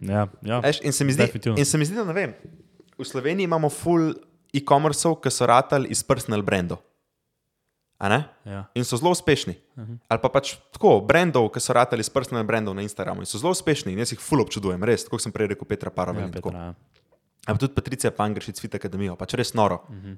[0.00, 0.62] Ja, ja.
[0.64, 2.32] Eš, in, se zdi, in se mi zdi, da ne vem.
[2.96, 4.14] V Sloveniji imamo full
[4.56, 6.40] e-commerceov, ki so ratali iz personal
[8.08, 8.22] ne?
[8.48, 8.64] Ja.
[8.74, 9.54] In so zelo uspešni.
[9.76, 9.98] Uh -huh.
[10.08, 13.38] Ali pa pač tako, brandov, ki so ratali iz personal brandov na Instagramu in so
[13.38, 16.24] zelo uspešni in jaz jih full občudujem, res, kot sem prej rekel, Petra Parovel.
[16.24, 16.30] Ja.
[16.30, 16.74] Petra, ja.
[17.46, 19.84] Pa tudi Patricija Pangrš iz Fit Akademijo, pač res noro.
[19.88, 20.16] Uh -huh.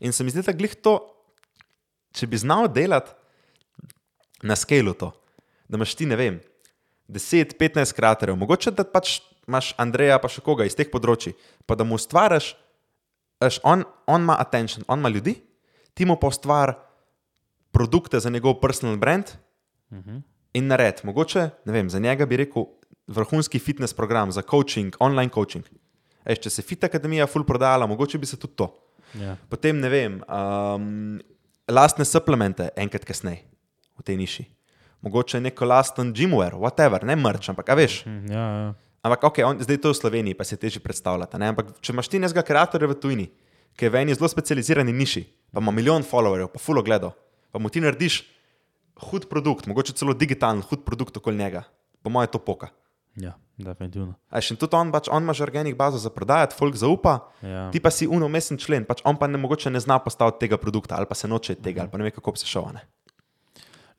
[0.00, 0.98] In se mi zdi, da glih to,
[2.12, 3.10] če bi znal delati
[4.42, 5.12] na skalu to,
[5.68, 6.40] da imaš ti, ne vem,
[7.08, 11.34] 10-15 kraterjev, mogoče da pač imaš Andreja, pa še koga iz teh področji,
[11.66, 12.56] pa da mu ustvariš,
[13.40, 15.36] veš, on, on ima attention, on ima ljudi,
[15.94, 16.76] ti mu pa ustvar
[17.72, 19.24] produkte za njegov personal brand
[19.90, 20.22] uh -huh.
[20.52, 21.00] in nared.
[21.04, 22.64] Mogoče, ne vem, za njega bi rekel
[23.06, 25.64] vrhunski fitness program za coaching, online coaching.
[26.24, 28.68] Eš, če se Fit Akademija full prodajala, mogoče bi se tudi to.
[29.18, 29.36] Ja.
[29.50, 31.18] Potem ne vem, um,
[31.68, 33.42] lastne suplemente, enkrat kasneje
[33.98, 34.46] v tej niši.
[35.02, 38.04] Mogoče neko lasten gymwear, whatever, ne mrč, ampak veš.
[38.06, 38.72] Hm, Ja, ja.
[39.02, 41.34] Ampak ok, on, zdaj to je v Sloveniji, pa se teže predstavljati.
[41.42, 41.50] Ne?
[41.50, 43.26] Ampak če imaš ti nekega kreatorja v tujini,
[43.74, 47.16] ki je v eni zelo specializirani niši, pa ima milijon followerjev, pa full ogledov,
[47.50, 48.20] pa mu ti narediš
[49.10, 51.64] hud produkt, mogoče celo digitalen hud produkt okoli njega,
[51.98, 52.70] po mojem to poka.
[53.18, 53.34] Ja,
[53.64, 54.14] definitivno.
[54.30, 57.70] A še tudi on, pač, on ima že organik bazo za prodajati, folk zaupa, Ja.
[57.74, 60.96] ti pa si unomesen člen, pač on pa ne mogoče ne zna postaviti tega produkta
[60.96, 62.68] ali pa se noče tega ali pa ne ve, kako se šel.
[62.70, 62.82] a Ne?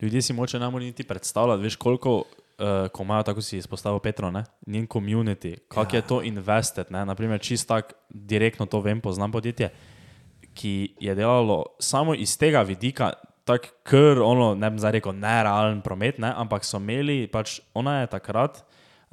[0.01, 3.99] Ljudje si moče ne morejo niti predstavljati, veš, koliko, uh, ko imajo, tako si izpostavil
[3.99, 4.43] Petro, ne?
[4.67, 5.99] njen community, kako ja.
[5.99, 6.91] je to invested.
[6.91, 7.05] Ne?
[7.05, 9.69] Naprimer, čist tak, direktno to vem, poznam podjetje,
[10.53, 15.81] ki je delalo samo iz tega vidika, tako kar, ono, ne bi zdaj rekel, nerealen
[15.81, 16.33] promet, ne?
[16.35, 18.63] ampak so imeli, pač ona je takrat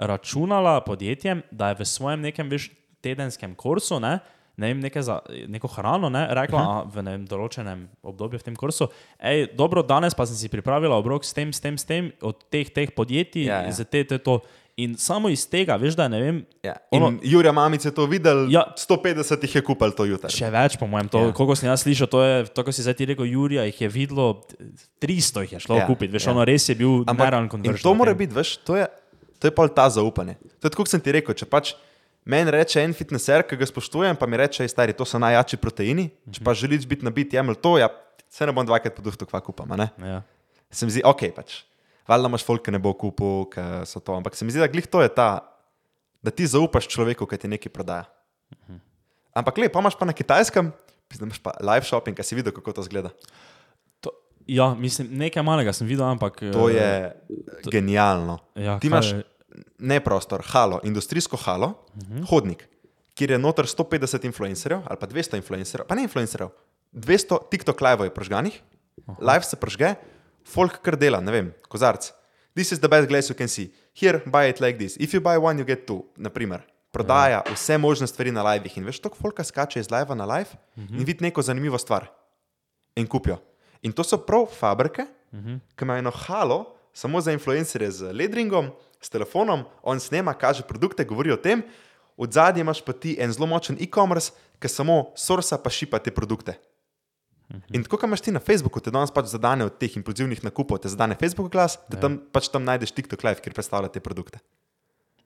[0.01, 2.71] računala podjetjem, da je v svojem nekem veš,
[3.01, 4.19] tedenskem kursu, ne,
[4.57, 6.91] ne vem, neke za, neko hrano, ne, rekla uh -huh.
[6.91, 8.89] v ne vem, določenem obdobju v tem kursu,
[9.19, 12.37] hej, dobro, danes pa sem si pripravila obrok s tem, s tem, s tem, od
[12.51, 14.41] teh, teh podjetij, Ja, ja, za te, te, to.
[14.77, 16.77] In samo iz tega, veš, da ne vem, Ja.
[16.91, 18.65] Ono- Jurja Mamic je to videl, Ja.
[18.77, 20.29] 150 jih je kupil to jutro.
[20.29, 21.33] Še več, po mojem, to, Ja.
[21.33, 23.89] koliko sem jaz slišal, to je, to, ko si zdaj ti rekel, Jurija, jih je
[23.89, 24.41] videlo,
[25.01, 26.33] 300 jih je šlo Ja, kupiti, veš, ja.
[26.33, 27.83] ono res je bil nerealen in konverz.
[27.83, 28.87] to mora biti, veš, to je,
[29.41, 30.37] to je pol ta zaupanje.
[30.61, 31.73] To je tako, kot sem ti rekel, če pač
[32.25, 35.57] meni reče en fitnesser, ki ga spoštujem, pa mi reče, "Ej, stari, to so najjači
[35.57, 37.89] proteini, če pa želiš biti nabit, jemlj to, ja,
[38.29, 39.67] se ne bom dvakrat podufto, kva kupam.
[39.99, 40.23] Ja.
[40.71, 41.65] Se mi zdi, ok, pač.
[42.07, 44.13] Valjda imaš folk, ki ne bo kupil, ki so to.
[44.15, 45.41] Ampak se mi zdi, da glih to je ta,
[46.23, 48.05] da ti zaupaš človeku, ki ti nekaj prodaja.
[49.35, 50.73] Ampak le, pa imaš pa na kitajskem,
[51.19, 53.11] da imaš pa live shopping, ki si videl, kako to zgleda.
[54.03, 54.11] To,
[54.47, 56.41] ja, mislim, nekaj malega sem videl, ampak.
[56.53, 56.91] To eh, je
[57.71, 58.39] genialno.
[58.55, 59.23] Ja, ti kaj imaš je-
[59.79, 62.27] ne prostor, halo, industrijsko halo, uh -huh.
[62.31, 62.69] hodnik,
[63.15, 66.49] kjer je noter 150 influencerjev ali pa 200 influencerjev, pa ne influencerjev,
[66.93, 68.63] 200 TikTok live je pržganih,
[69.07, 69.33] uh -huh.
[69.33, 69.95] live se pržge,
[70.45, 72.13] folk kar dela, ne vem, kozarc.
[72.55, 73.71] This is the best glass you can see.
[73.95, 74.97] Here, buy it like this.
[74.97, 76.03] If you buy one, you get two.
[76.17, 78.79] Naprimer, prodaja vse možne stvari na livih.
[78.79, 80.99] In veš, toliko folka skače iz live na live uh -huh.
[80.99, 82.07] in vidi neko zanimivo stvar
[82.97, 83.39] in kupijo.
[83.83, 85.59] In to so prav fabrike, uh -huh.
[85.77, 88.71] ki imajo eno halo, samo za influencerje z ledringom,
[89.01, 91.63] s telefonom, on snema, kaže produkte, govori o tem,
[92.17, 96.13] od zadaj imaš pa ti en zelo močen e-commerce, ki samo sorsa pa šipa te
[96.13, 96.59] produkte.
[97.75, 100.79] In tako, kot imaš ti na Facebooku, te danes pač zadane od teh impulzivnih nakupov,
[100.79, 104.39] te zadane Facebook glas, da tam pač tam najdeš TikTok live, kjer predstavlja te produkte.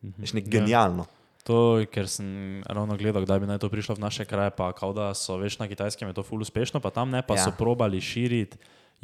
[0.00, 1.04] Veš, nek genialno.
[1.44, 4.94] To, ker sem ravno gledal, kdaj bi naj to prišlo v naše kraje, pa kao
[4.96, 7.42] da so veš na kitajskem je to ful uspešno, pa tam ne, pa Ja.
[7.42, 7.44] ja.
[7.44, 8.56] so probali širiti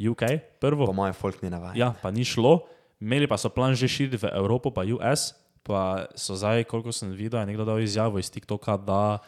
[0.09, 0.23] UK
[0.59, 0.85] prvo.
[0.85, 1.77] Po mojem, folk ni navaden.
[1.77, 2.65] Ja, pa ni šlo,
[3.01, 5.33] imeli pa so plan že širiti v Evropo, pa US,
[5.63, 9.19] pa so zdaj, koliko sem videl, je nekdo dal izjavo iz TikToka, da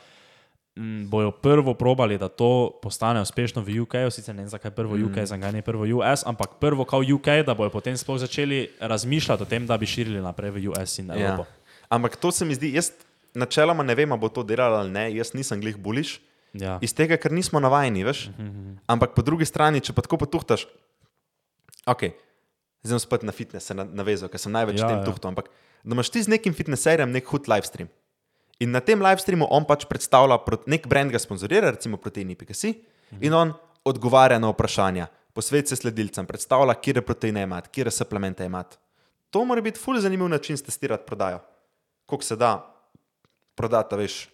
[0.75, 4.97] m, bojo prvo probali, da to postane uspešno v UK, sicer ne vem zakaj prvo
[4.97, 5.29] UK, mm.
[5.29, 9.45] zakaj ne prvo US, ampak prvo kao UK, da bojo potem sploh začeli razmišljati o
[9.45, 11.45] tem, da bi širili naprej v US in Evropo.
[11.45, 11.85] Ja.
[11.89, 12.91] Ampak to se mi zdi, jaz
[13.33, 16.19] načeloma ne vem, ali bo to delalo ali ne, jaz nisem glih buliš.
[16.53, 16.77] Ja.
[16.81, 18.27] Iz tega, ker nismo navajeni, veš.
[18.87, 20.67] Ampak po drugi strani, če pa tako potuhtaš,
[21.89, 22.13] ok,
[22.85, 25.05] zdaj sem spet na fitness se na- navezal, ker sem največ Ja, tem ja.
[25.05, 25.33] tuhtal.
[25.33, 25.49] Ampak
[25.83, 27.89] da imaš ti z nekim fitnesserjem nek hud live stream.
[28.59, 30.37] In na tem live streamu on pač predstavlja,
[30.67, 32.85] nek brand ga sponzorira, recimo proteini.si,
[33.19, 38.63] in on odgovarja na vprašanja, posvet se sledilcem, predstavlja, kje proteine ima, kje suplemente ima.
[39.29, 41.41] To mora biti ful zanimiv način testirati prodajo.
[42.05, 42.61] Koliko se da
[43.55, 44.29] prodati, veš,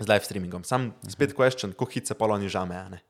[0.00, 0.64] z live streamingom.
[0.64, 3.00] Sam spet question, kako hitro se poloni žame, a ne.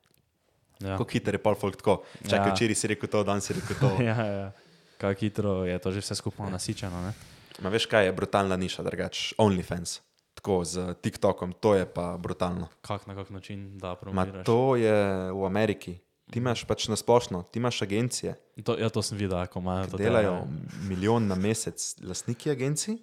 [0.80, 0.96] Ja.
[0.96, 2.02] Kako hitro je pol folk tako.
[2.22, 2.54] Čakaj, Ja.
[2.54, 3.90] včeraj si rekel to, danes si rekel to.
[4.02, 4.52] ja, ja.
[4.98, 7.00] Kako hitro je to že vse skupaj nasičeno.
[7.00, 7.12] Ne?
[7.58, 10.00] Ma veš kaj je brutalna niša, drugač OnlyFans.
[10.32, 12.68] Tako z TikTokom, to je pa brutalno.
[12.80, 14.44] Kak na kak način da Ma promoviraš?
[14.44, 14.94] to je
[15.30, 15.98] v Ameriki.
[16.26, 19.86] Ti imaš pač na splošno, ti imaš agencije, To, ja, to sem videl, ko imajo
[19.86, 19.96] to.
[19.96, 20.46] delajo
[20.82, 23.00] milijon na mesec, lastniki agencij,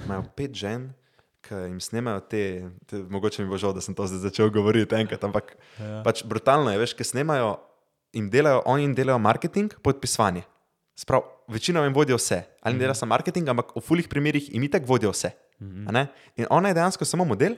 [0.00, 0.94] imajo pet žen,
[1.42, 2.42] ki jim snemajo te,
[2.86, 6.02] te, mogoče mi bo žal, da sem to zdaj začel govoriti enkrat, ampak Ja.
[6.02, 7.56] pač brutalno je, veš, ki snemajo,
[8.12, 10.42] jim delajo, oni jim delajo marketing, podpisovanje.
[10.94, 12.80] Sprav, večina jim vodijo vse, ali mm -hmm.
[12.80, 15.30] dela samo marketing, ampak v fulih primerih jim itak vodijo vse.
[15.60, 16.06] Mm -hmm.
[16.36, 17.54] In ona je dejansko samo model,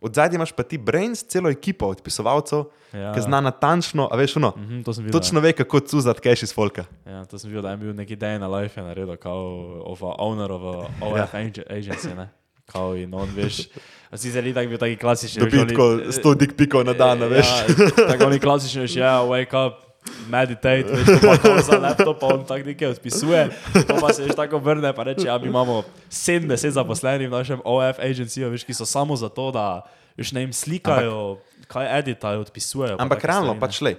[0.00, 3.00] od zadaj imaš pa ti brains, celo ekipo odpisovalcev, Ja.
[3.00, 3.12] ja.
[3.14, 5.12] ki zna natančno, a veš, ono, mm Mhm, to videl.
[5.12, 6.84] točno ve, kako cuzati cash iz folka.
[7.06, 9.42] Ja, to sem videl, da je bil neki day na life, je naredil, kao
[9.84, 12.28] of a owner of a OF ag- agency, ne?
[12.66, 13.68] Kao in on, veš,
[14.14, 15.42] sicer ni tak bil taki klasični.
[15.42, 17.46] veš, Dobi oni- tako 100 dik pikov na dan, a veš.
[17.46, 17.64] Ja,
[18.08, 19.84] tako oni klasični, veš, ja, wake up,
[20.28, 23.42] meditate, veš, to pa za laptop, pa on tak nekaj odpisuje,
[23.84, 27.60] pa, pa se veš tako vrne, pa reče, ja, mi imamo 70 zaposlenih v našem
[27.64, 29.84] OF agencyju, veš, ki so samo zato, da,
[30.16, 32.96] veš, ne jim slikajo, Ampak, kaj editajo, odpisujejo.
[32.96, 33.96] pa Ampak realno, pač le.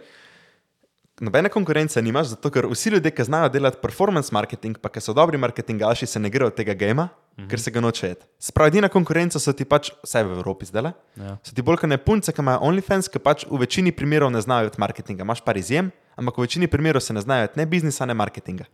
[1.18, 5.14] Nobene konkurence nimaš, zato ker vsi ljudje, ki znajo delati performance marketing, pa ki so
[5.14, 7.08] dobri marketingaši, se ne grejo tega gema,
[7.38, 7.44] Mhm.
[7.46, 7.50] -hmm.
[7.50, 8.28] ker se ga noče jet.
[8.40, 11.38] Sprav, edina konkurenca so ti pač, vsaj v Evropi zdaj, Ja.
[11.44, 14.42] so ti bolj kot ne punce, ki imajo OnlyFans, ki pač v večini primerov ne
[14.42, 15.24] znajo jet marketinga.
[15.24, 18.66] Imaš par izjem, ampak v večini primerov se ne znajo ne biznisa, ne marketinga.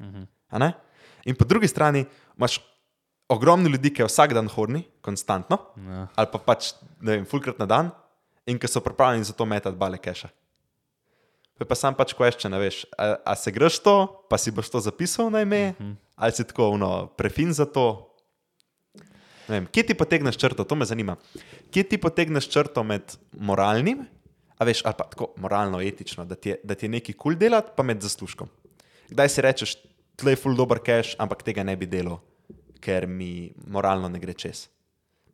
[0.50, 0.74] A Ne?
[1.26, 2.06] In po drugi strani
[2.38, 2.60] imaš
[3.30, 6.08] ogromno ljudi, ki je vsak dan horni, konstantno, Ja.
[6.16, 7.92] ali pa pač, ne vem, fulkrat na dan,
[8.46, 10.30] in ki so pripravljeni za to metati bale keša.
[11.60, 14.70] Je pa sam pač question, a veš, a, a se greš to, pa si boš
[14.70, 15.96] to zapisal na ime, uh -huh.
[16.16, 18.11] ali si tako no, prefin za to.
[19.52, 21.18] Vem, kje ti potegneš črto, to me zanima.
[21.72, 24.06] Kje ti potegneš črto med moralnim,
[24.58, 27.34] a veš, ali pa tako moralno, etično, da ti je, da ti je nekaj kul
[27.34, 28.50] cool delati, pa med zaslužkom.
[29.12, 29.74] Kdaj si rečeš,
[30.16, 32.22] tle je full dober cash, ampak tega ne bi delal,
[32.82, 34.68] ker mi moralno ne gre čez.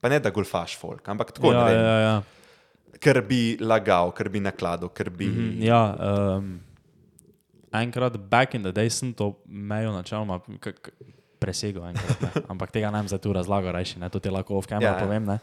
[0.02, 2.98] Pa ne da golfaš folk, ampak tako, Ja, ne vem, ja, ja.
[3.04, 5.28] ker bi lagal, ker bi nakladal, ker bi.
[5.28, 5.66] Mm -hmm.
[5.66, 5.82] Ja,
[6.38, 6.60] um,
[7.74, 10.40] enkrat back in the day sem to mejo načeloma
[11.40, 12.32] presegel, enkrat, ne.
[12.52, 14.96] ampak tega ne bom zdaj tu razlagal, rajši, ne, to ti lahko v kameru Ja,
[14.98, 15.40] ja, povem, ne.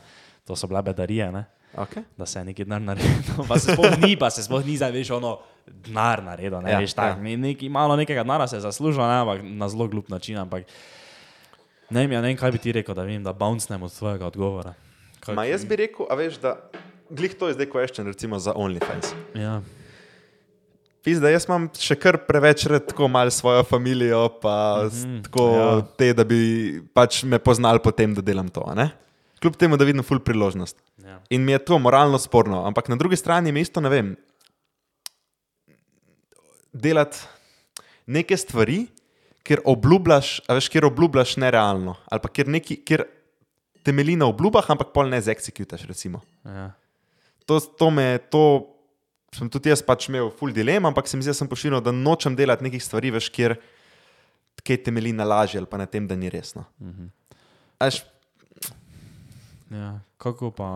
[0.47, 1.45] to so bile bedarije, ne.
[1.75, 2.05] Okay.
[2.15, 3.43] da se je neki denar naredil.
[3.51, 6.79] Pa se sploh ni, pa se sploh ni zdaj, veš, ono denar naredil, ne Ja,
[6.79, 7.31] veš, tako, ja.
[7.31, 7.37] ja.
[7.37, 10.71] neki, malo nekega denara se je zaslužil, ne, ampak na zelo glup način, ampak
[11.91, 14.27] ne vem, ja, ne vem, kaj bi ti rekel, da vem, da bouncem od tvojega
[14.27, 14.75] odgovora.
[15.21, 16.55] Kaj, Ma jaz bi rekel, a veš, da
[17.11, 19.11] glih to je zdaj question, recimo za OnlyFans.
[19.35, 19.59] Ja,
[21.05, 25.49] Pizda, jaz imam še kar preveč rad tako malo svojo družino, pa mm -hmm, tako
[25.53, 25.83] ja.
[25.99, 28.65] te, da bi pač me poznali potem, da delam to.
[28.75, 28.91] ne?
[29.41, 30.77] Kljub temu, da vidim ful priložnost.
[31.05, 31.21] ja.
[31.29, 34.17] In mi je to moralno sporno, ampak na drugi strani mi isto ne vem.
[36.73, 37.19] Delati
[38.07, 38.87] neke stvari,
[39.43, 43.05] kjer obljubljaš, veš, kjer obljubljaš nerealno, ali pa kjer, neki, kjer
[43.83, 45.21] temelji na obljubah, ampak pol ne.
[45.21, 46.21] Recimo.
[46.45, 46.73] ja.
[47.45, 48.74] To, to me, to
[49.35, 51.95] sem tudi jaz pač imel full dilem, ampak se mi zdi, da sem pošiljal, da
[51.95, 53.59] nočem delati nekih stvari, veš, kjer
[54.65, 56.65] kaj temelji na laži ali pa na tem, da ni resno.
[56.81, 57.09] -hmm.
[57.79, 58.05] Až,
[59.75, 60.69] Ja, kako pa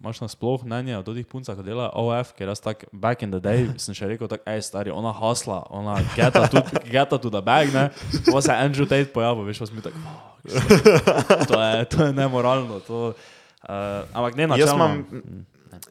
[0.00, 3.40] imaš nasploh mnenje o teh puncah, ko dela OF, ker jaz tak back in the
[3.40, 7.40] day sem še rekel, tako, ej, stari, ona hasla, ona geta to, geta to the
[7.40, 7.88] bag, ne,
[8.26, 10.02] pa se Andrew Tate pojavil, veš, pa smo tako,
[10.44, 14.88] "Fuck, to je, to je nemoralno, to, uh, ampak ne jaz, načelno.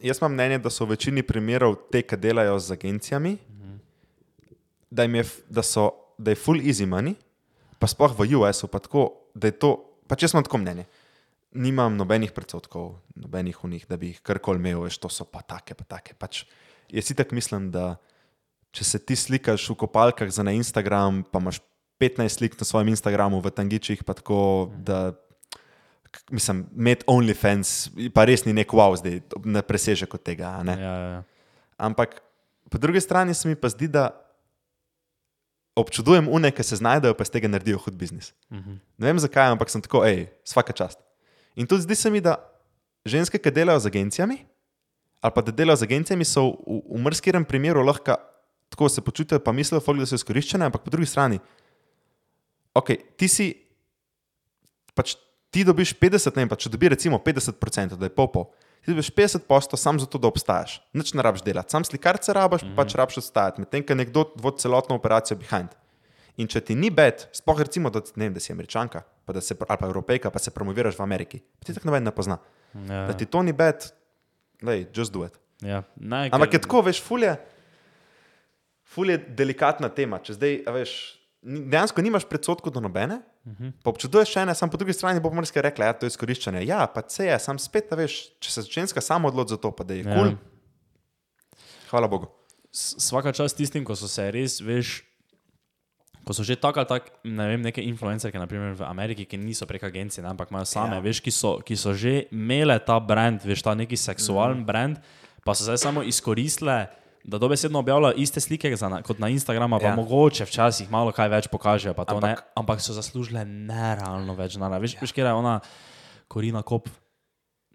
[0.02, 3.38] Jaz imam mnenje, da so v večini primerov te, ki delajo z agencijami,
[4.92, 7.16] da, jim je, da, so, da je full easy money,
[7.80, 9.76] pa sploh v US-u, pa tako, da je to,
[10.08, 10.86] pač jaz imam tako mnenje.
[11.54, 15.74] Nimam nobenih predsotkov, nobenih unih, da bi jih karkoli imel, veš, to so pa take,
[15.74, 16.14] pa take.
[16.18, 16.46] Pač
[16.90, 17.98] jaz si tako mislim, da
[18.74, 21.62] če se ti slikaš v kopalkah za na Instagram, pa imaš
[22.02, 25.23] 15 slik na svojem Instagramu v tangičih, pa tako, da k-
[26.32, 30.56] mislim, imeti OnlyFans, pa res ni nek wow, zdaj ne preseže kot tega.
[30.64, 31.22] Ja, ja, ja.
[31.78, 32.22] Ampak
[32.70, 34.12] po drugi strani se mi pa zdi, da
[35.76, 38.34] občudujem une, ki se znajdejo, pa iz tega naredijo hud biznis.
[38.54, 38.78] Mhm.
[38.98, 41.02] Ne vem zakaj, ampak sem tako, hej, vsaka čast.
[41.56, 42.38] In tudi zdi se mi, da
[43.06, 44.38] ženske, ki delajo z agencijami,
[45.24, 48.18] ali pa da delajo z agencijami, so v, v mrskerem primeru lahko
[48.74, 51.38] tako se počutijo, pa mislijo, folk, da so izkoriščene, ampak po drugi strani,
[52.74, 53.52] ok, ti si,
[54.98, 55.14] pač
[55.54, 58.50] ti dobiš 50, ne vem, pa če dobi recimo 50%, da je pol pol.
[58.84, 60.80] Ti dobiš 50% samo zato, da obstajaš.
[60.98, 62.76] Nič ne rabiš delati, sam slikarce rabiš, mm -hmm.
[62.76, 65.70] pač rabiš odstajati, medtem ko nekdo vodi celotno operacijo behind.
[66.38, 69.42] In če ti ni bed, sploh recimo, da, ne vem, da si američanka pa da
[69.42, 72.38] se, ali pa evropejka, pa se promoviraš v Ameriki, ti tako noben ne pozna.
[72.74, 73.86] Ja, Da ti to ni bed,
[74.62, 75.40] lej, just do it.
[75.62, 75.84] ja.
[75.96, 77.36] Ne, Ampak je tako, veš, fulje,
[78.84, 80.20] fulje delikatna tema.
[80.20, 80.96] Če zdaj, veš,
[81.44, 83.72] dejansko nimaš predsotkov do nobene, uh -huh.
[83.84, 86.08] pa občuduješ še ene, sam po drugi strani bo pomorske rekla, da ja, to je
[86.08, 86.66] izkoriščanje.
[86.66, 89.72] Ja, pa se je, sam spet, a veš, če se ženska sama odloči za to,
[89.72, 90.12] pa da je kul.
[90.12, 90.18] Ja.
[90.24, 90.36] Cool,
[91.90, 92.28] hvala Bogu.
[92.72, 95.04] S- Svaka čast tistim, ko so se res, veš,
[96.26, 99.66] ko so že tako ali tako, ne vem, neke influencerke, naprimer v Ameriki, ki niso
[99.66, 100.96] prek agencije, ne, ampak imajo same, Ja.
[100.96, 101.00] ja.
[101.04, 104.66] veš, ki so, ki so že imele ta brand, veš, ta neki seksualen mm.
[104.66, 104.98] brand,
[105.46, 106.88] pa so zdaj samo izkoristile.
[107.24, 109.96] Da dobesedno objavljajo iste slike na, kot na Instagramu, pa Ja.
[109.96, 114.80] mogoče včasih malo kaj več pokažejo, Ampak- ne, ampak so zaslužile nerealno več denarja.
[114.80, 115.00] Veš, ja.
[115.02, 115.60] veš kje je ona
[116.28, 116.90] Korina Kop?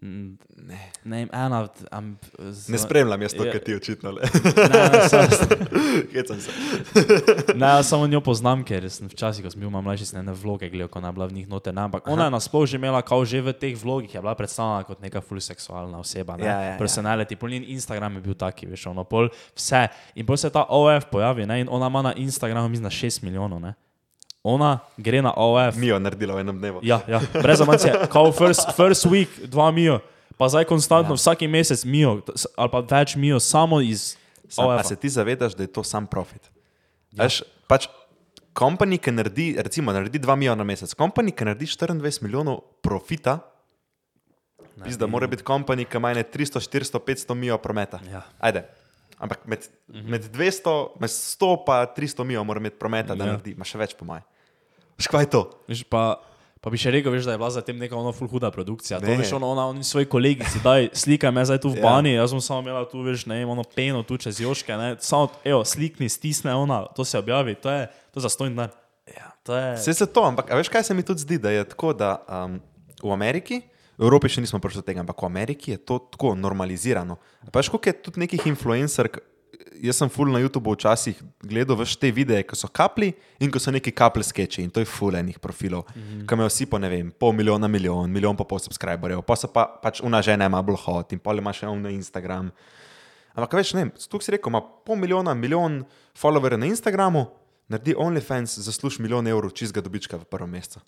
[0.01, 1.71] Ne, Ne, ena od.
[1.91, 2.17] Um,
[2.67, 3.51] ne spremljam jaz to, Ja.
[3.51, 4.21] kar ti očitno le.
[6.13, 6.51] Hecam se.
[7.55, 10.87] Ne, samo njo poznam, ker sem včasih, ko sem bil mlajši, sem ene vloge gledal,
[10.87, 11.73] ko je bila v njih note.
[11.75, 14.87] Ne, ampak ona je nasploh že imela, kao že v teh vlogih, je bila predstavljena
[14.87, 16.37] kot neka full seksualna oseba.
[16.37, 16.45] Ne?
[16.47, 16.77] Ja, ja, ja.
[16.79, 19.87] Personality, pol njen Instagram je bil taki, veš, ono pol vse.
[20.15, 21.61] In pol se ta OF pojavi ne?
[21.61, 23.59] in ona ima na Instagramu, mislim, na 6 milijonov.
[23.59, 23.73] Ne?
[24.43, 25.75] Ona gre na OF.
[25.75, 26.79] Mi jo naredila v enem dnevu.
[26.83, 29.99] Ja, ja, brez amancije, kao first, first week, dva mijo,
[30.37, 31.19] pa zdaj konstantno, ja.
[31.19, 32.21] vsak mesec mijo,
[32.55, 34.15] ali pa več mijo, samo iz
[34.49, 36.49] Sam, se ti zavedaš, da je to sam profit?
[37.11, 37.23] Ja.
[37.23, 37.85] Veš, pač
[38.57, 43.39] kompani, ki naredi, recimo, naredi 2 milijona na mesec, kompani, ki naredi 24 milijonov profita,
[44.79, 47.99] Pizda, mora biti kompani, ki ima ne 300, 400, 500 milijonov prometa.
[48.07, 48.21] Ja.
[48.39, 48.63] Ajde,
[49.19, 53.31] ampak med, med 200, med 100 pa 300 mijo mora imeti prometa, da Ja.
[53.31, 54.23] naredi, ima še več po moje.
[54.97, 55.41] Veš, kaj je to?
[55.65, 56.19] Veš, pa,
[56.57, 58.97] pa bi še rekel, veš, da je bila za tem neka ono full huda produkcija.
[58.97, 59.15] To Ne.
[59.15, 61.83] veš, ono, ona, oni svoji kolegici, daj, slikaj me zdaj tu v Ja.
[61.85, 64.95] bani, jaz sem samo imela tu, veš, ne vem, ono peno tu čez joške, ne,
[64.99, 68.69] samo, evo, slikni, stisne ona, to se objavi, to je, to je za stojn dan.
[69.07, 71.63] Ja, to je, Vse se to, ampak veš, kaj se mi tudi zdi, da je
[71.65, 72.59] tako, da um,
[72.99, 73.61] v Ameriki,
[73.99, 77.19] v Evropi še nismo prišli do tega, ampak v Ameriki je to tako normalizirano.
[77.43, 79.19] A Pa veš, koliko je tudi nekih influencerk,
[79.83, 83.11] jaz sem full na YouTubu včasih gledal veš te videe, ko so kapli
[83.43, 86.27] in ko so neki kaple skeči in to je full enih profilov, mm -hmm.
[86.27, 89.47] ki imajo vsi po ne vem, pol milijona, milijon, milijon pa pol subscriberjev, pa so
[89.47, 92.51] pa pač una žena ima bolj hot in pol ima še on na Instagram.
[93.33, 95.83] Ampak več ne, tu si rekel, ima pol milijona, milijon
[96.15, 97.25] followerjev na Instagramu,
[97.67, 100.79] naredi OnlyFans, zasluži milijon evrov čistega dobička v prvem mesecu.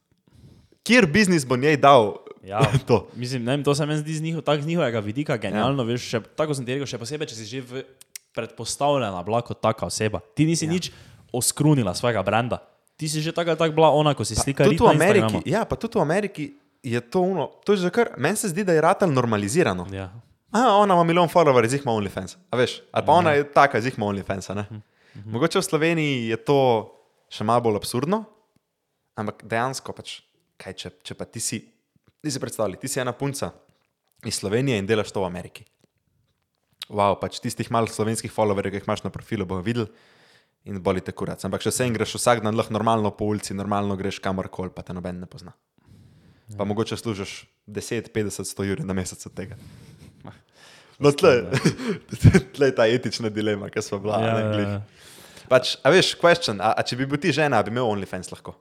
[0.83, 3.07] Kjer biznis bo njej dal Ja, to?
[3.15, 5.83] Mislim, ne vem, to se meni zdi z, njiho, tak, z njihovega vidika genialno.
[5.83, 5.93] Ja.
[5.93, 7.83] Veš, še, tako sem ti rekel, še posebej, če si že v,
[8.35, 10.23] predpostavljena bila kot taka oseba.
[10.35, 10.71] Ti nisi ja.
[10.73, 10.91] nič
[11.35, 12.61] oskrunila svojega brenda.
[12.97, 15.97] Ti si že tako ali tako bila ona, ko si slika Ameriki, ja, pa tudi
[15.97, 16.51] v Ameriki
[16.83, 19.85] je to uno, to je že kar, meni se zdi, da je ratelj normalizirano.
[19.93, 20.09] Ja.
[20.51, 22.35] A, ona ima milijon followerjev, zdaj ima OnlyFans.
[22.49, 24.49] A veš, ali pa ona je taka, zdaj ima OnlyFans.
[24.49, 24.65] a ne?
[25.25, 26.57] Mogoče v Sloveniji je to
[27.31, 28.25] še malo bolj absurdno,
[29.15, 30.19] ampak dejansko pač,
[30.59, 31.61] kaj če, če pa ti si,
[32.21, 33.51] ti si predstavljaj, ti si ena punca
[34.25, 35.65] iz Slovenije in delaš to v Ameriki.
[36.89, 39.87] Wow, pač tistih malih slovenskih followerjev, ki jih imaš na profilu, bo videl
[40.67, 41.41] in boli te kurac.
[41.47, 44.83] Ampak če se en greš vsak dan lahko normalno po ulici, normalno greš kamorkoli, pa
[44.85, 45.55] te noben ne pozna.
[46.57, 49.57] Pa mogoče služiš 10, 50, 100 ur na mesec od tega.
[51.01, 51.47] No, tle,
[52.53, 54.19] tle je ta etična dilema, ki smo bila.
[54.21, 54.81] Ja, ja, ja.
[55.49, 58.53] Pač, a veš, question, a, a če bi bil ti žena, bi imel OnlyFans lahko.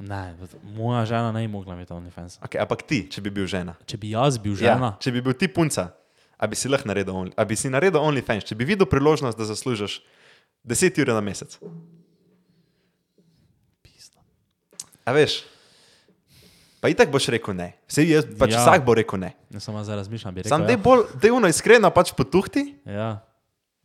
[0.00, 0.36] Ne,
[0.76, 2.38] moja žena ne bi mogla imeti OnlyFans.
[2.44, 3.76] Okay, ampak ti, če bi bil žena.
[3.88, 5.88] Če bi jaz bil žena, Ja, če bi bil ti punca,
[6.36, 9.38] a bi si lahko naredil, only, a bi si naredil OnlyFans, če bi videl priložnost,
[9.38, 10.00] da zaslužiš
[10.66, 11.56] 10 ur na mesec.
[13.86, 14.20] Pizda.
[15.06, 15.44] A veš?
[16.82, 17.72] Pa itak boš rekel ne.
[17.88, 18.60] Vse jaz, pač Ja.
[18.60, 18.64] ja.
[18.66, 19.32] vsak bo rekel ne.
[19.50, 20.52] ne samo zdaj razmišljam, bi rekel.
[20.52, 20.74] Sam ja.
[20.74, 22.76] dej bolj, dej uno iskreno pač potuhti.
[22.84, 23.25] Ja.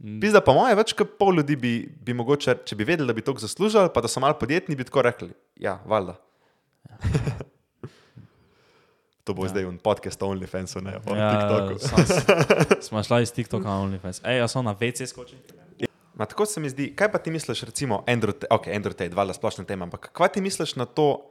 [0.02, 3.22] Pizda pa moje, več kot pol ljudi bi, bi mogoče, če bi vedeli, da bi
[3.26, 5.30] to zaslužili, pa da so malo podjetni, bi tako rekli.
[5.62, 6.16] Ja, valjda.
[9.24, 9.52] to bo ja.
[9.54, 12.82] zdaj un podcast o OnlyFansu, ne o ja, TikToku.
[12.82, 14.24] Smo šla iz TikToka na OnlyFans.
[14.26, 15.38] Ej, jaz sem na WC skočil.
[16.18, 19.38] Ma, tako se mi zdi, kaj pa ti misliš, recimo, Andrew, ok, Andrew Tate, valjda
[19.38, 21.30] splošna tema, ampak kaj ti misliš na to,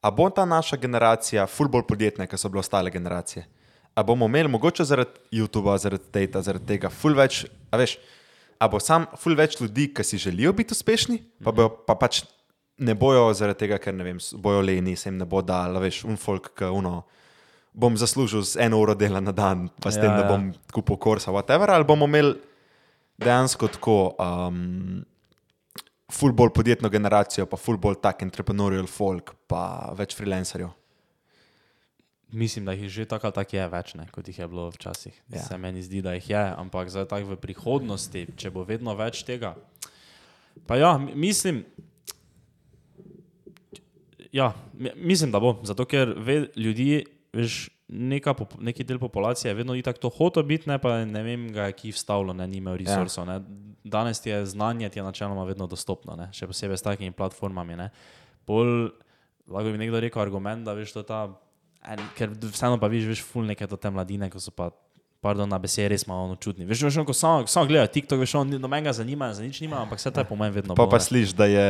[0.00, 3.44] a bo ta naša generacija ful bolj podjetna, kot so bile ostale generacije?
[3.94, 7.98] A bomo imeli mogoče zaradi YouTuba, zaradi Tate, zaradi tega ful več, a veš,
[8.56, 12.22] a bo sam ful več ljudi, ki si želijo biti uspešni, pa, bojo, pa pač
[12.80, 15.82] ne bojo zaradi tega, ker ne vem, bojo leni, se jim ne bo dal, a
[15.82, 17.02] veš, un folk, ki uno.
[17.72, 20.28] Bom zaslužil z eno uro dela na dan, pa s Ja, tem, da ja.
[20.28, 22.34] bom kupil kursa, whatever, ali bomo imeli
[23.22, 25.04] dejansko tako um,
[26.12, 30.72] ful bolj podjetno generacijo, pa ful bolj tak entrepreneurial folk, pa več freelancerjev.
[32.32, 35.12] Mislim, da jih že tako ali tako je več, ne, kot jih je bilo včasih.
[35.28, 35.36] Ja.
[35.36, 35.42] Ja.
[35.42, 39.22] Se meni zdi, da jih je, ampak zdaj tako v prihodnosti, če bo vedno več
[39.22, 39.54] tega.
[40.62, 41.64] Pa ja, mi- mislim,
[44.32, 45.60] ja, mi- mislim, da bo.
[45.62, 50.68] Zato ker ve, ljudi, veš, neka, neki del populacije je vedno itak to hotel biti,
[50.68, 53.28] ne pa ne vem, ga je ki vstavilo, ne, nimajo resursov.
[53.28, 53.40] Ja.
[53.84, 57.76] Danes ti je znanje, ti je načeloma vedno dostopno, ne, še posebej s takimi platformami.
[57.76, 57.90] Ne.
[58.46, 58.88] Pol,
[59.46, 61.20] lahko bi nekdo rekel argument, da veš, to je ta,
[61.84, 64.72] en, ker vseeno pa vidiš, veš, ful neke to te mladine, ko so pa.
[65.22, 66.64] Pardon, na besedi res malo ono čudni.
[66.66, 70.00] Veš, veš, ko samo, samo gledajo TikTok, veš, on nobenega zanima, za nič nima, ampak
[70.00, 71.04] vse to je po mojem vedno Pa bolj, pa ne.
[71.06, 71.68] slišiš, da je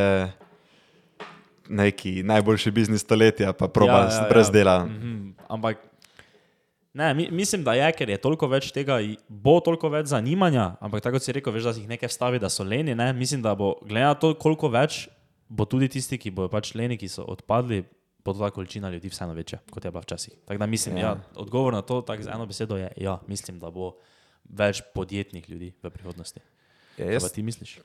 [1.69, 4.53] neki najboljši biznis stoletja, pa proba ja, ja, brez ja.
[4.57, 4.77] dela.
[4.85, 5.85] Mhm, ampak
[6.93, 8.99] ne, mi, mislim, da je, ker je toliko več tega,
[9.29, 12.49] bo toliko več zanimanja, ampak tako si rekel, veš, da si jih nekaj vstavi, da
[12.53, 12.95] so leni.
[12.97, 13.09] Ne?
[13.13, 15.07] Mislim, da bo, glede na to, koliko več,
[15.49, 17.83] bo tudi tisti, ki bodo pač leni, ki so odpadli,
[18.25, 20.33] bo ta količina ljudi vseeno večja, kot je bila včasih.
[20.45, 21.07] Tako da mislim, ja.
[21.07, 21.17] Ja.
[21.35, 23.97] Odgovor na to, tako z eno besedo je, ja, mislim, da bo
[24.43, 26.39] več podjetnih ljudi v prihodnosti.
[26.97, 27.79] Ja, jaz, ti misliš?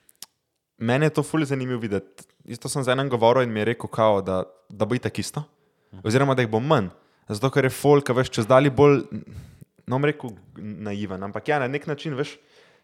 [0.79, 2.23] mene je to fully zanimivo videti.
[2.45, 5.43] Isto sem z enim govoril in mi je rekel, kao, da, da bo itak isto.
[6.03, 6.89] Oziroma, da jih bo manj.
[7.29, 9.03] Zato, ker je folk, veš, čez dalje bolj,
[9.87, 11.23] no, rekel, naiven.
[11.27, 12.37] Ampak ja, na nek način, veš,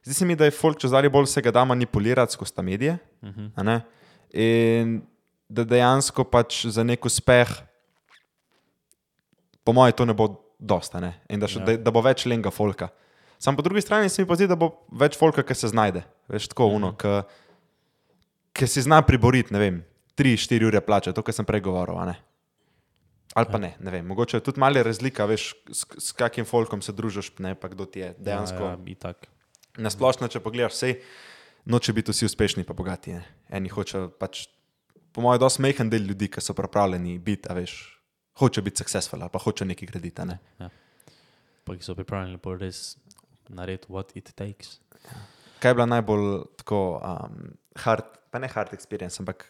[0.05, 2.61] zdi se mi, da je folk čez dalje bolj se ga da manipulirati skozi ta
[2.61, 2.97] medije.
[3.21, 3.81] Uh -huh.
[4.33, 5.01] In
[5.49, 7.49] da dejansko pač za nek uspeh,
[9.65, 10.99] po mojem, to ne bo dosta.
[11.01, 11.15] Ne?
[11.29, 11.65] In da, še, Ja.
[11.65, 11.77] ja.
[11.77, 12.89] da, da bo več lenga folka.
[13.41, 16.05] Sam po drugi strani se mi pa zdi, da bo več folka, ki se znajde.
[16.31, 17.19] Veš, tako uno, ki
[18.55, 19.81] ki si zna priboriti, ne vem,
[20.15, 21.99] 3-4 ure plače, to, kar sem prej govoril.
[23.35, 24.05] Ali pa ne, ne vem.
[24.07, 27.83] Mogoče je tudi malo razlika, veš, s, s kakim folkom se družiš, ne pa kdo
[27.83, 28.63] ti je dejansko.
[28.63, 29.27] Ja, ja, itak.
[29.75, 30.93] Na splošno, če pogledaš, vse
[31.67, 33.17] noče biti vsi uspešni, pa bogati.
[33.17, 33.25] Ne?
[33.51, 34.45] Eni hočejo pač,
[35.15, 37.73] po mojem, dosti mehen del ljudi, ki so pripravljeni biti, a veš,
[38.41, 40.25] hoče biti successful, ali pa hoče nekaj graditi.
[40.27, 40.69] Ne?
[41.63, 42.97] Pa ki so pripravljeni pa res
[43.47, 44.79] narediti what it takes.
[45.63, 46.25] Kaj je bila najbolj
[46.59, 49.47] tako um, hard, pa ne hard experience, ampak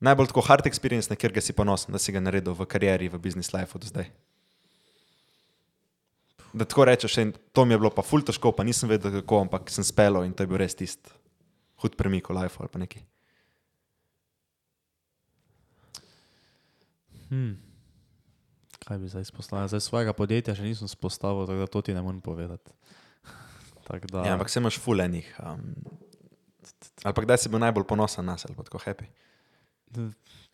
[0.00, 3.20] najbolj tako hard experience, na kjer si ponosen, da si ga naredil v karieri, v
[3.20, 4.08] business life do zdaj?
[6.56, 9.42] Da tako rečeš, in to mi je bilo pa ful težko, pa nisem vedel kako,
[9.44, 11.12] ampak sem spelo in to je bil res tisti
[11.84, 13.04] hud premik v life ali pa neki.
[17.30, 17.56] Hmm.
[18.86, 19.68] Kaj bi zdaj izpostavil?
[19.68, 22.74] Zdaj svojega podjetja še nisem spostavil, tako da to ti ne morem povedati.
[23.88, 25.26] Tako da, Ja, ampak se imaš ful enih.
[25.38, 25.74] Um,
[27.02, 29.06] ali pa kdaj si bil najbolj ponosen na sebe, tako happy?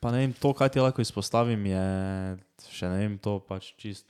[0.01, 1.85] pa ne vem, to, kaj ti lahko izpostavim, je
[2.69, 4.05] še ne vem, to pač čist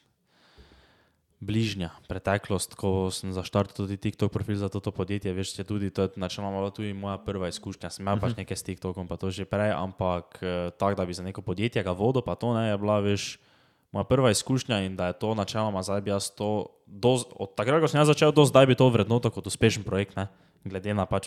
[1.43, 6.07] bližnja preteklost, ko sem zaštartil tudi TikTok profil za to podjetje, veš, je tudi, to
[6.07, 9.35] je načeloma bila tudi moja prva izkušnja, sem imel pač nekaj s TikTokom, pa to
[9.35, 12.71] že prej, ampak eh, tako, da bi za neko podjetje ga vodil, pa to ne
[12.71, 13.43] je bila, veš,
[13.91, 17.83] moja prva izkušnja in da je to načeloma zdaj bi jaz to, do, od takrat,
[17.83, 20.31] ko sem jaz začel, do zdaj bi to vrednotil kot uspešen projekt, ne,
[20.63, 21.27] glede na pač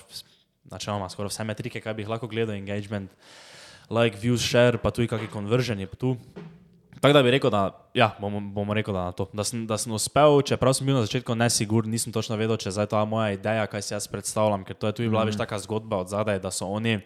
[0.71, 3.11] načeloma skoraj vse metrike, kaj bi jih lahko gledal, engagement,
[3.91, 6.15] like, views, share, pa tudi kakšni conversion je tu.
[7.05, 7.61] Tako da bi rekel, da,
[7.93, 9.29] ja, bomo, bomo rekel, da, to.
[9.29, 12.73] da, sem, da sem uspel, čeprav sem bil na začetku nesiguren, nisem točno vedel, če
[12.73, 15.29] je to moja ideja, kaj si jaz predstavljam, ker to je tudi bila mm.
[15.29, 16.97] veš taka zgodba od zadaj, da so oni,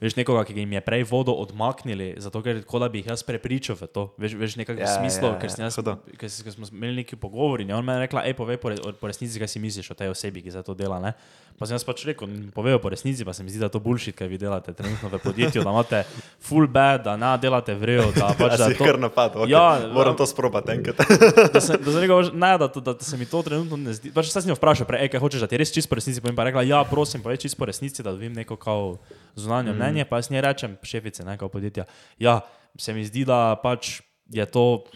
[0.00, 3.22] veš, nekoga, ki jim je prej vodo odmaknili, zato ker tako da bi jih jaz
[3.22, 5.98] prepričal v to, veš, veš nekakšen Ja, smisel, ja, ker, sem ja, jaz, hudo.
[6.16, 8.72] ker, s- ker smo imeli neki pogovor in je on meni rekla, hej, povej po,
[8.96, 11.12] po resnici, kaj si misliš o tej osebi, ki za to dela, ne?
[11.60, 12.24] Pa sem jaz pač rekel,
[12.56, 15.10] povejo po resnici, pa se mi zdi, da je to bullshit, kaj vi delate trenutno
[15.12, 15.98] v podjetju, da imate
[16.40, 19.52] full bad, da ne delate vrejo, da pač Ja, da si to, kar napad, okay.
[19.52, 21.04] Ja, moram to sprobati enkrat.
[21.54, 24.08] da sem, da sem rekel, ne, da, da, da se mi to trenutno ne zdi.
[24.16, 26.32] Pač sem jo vprašal, prej, "Ej, kaj hočeš, da ti res čisto po resnici povem.
[26.32, 28.96] Pa je rekla, ja, prosim, povej čisto po resnici, da dobim neko kao
[29.36, 29.76] zunanje mm.
[29.76, 30.08] mnenje.
[30.08, 31.84] Pa jaz njej rečem, šefice, ne, kao podjetja.
[32.16, 32.40] Ja,
[32.80, 34.00] se mi zdi, da pač
[34.32, 34.88] je to,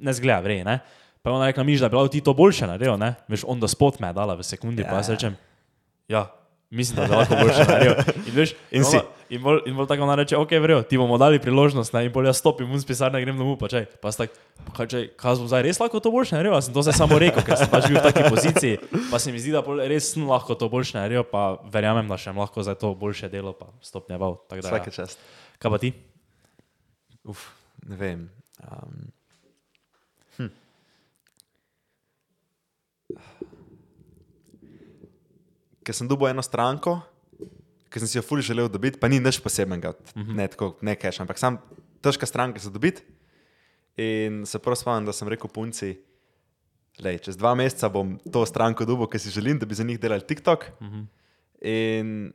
[0.00, 0.80] ne zgleda vrej, ne.
[1.20, 3.14] Pa je ona rekla, miš, da bi lahko ti to boljše naredil, ne.
[3.28, 5.20] Veš, on da spot me je dala v sekundi, pa jaz Ja.
[5.20, 5.36] rečem,
[6.10, 6.26] ja.
[6.70, 7.94] Mislim, da bi lahko boljše naredil.
[8.28, 11.14] In, veš, In ona- In bolj, in bolj tako ona reče, ok, vrejo, ti bomo
[11.18, 12.00] dali priložnost, ne?
[12.06, 13.84] in bolj jaz stopim v pisarno, grem domov, pa če.
[14.02, 14.34] Pa sem tak,
[14.74, 17.14] pa če, kaj bom zdaj res lahko to boljše naredil, Jaz sem to zdaj samo
[17.14, 20.58] rekel, ker sem pač bil v taki poziciji, pa se mi zdi, da res lahko
[20.58, 24.34] to boljše naredil, pa verjamem, da še lahko za to boljše delo, pa stopnjeval.
[24.50, 24.66] da ja.
[24.66, 25.22] Vsake čast.
[25.62, 25.94] Kaj pa ti?
[27.30, 27.46] Uf,
[27.86, 28.26] ne vem.
[28.66, 29.14] Um,
[30.42, 30.50] hm.
[35.90, 37.00] Ker sem dobil eno stranko,
[37.90, 40.36] ki sem si jo fully želel dobiti, pa ni nič posebnega, mm -hmm.
[40.38, 41.58] ne tako, ne cash, ampak sam
[42.00, 43.02] težka stranka za dobiti.
[43.96, 45.98] In se prav spomnim, da sem rekel punci,
[46.98, 50.00] da čez dva meseca bom to stranko dobil, ki si želim, da bi za njih
[50.00, 50.64] delali TikTok.
[50.80, 51.06] Mm -hmm.
[51.60, 52.32] In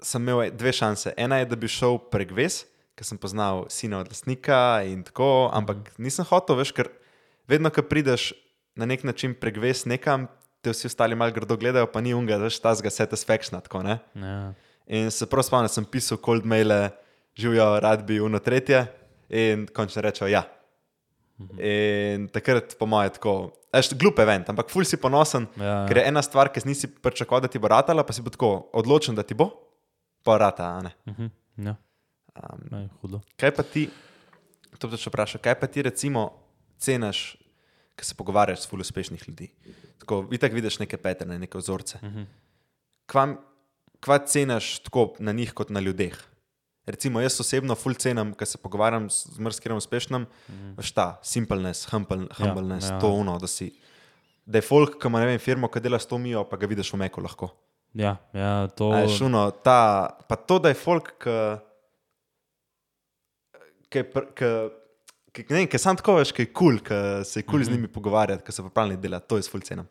[0.00, 1.14] sem imel dve šanse.
[1.16, 5.50] Ena je, da bi šel prek Ves, ker sem poznal sina od lastnika in tako,
[5.52, 6.88] ampak nisem hotel, veš, ker
[7.48, 8.32] vedno, ko prideš
[8.74, 10.26] na nek način prek Ves nekam,
[10.62, 13.60] te vsi ostali malo grdo gledajo, pa ni unga, veš, tazga satisfaction.
[13.60, 13.98] Tako, ne?
[14.14, 14.52] Ja.
[14.86, 16.90] in se prav spomnim, sem pisal cold maile,
[17.38, 18.84] živijo, rad bi uno tretje
[19.30, 20.42] in končno rečejo ja.
[21.58, 23.32] In takrat, po mojem, tako,
[23.74, 25.86] veš, glup event, ampak ful si ponosen, Ja.
[25.88, 28.30] ker je ena stvar, ki si nisi pričakoval, da ti bo ratala, pa si bo
[28.30, 29.48] tako odločen, da ti bo,
[30.22, 30.82] pa rata.
[31.06, 31.30] -huh.
[31.56, 31.76] ja.
[32.34, 33.20] Um, Ne, hudo.
[33.36, 33.90] kaj pa ti,
[34.78, 36.32] to bi te še vprašal, kaj pa ti recimo
[36.78, 37.36] ceniš,
[38.02, 39.48] ko se pogovarjaš s ful uspešnih ljudi?
[40.02, 41.98] Tako, itak vidiš neke patterne, neke vzorce.
[42.02, 42.26] Uh -huh.
[43.06, 43.36] Kvam,
[44.00, 46.18] kva ceniš tako na njih kot na ljudeh?
[46.86, 50.74] Recimo, jaz osebno ful cenim, ko se pogovarjam s z marsikim uspešnim, mm.
[50.76, 52.94] veš ta, simpleness, humble, humbleness, ja.
[52.94, 53.70] ja, to uno, da si.
[54.46, 56.66] Da je folk, ki ima ne vem, firmo, ki dela s to mijo, pa ga
[56.66, 57.52] vidiš v meku lahko.
[57.94, 61.38] Ja, ja, to je šuno, ta, pa to, da je folk, ki,
[63.88, 64.50] ki, ki, ki,
[65.50, 66.94] ne ki sam tako veš, ki je kul, cool, ki
[67.24, 67.66] se je kul cool mm -hmm.
[67.66, 69.86] z njimi pogovarjati, ki so pripravljeni delati, to je ful cenim.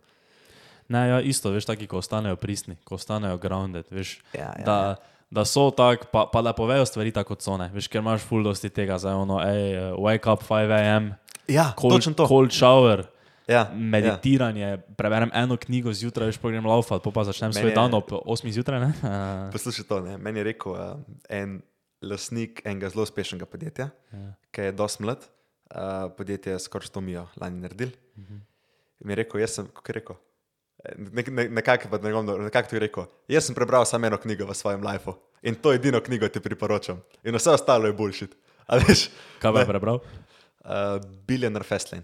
[0.88, 4.74] Ne, ja, isto, veš, taki, ko ostanejo pristni, ko ostanejo grounded, veš, Ja, ja, da,
[4.74, 4.96] ja.
[5.32, 8.22] da so tako, pa, pa da povejo stvari tako, kot so ne, veš, ker imaš
[8.22, 11.14] full dosti tega, zdaj ono, hej, wake up 5 am,
[11.48, 12.28] Ja, cold, to.
[12.28, 13.04] cold shower,
[13.48, 14.78] Ja, meditiranje, ja.
[14.78, 17.94] preberem eno knjigo zjutraj, veš, pa grem laufat, pol pa začnem Meni svoj je- dan
[17.94, 18.92] ob 8 zjutraj, ja.
[19.54, 20.18] Poslušaj to, ne?
[20.18, 20.80] meni je rekel uh,
[21.30, 21.62] en
[22.02, 24.34] lastnik enega zelo uspešnega podjetja, ja.
[24.52, 27.90] ki je dosti mlad, uh, podjetje je skoraj 100 mijo lani naredil.
[28.18, 28.40] Uh -huh.
[29.00, 30.16] Mi je rekel, jaz sem, kako je rekel,
[31.50, 34.18] nekako ne, pa ne bom dobro, nekako ti je rekel, jaz sem prebral samo eno
[34.18, 37.02] knjigo v svojem lifeu in to edino knjigo ti priporočam.
[37.24, 37.94] In vse ostalo je
[38.88, 39.10] veš,
[39.40, 39.60] Kaj ne.
[39.60, 40.00] je prebral?
[40.62, 42.04] Uh, Billionaire Fastlane.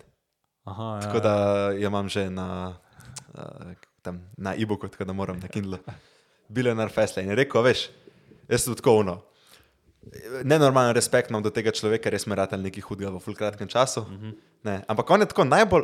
[0.64, 1.34] Aha, ja, Tako da
[1.72, 2.78] jo imam že na,
[3.34, 3.72] uh,
[4.02, 5.78] tam, na e-booku, tako da moram na Kindlu.
[6.54, 7.30] Billionaire Fastlane.
[7.30, 7.90] Je rekel, veš,
[8.50, 9.22] jaz sem tako uno.
[10.44, 13.68] Nenormalen respekt imam do tega človeka, res me rad ali nekaj hudega v full kratkem
[13.68, 14.02] času.
[14.02, 14.34] Uh -huh.
[14.64, 15.84] ne, ampak on je tako najbolj,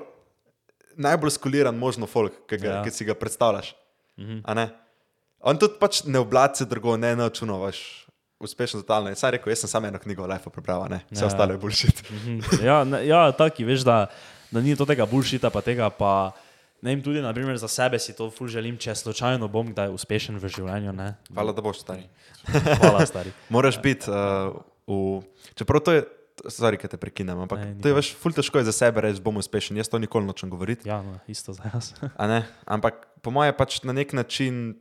[0.95, 2.83] najbolj skuliran možno folk, ki, ga, Ja.
[2.83, 3.75] ki si ga predstavljaš.
[4.17, 4.69] Uh -huh.
[5.39, 8.07] On tudi pač ne oblače drugo, ne naučunovaš.
[8.39, 9.09] Uspešno totalno.
[9.09, 10.99] Jaz sem rekel, jaz sem samo eno knjigo o Life prebral, ne?
[11.11, 11.27] vse Ja.
[11.27, 12.03] ostalo je bullshit.
[12.11, 12.39] Mhm.
[12.65, 14.07] Ja, ne, ja taki, veš, da,
[14.51, 16.31] da ni to tega bullshita, pa tega pa.
[16.83, 20.35] Ne vem, tudi naprimer, za sebe si to ful želim, če slučajno bom kdaj uspešen
[20.35, 20.91] v življenju.
[20.91, 21.13] Ne?
[21.31, 22.09] Hvala, da boš stari.
[22.51, 23.31] Hvala, stari.
[23.55, 24.51] Moraš biti uh,
[24.83, 25.21] v.
[25.55, 26.01] Čeprav to je,
[26.51, 29.23] sorry, ker te prekinem, ampak Ne, to je veš, ful težko je za sebe reči,
[29.23, 29.79] bom uspešen.
[29.79, 30.91] Jaz to nikoli nočem govoriti.
[30.91, 31.93] Ja, no, isto za jaz.
[32.19, 32.43] ne?
[32.67, 34.75] Ampak po mojem pač na nek način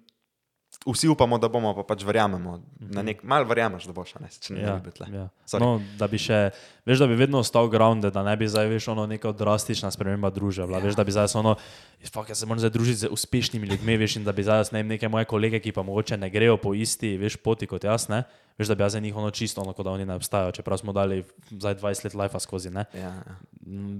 [0.86, 2.56] vsi upamo, da bomo, pa pač verjamemo.
[2.92, 5.06] Na nek mal verjameš, da boš, ne, če ne Ja, bi tle.
[5.12, 5.28] ja.
[5.46, 5.62] Sorry.
[5.62, 6.50] No, da bi še,
[6.88, 10.30] veš, da bi vedno ostal grounded, da ne bi zdaj veš ono neka drastična sprememba
[10.34, 10.66] družbe.
[10.66, 10.82] Ja.
[10.82, 11.54] Veš, da bi zdaj ono,
[12.10, 14.82] fuck, jaz se moram zdaj družiti z uspešnimi ljudmi, veš, in da bi zdaj ne
[14.82, 18.09] vem, neke moje kolege, ki pa mogoče ne grejo po isti, veš, poti kot jaz,
[18.10, 18.24] ne.
[18.59, 20.82] Veš, da bi jaz za njih ono čisto, ono, kot da oni ne obstajajo, čeprav
[20.82, 22.84] smo dali zdaj 20 let life skozi, ne.
[22.94, 23.38] Ja, ja.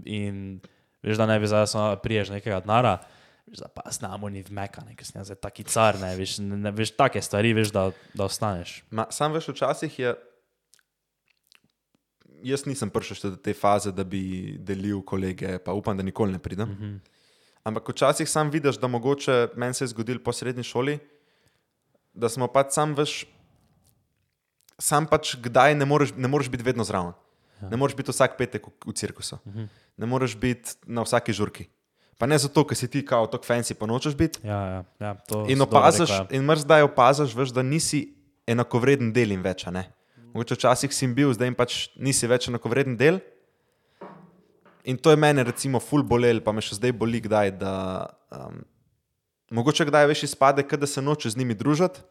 [0.05, 0.61] In
[1.03, 2.99] veš, da ne bi zdaj priješ nekega denara,
[3.75, 6.73] pa znamo ni v meka, ne, ker sem zdaj taki car, ne, veš, ne, ne,
[6.73, 8.83] veš, take stvari, veš, da, da ostaneš.
[8.91, 10.15] Ma, sam veš, včasih je.
[12.43, 16.35] Jaz nisem prišel še do te faze, da bi delil kolege, pa upam, da nikoli
[16.35, 16.69] ne pridem.
[16.69, 16.99] Mm -hmm.
[17.65, 20.99] Ampak včasih sam vidiš, da mogoče meni se je zgodil po srednji šoli,
[22.13, 23.27] da smo pač sam veš,
[24.79, 27.13] sam pač kdaj ne moreš, ne moreš biti vedno zraven.
[27.63, 27.69] Ja.
[27.69, 29.69] Ne moreš biti vsak petek v, v cirkusu, mm -hmm.
[29.97, 31.69] ne moreš biti na vsaki žurki.
[32.23, 34.39] Pa ne zato, ker si ti kao tako fancy, pa nočeš biti.
[34.47, 35.17] Ja, ja, ja,
[35.51, 36.27] In opaziš, ja.
[36.31, 38.05] in mrz zdaj opaziš, veš, da nisi
[38.47, 39.65] enakovreden del in več.
[40.31, 43.19] Mogoče včasih si bil, zdaj pač nisi več enakovreden del.
[44.87, 47.75] In to je mene, recimo, ful bolel, pa me še zdaj boli, kdaj, da
[48.31, 48.63] um,
[49.59, 52.07] mogoče kdaj veš izpade, da se nočeš z njimi družiti,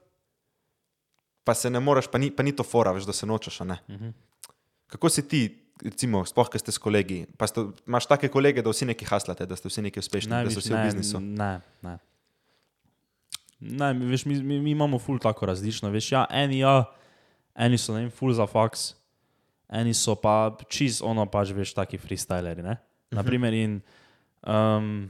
[1.47, 3.63] pa se ne moreš, pa ni, pa ni to fora, veš, da se nočeš.
[3.63, 4.11] Mhm.
[4.91, 8.73] Kako si ti, recimo, sploh, ki ste s kolegi, pa ste, imaš take kolege, da
[8.73, 11.21] vsi neki haslate, da ste vsi neki uspešni, Ne, da viš, vsi v ne, biznisu.
[11.21, 11.51] Ne,
[11.85, 11.95] ne.
[13.59, 15.91] ne veš, mi, mi, mi imamo ful tako različno.
[15.93, 16.85] Veš, ja, eni, ja,
[17.55, 18.93] eni so ne vem, ful za faks,
[19.71, 22.65] eni so pa čist ono pač, veš, taki freestyleri.
[22.65, 22.77] Ne?
[23.11, 23.81] Naprimer, in
[24.47, 25.09] um,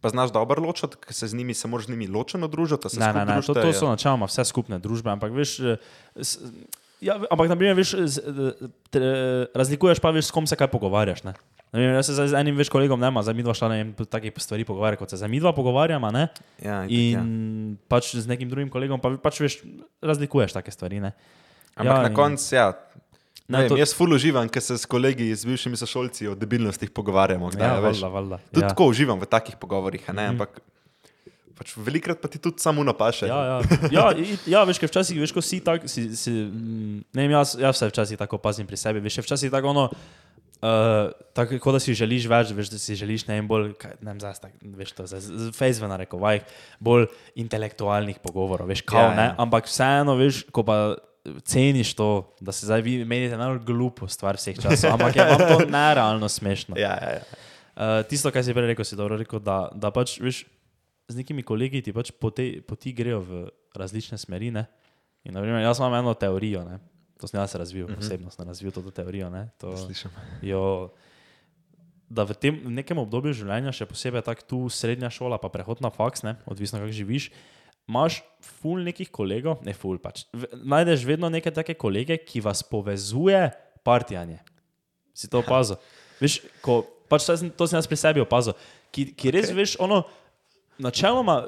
[0.00, 2.88] Pa znaš dobro ločiti, ker se z njimi se moraš z njimi ločeno družiti.
[2.96, 3.72] ne, ne, ne, to, družite, to ja.
[3.72, 5.58] so načeloma vse skupne družbe, ampak veš.
[7.00, 8.20] Ja, ampak, na primer, veš, z,
[8.92, 9.00] te,
[9.56, 11.22] razlikuješ pa, veš, s kom se kaj pogovarjaš.
[11.24, 11.32] Ne?
[11.72, 14.34] Vem, jaz se z enim več kolegom ne, zdaj mi dva šla ne vem, takih
[14.42, 16.10] stvari pogovarjati, kot se zdaj mi dva pogovarjama.
[16.12, 16.26] Ne?
[16.60, 17.22] Ja, itak, In ja.
[17.88, 19.60] pač z nekim drugim kolegom, pa pač veš,
[20.04, 21.00] razlikuješ take stvari.
[21.00, 21.14] Ne?
[21.78, 22.66] Ampak ja, na in- koncu, ja.
[23.50, 23.78] Ne, vem, to-.
[23.80, 27.48] Jaz ful uživam, ker se s kolegi, z bivšimi sošolci o debilnostih pogovarjamo.
[27.50, 28.02] Kdaj, Ja, veš.
[28.02, 28.38] valjda, valjda.
[28.52, 28.68] Tudi Ja.
[28.74, 30.30] tako uživam v takih pogovorih, a ne, mm -hmm.
[30.36, 30.60] ampak
[31.60, 33.28] pač velikrat pa ti tudi samo napaše.
[33.28, 33.56] Ja, ja.
[33.92, 34.06] Ja,
[34.48, 37.90] ja, veš, včasih, veš, ko si tak, si, si, mm, ne vem, jaz, jaz se
[37.92, 42.30] včasih tako pazim pri sebi, veš, včasih tako ono, uh, tako kot da si želiš
[42.32, 45.06] več, veš, da si želiš ne vem, bolj, kaj, ne vem, zdaj, tak, veš to,
[45.52, 46.48] face v narekovajih,
[46.80, 47.10] bolj
[47.44, 49.36] intelektualnih pogovorov, veš, kao, Ja, ja, ne, ja.
[49.44, 50.80] ampak vseeno, veš, ko pa
[51.44, 55.44] ceniš to, da se zdaj vi menite najbolj glupo stvar vseh časov, ampak je vam
[55.44, 56.80] to nerealno smešno.
[56.80, 57.46] ja, ja, ja.
[57.80, 60.42] Uh, tisto, kar si prej rekel, si dobro rekel, da, da pač veš,
[61.10, 63.42] z nekimi kolegi ti pač poti, poti grejo v
[63.76, 64.52] različne smeri.
[64.54, 64.66] Ne?
[65.26, 66.78] In, naprimer, jaz imam eno teorijo, ne?
[67.20, 67.98] to sem jaz razvil, uh -huh.
[67.98, 69.30] osebno sem razvil to teorijo.
[69.30, 69.50] Ne?
[69.58, 70.10] To, Slišim.
[70.42, 70.90] jo,
[72.08, 75.80] da v tem v nekem obdobju življenja, še posebej tako tu srednja šola, pa prehod
[75.80, 76.36] na faks, ne?
[76.46, 77.30] odvisno kako živiš,
[77.88, 80.24] imaš ful nekih kolegov, ne ful pač.
[80.32, 83.50] V, najdeš vedno neke take kolege, ki vas povezuje
[83.82, 84.38] partijanje.
[85.14, 85.76] Si to opazil?
[86.22, 88.54] Veš, ko, pač to to sem jaz pri sebi opazil,
[88.94, 89.56] ki, ki res okay.
[89.56, 90.02] veš, ono,
[90.80, 91.44] načeloma,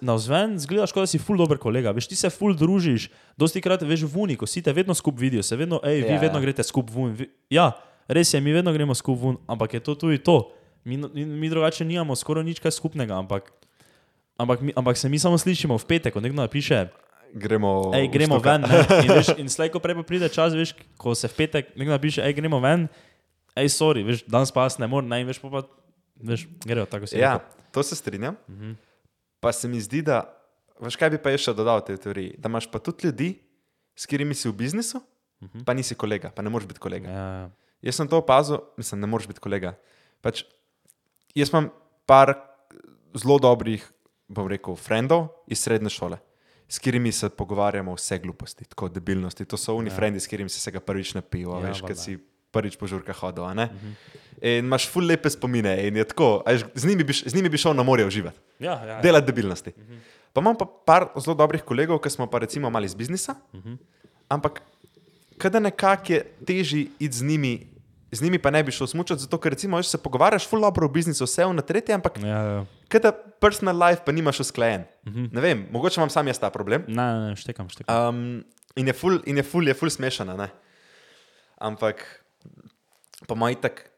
[0.00, 3.60] na vzven zgledaš, kot da si ful dober kolega, veš, ti se ful družiš, dosti
[3.60, 6.20] krat veš v uni, ko si te vedno skup vidijo, se vedno, hej, vi Ja,
[6.20, 6.42] vedno ja.
[6.42, 7.12] greste skup v uni.
[7.14, 7.72] Vi- Ja,
[8.08, 10.52] res je, mi vedno gremo skup v uni, ampak je to tudi to.
[10.84, 13.52] Mi, mi, mi drugače nimamo skoraj nič kaj skupnega, ampak,
[14.38, 16.88] ampak, mi, ampak se mi samo slišimo v petek, ko nekdo napiše,
[17.28, 18.64] Gremo, Ej, gremo ven.
[18.64, 19.04] Ne?
[19.04, 21.92] In, veš, in slej, ko prej pa pride čas, veš, ko se v petek nekdo
[21.92, 22.88] napiše, hej, gremo ven,
[23.52, 25.60] hej, sorry, veš, danes pa jaz ne morem, in veš, pa, pa
[26.20, 27.18] veš, grejo tako si.
[27.18, 27.38] Ja,
[27.72, 28.36] to se strinjam.
[28.48, 28.64] Uh Mhm.
[28.64, 28.74] -huh.
[29.40, 30.34] Pa se mi zdi, da,
[30.80, 33.38] veš kaj bi pa še dodal tej teoriji, da imaš pa tudi ljudi,
[33.96, 34.98] s katerimi si v biznisu,
[35.40, 35.64] uh -huh.
[35.64, 37.08] pa nisi kolega, pa ne moreš biti kolega.
[37.08, 37.16] Mhm.
[37.16, 37.50] Ja,
[37.82, 39.74] Jaz sem to opazil, mislim, ne moreš biti kolega.
[40.20, 40.42] Pač,
[41.34, 41.70] jaz imam
[42.06, 42.34] par
[43.14, 43.84] zelo dobrih,
[44.28, 46.18] bom rekel, frendov iz srednje šole,
[46.68, 49.44] s katerimi se pogovarjamo vse gluposti, tako debilnosti.
[49.44, 50.20] To so oni ja.
[50.20, 52.18] s katerimi si se ga prvič napil, Ja, ja, veš, kad si
[52.50, 53.44] prvič po žurkah hodil.
[53.44, 53.68] a ne.
[54.42, 57.48] In imaš ful lepe spomine in je tako, a veš, z njimi, bi, z njimi
[57.48, 59.00] bi šel na morje uživati, Ja, ja.
[59.02, 59.72] delati debilnosti.
[60.32, 63.34] Pa imam pa par zelo dobrih kolegov, ki smo pa recimo mali iz biznisa,
[64.28, 64.62] ampak
[65.38, 67.66] kada nekako je teži iti z njimi,
[68.12, 70.88] z njimi pa ne bi šel smučati, zato ker recimo se pogovarjaš ful dobro o
[70.88, 72.64] biznisu, vse v na tretje, ampak Ja, ja.
[72.88, 74.84] Kaj ta personal life pa nimaš usklajen.
[75.06, 75.28] Uh -huh.
[75.32, 76.84] Ne vem, mogoče imam sam jaz ta problem.
[76.88, 78.08] Ne, ne, ne, štekam, štekam.
[78.08, 78.44] Um,
[78.76, 80.36] in je ful, in je ful, je ful smešana.
[80.36, 80.48] Ne?
[81.58, 82.24] Ampak,
[83.26, 83.90] po mojem, tak,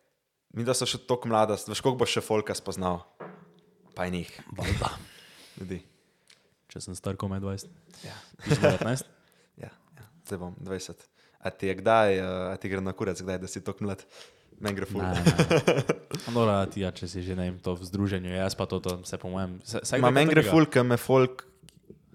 [0.56, 3.02] mi da so še tako mlada, veš, koliko boš še folka spoznal.
[3.94, 4.94] Pa je njih, Valjda.
[5.60, 5.82] ljudi.
[6.70, 7.72] Če sem star komaj 20.
[8.06, 9.09] Ja, Ti si 19?
[9.64, 10.05] ja, ja.
[10.28, 11.09] zdaj bom 20.
[11.40, 14.05] A ti je kdaj, uh, a ti gre na kurac, kdaj, da si tako mlad?
[14.60, 15.01] Meni gre ful.
[15.01, 15.85] Ne, ne.
[16.36, 19.01] Dobro, ti, ja, če si že ne vem, to v združenju, jaz pa to, to
[19.09, 19.56] se po mojem.
[20.05, 21.47] Ma meni gre ful, ker me folk,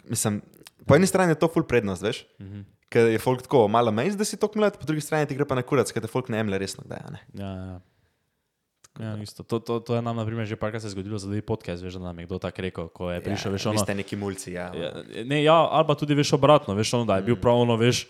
[0.05, 0.39] mislim,
[0.85, 2.21] po eni strani je to ful prednost, veš?
[2.37, 2.63] Uh -huh.
[2.93, 5.47] Ker je folk tako malo mejz, da si tako mlad, po drugi strani ti gre
[5.47, 7.21] pa na kurac, ker te folk ne jemlje resno, kdaj, ne.
[7.33, 7.77] Ja, ja.
[8.99, 9.43] Ja, isto.
[9.43, 12.07] To, to, to je nam, na primer, že parkrat se zgodilo drugi podcast, veš, da
[12.07, 13.79] nam je kdo tako rekel, ko je prišel, veš, ja, ono.
[13.79, 14.71] Vi ste neki mulci, ja.
[14.71, 14.91] Ja,
[15.25, 18.05] ne, ja, ali pa tudi veš obratno, veš, ono, da je bil prav ono, veš,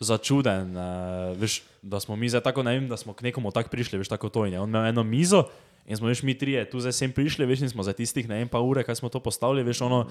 [0.00, 3.72] začuden, uh, veš, da smo mi zdaj tako, ne vem, da smo k nekomu tako
[3.72, 4.60] prišli, veš, tako to in je.
[4.60, 5.48] On imel eno mizo
[5.86, 8.40] in smo veš mi trije tu zdaj sem prišli, veš, in smo za tistih ne
[8.40, 10.06] vem pa ure, kaj smo to postavili, veš, ono,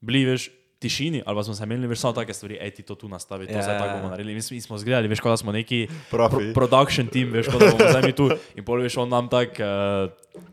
[0.00, 0.50] bili, veš,
[0.80, 3.52] tišini, ali smo se imeli, veš, samo take stvari, ej ti to tu nastavi, to
[3.52, 4.34] Ja, zdaj ja, tako bomo naredili.
[4.34, 6.36] Mi smo, mi smo zgledali, veš, kot da smo neki Profi.
[6.36, 9.28] pro, production team, veš, kot da bomo zdaj mi tu in pol veš, on nam
[9.28, 9.60] tak.
[9.60, 10.48] Uh,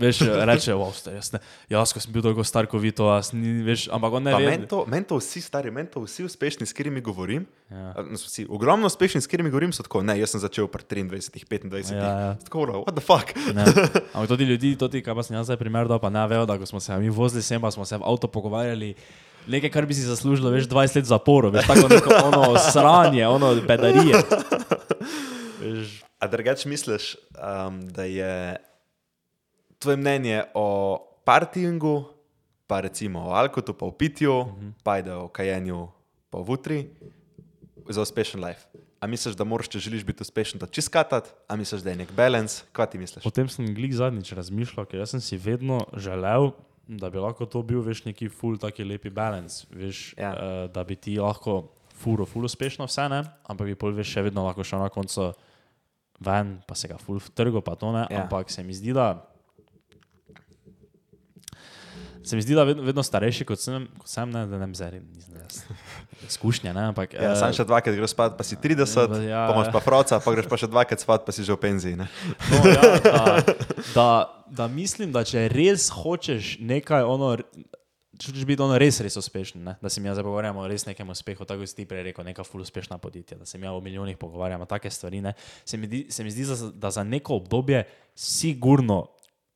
[0.00, 1.38] Veš, reče, wow, star, jaz, ne,
[1.72, 4.34] jaz, ko sem bil dolgo star, ko vi to, jaz ni, veš, ampak on ne
[4.36, 4.44] ve.
[4.44, 7.46] meni to, men to vsi stari, meni to vsi uspešni, s katerimi govorim.
[7.72, 7.94] Ja.
[7.96, 8.04] Ja.
[8.12, 11.88] Vsi, ogromno uspešni, s katerimi govorim, so tako, ne, jaz sem začel pri 23, 25.
[11.96, 12.30] Ja, ja.
[12.44, 13.32] Tako, no, what the fuck.
[13.56, 13.64] Ne.
[14.12, 16.28] Ampak to ti ljudi, to ti, kaj pa sem jaz zdaj primer dal, pa ne
[16.28, 18.92] vejo, da ko smo se mi vozili sem, pa smo se v avto pogovarjali.
[19.46, 23.54] Nekaj, kar bi si zaslužilo, veš, 20 let zapora, veš, tako neko ono sranje, ono
[23.66, 24.22] bedarije.
[25.60, 28.56] Veš, A drugače misliš, um, da je
[29.78, 32.04] tvoje mnenje o partingu,
[32.66, 34.72] pa recimo o alkotu, pa o pitju, uh -huh.
[34.82, 35.88] pa ajde o kajenju,
[36.30, 36.88] pa o vutri,
[37.88, 38.60] za uspešen life?
[39.00, 42.12] A misliš, da moraš, če želiš biti uspešen, to čiskatati, a misliš, da je nek
[42.12, 42.62] balans?
[42.72, 43.26] Kaj ti misliš?
[43.26, 46.50] o tem sem glih zadnjič razmišljal, ker sem si vedno želel,
[46.98, 50.32] da bi lahko to bil, veš, neki full, taki lepi balans, veš, Ja.
[50.32, 51.62] uh, da bi ti lahko
[52.02, 55.30] furo, full uspešno vse, ne, ampak bi pol, veš, še vedno lahko šel na koncu
[56.22, 58.22] ven, pa se ga full vtrgo, pa to ne, ja.
[58.24, 59.12] ampak se mi zdi, da
[62.24, 65.00] Se mi zdi, da vedno, vedno starejši kot sem, kot sem ne, da ne zdaj
[65.00, 65.62] nisem jaz.
[66.28, 67.14] Izkušnja, ne, ampak.
[67.14, 69.42] Ja, eh, sam še dvakrat greš spat, pa si 30, ja, ja, ja.
[69.48, 71.96] pa imaš pa froca, pa greš pa še dvakrat spat, pa si že v penziji.
[71.98, 72.06] Ne?
[72.52, 73.24] No, ja, da,
[73.92, 74.08] da,
[74.46, 77.32] da mislim, da če res hočeš nekaj, ono,
[78.14, 79.74] če hočeš biti ono res, res uspešen, ne?
[79.82, 82.06] da se mi ja zdaj pogovarjamo o res nekem uspehu, tako kot si ti prej
[82.06, 85.18] rekel, neka ful uspešna podjetja, da se mi ja o milijonih pogovarjamo, take stvari.
[85.20, 85.34] Ne?
[85.66, 87.82] Se mi, di, se mi zdi, za- da za neko obdobje
[88.14, 89.08] sigurno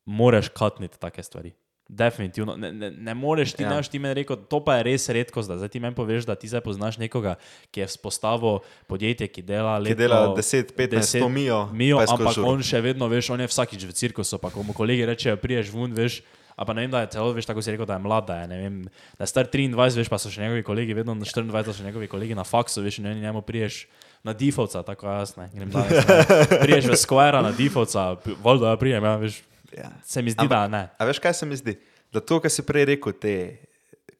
[0.03, 1.53] moraš katniti take stvari.
[1.89, 2.57] Definitivno.
[2.57, 3.69] Ne, ne, ne moreš ti, Ja.
[3.71, 6.35] boš ti meni rekel, to pa je res redkost, da zdaj ti meni poveš, da
[6.35, 7.37] ti zdaj poznaš nekoga,
[7.71, 12.35] ki je vzpostavil podjetje, ki dela Ki letno dela 10, 15, 100 mijo, mijo ampak
[12.35, 12.47] žuro.
[12.49, 15.71] on še vedno, veš, on je vsakič v cirkusu, pa ko mu kolegi rečejo, priješ
[15.71, 16.19] ven, veš.
[16.57, 18.35] A pa ne vem, da je celo, veš, tako si rekel, da je mlad, da
[18.41, 18.81] je, vem,
[19.13, 21.85] da je star 23, veš, pa so še njegovi kolegi, vedno na 24 so še
[21.85, 23.85] njegovi kolegi na faksu, veš, in njemu priješ
[24.25, 26.17] na defaultca, tako jaz ne, grem danes, ne.
[26.65, 29.37] Priješ v Square na defaultca, voljda, ja, prijem, ja, veš,
[29.77, 29.91] Ja.
[30.03, 30.89] se mi zdi, da ne.
[30.97, 31.77] A veš, kaj se mi zdi?
[32.13, 33.33] Da to, kar si prej rekel, te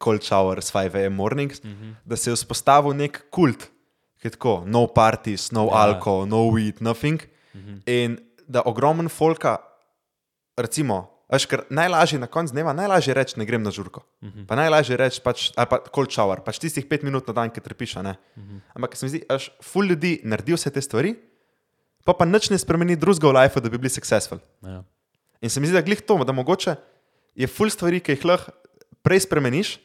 [0.04, 1.94] cold showers, 5am mornings, mm -hmm.
[2.06, 3.70] da se je vzpostavil nek kult,
[4.20, 5.88] ki je tako, no parties, no Ja.
[5.88, 7.22] alkohol, no weed, nothing.
[7.54, 7.82] Mm -hmm.
[7.86, 8.18] In
[8.48, 9.58] da ogromen folka,
[10.58, 14.04] recimo, veš, ker najlažje na koncu dneva, najlažje reči, ne grem na žurko.
[14.22, 14.46] Mm -hmm.
[14.48, 17.62] Pa najlažje reči, pač, ali pa cold shower, pač tistih pet minut na dan, ki
[17.62, 17.96] trpiš.
[17.96, 18.60] Mm -hmm.
[18.76, 21.16] Ampak se mi zdi, da ful ljudi naredi vse te stvari,
[22.06, 24.40] pa pa nič ne spremeni drugega v life, da bi bili successful.
[24.62, 24.84] Ja.
[25.42, 26.76] In se mi zdi, da glih to, da mogoče
[27.38, 28.54] je ful stvari, ki jih lahko
[29.06, 29.78] prej spremeniš,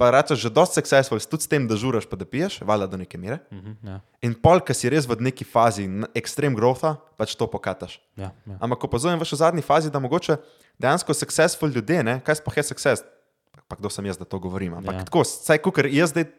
[0.00, 2.96] pa rečeš, že dosti successful, tudi s tem, da žuraš, pa da piješ, valjda do
[3.02, 3.42] neke mere.
[3.52, 3.98] Mhm, ja.
[4.24, 5.84] In pol, ki si res v neki fazi
[6.16, 7.98] ekstrem growtha, pač to pokataš.
[8.16, 8.56] Ja, ja.
[8.64, 10.38] Ampak opazujem v zadnji fazi, da mogoče
[10.80, 13.04] dejansko successful ljudje, ne, kaj sploh je success,
[13.52, 14.78] pa, pa kdo sem jaz, da to govorim.
[14.80, 15.04] Ampak Ja.
[15.04, 16.32] tako, saj kukar jaz zdaj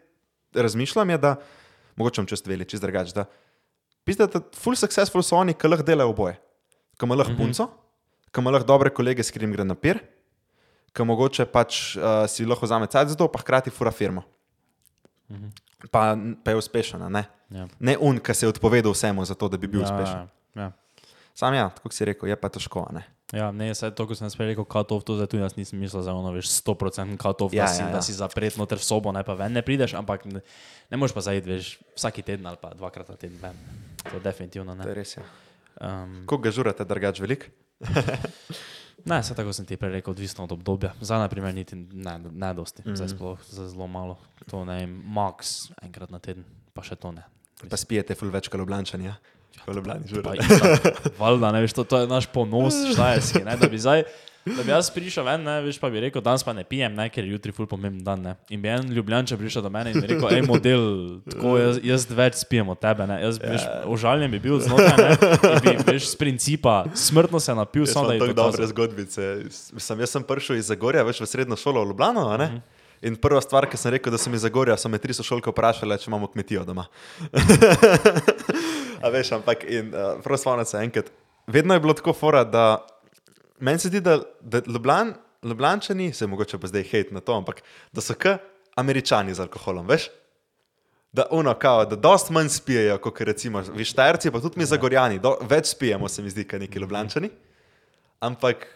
[0.57, 1.35] razmišljam, je, da
[2.01, 3.13] mogoče bom čez dve leti čist drugače.
[3.13, 3.29] da
[4.03, 6.39] Pizda, da full successful so oni, ki lahko delajo oboje.
[6.97, 7.53] Ki ima lahko mm -hmm.
[7.53, 7.69] punco,
[8.31, 9.99] ki ima lahko dobre kolege, s katerim gre na pir,
[10.95, 14.23] ki mogoče pač uh, si lahko vzame cajt za to, pa hkrati fura firmo.
[15.31, 15.51] -hmm.
[15.91, 17.23] pa, pa je uspešen, a ne?
[17.49, 17.67] Ja.
[17.79, 20.27] Ne un, ki se je odpovedal vsemu, zato da bi bil ja, uspešen.
[20.55, 20.71] Ja, ja.
[21.33, 22.87] Sam ja, tako si rekel, je pa težko.
[22.91, 23.03] ne.
[23.31, 26.03] Ja, ne, vse to, ko sem spet rekel, cut-off, to zdaj tu jaz nisem mislil
[26.03, 27.93] za ono, veš, 100% cut-off, Ja, da, si, ja, ja.
[27.95, 30.43] da si zapret noter v sobo, ne pa ven ne prideš, ampak ne,
[30.91, 33.55] ne moreš pa zaiti, veš, vsaki teden ali pa dvakrat na teden ven.
[34.11, 34.89] To definitivno To ne.
[34.91, 35.15] je res.
[35.15, 35.23] Ja.
[35.79, 37.47] Um, Koliko ga žurate, drugač velik?
[39.05, 40.93] ne, se tako sem ti prej rekel, odvisno od obdobja.
[41.01, 42.91] Za naprimer niti ne, ne dosti, mm Mhm.
[42.91, 42.95] -hmm.
[42.97, 44.17] zdaj sploh za zelo malo.
[44.49, 46.43] To ne vem, max enkrat na teden,
[46.73, 47.23] pa še to ne.
[47.69, 49.15] Pa spijete ful več kot Ljubljančani, ja?
[49.67, 50.37] Ljubljani žurate.
[50.37, 54.03] itak, Valjda, ne veš, to, to je naš ponos, štajerski, ne, da bi zdaj.
[54.45, 57.05] Da bi jaz prišel ven, ne, veš, pa bi rekel, danes pa ne pijem, ne,
[57.13, 58.23] ker je jutri ful pomemben dan.
[58.25, 58.33] Ne.
[58.49, 60.85] In bi en ljubljanče prišel do mene in rekel, hej, model,
[61.29, 63.05] tako jaz, jaz več spijem od tebe.
[63.09, 63.19] Ne.
[63.21, 67.93] Jaz veš, ožaljen bi bil znotraj, ne, bi veš, z principa smrtno se napil, Jaz
[67.93, 69.31] samo da je tako to dobre zgodbice.
[69.51, 72.29] Sem, jaz sem prišel iz Zagorja, veš, v srednjo šolo v Ljubljano.
[72.33, 72.47] a ne?
[72.47, 72.79] Mhm.
[73.01, 75.97] In prva stvar, ki sem rekel, da sem iz Zagorja, so me tri sošolke vprašale,
[75.97, 76.85] če imamo kmetijo doma.
[79.01, 81.09] A veš, ampak in uh, prav spomnim se enkrat.
[81.49, 82.85] Vedno je bilo tako fora, da
[83.61, 85.13] meni se zdi, da, da Ljubljan,
[85.43, 87.61] Ljubljančani, se mogoče pa zdaj hejt na to, ampak
[87.91, 88.35] da so k
[88.75, 90.09] američani z alkoholom, veš?
[91.11, 95.19] Da, uno, kao, da dost manj spijejo, kot recimo vi štajerci, pa tudi mi zagorjani,
[95.19, 97.29] do, več spijemo, se mi zdi, kot neki ljubljančani.
[98.19, 98.67] Ampak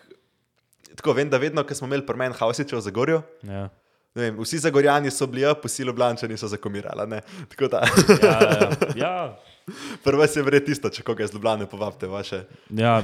[0.95, 3.69] tako vem, da vedno, ko smo imeli premen Hausiča v Zagorju, Ja.
[4.15, 7.07] vem, vsi zagorjani so bili up, vsi ljubljančani so zakomirali.
[7.07, 7.21] ne.
[7.49, 7.81] Tako da,
[8.23, 9.37] Ja, ja, ja.
[10.03, 12.43] Prvo se vre tisto, če koga iz Ljubljane povabite vaše.
[12.69, 13.03] Ja,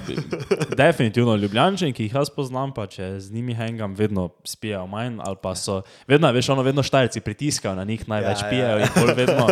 [0.78, 5.40] definitivno Ljubljančani, ki jih jaz poznam, pa če z njimi hengam, vedno spijo manj, ali
[5.42, 8.50] pa so, vedno, veš, ono, vedno štajci pritiskajo na njih, največ Ja, ja, ja.
[8.50, 9.48] pijejo in bolj vedno.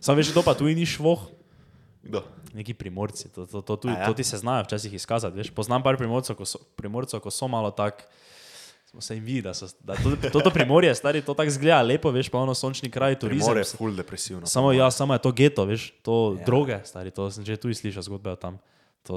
[0.00, 1.28] Sam veš, to pa tu ni švoh,
[2.06, 2.22] Kdo?
[2.54, 4.06] neki primorci, to, to, to, to, A ja?
[4.06, 5.50] to ti se znajo včasih izkazati, veš.
[5.50, 8.25] Poznam par primorcev, ko so, primorcev, ko so malo tak, smo
[9.00, 12.10] se jim vidi, da so, da to, to, to primorje, stari, to tako zgleda lepo,
[12.10, 13.46] veš, pa ono sončni kraj, turizem.
[13.46, 14.46] Primor je full depresivno.
[14.46, 16.40] Samo, ja, samo je to geto, veš, to Ja.
[16.40, 16.46] ja.
[16.46, 18.58] droge, stari, to sem že tu slišal zgodbe o tam.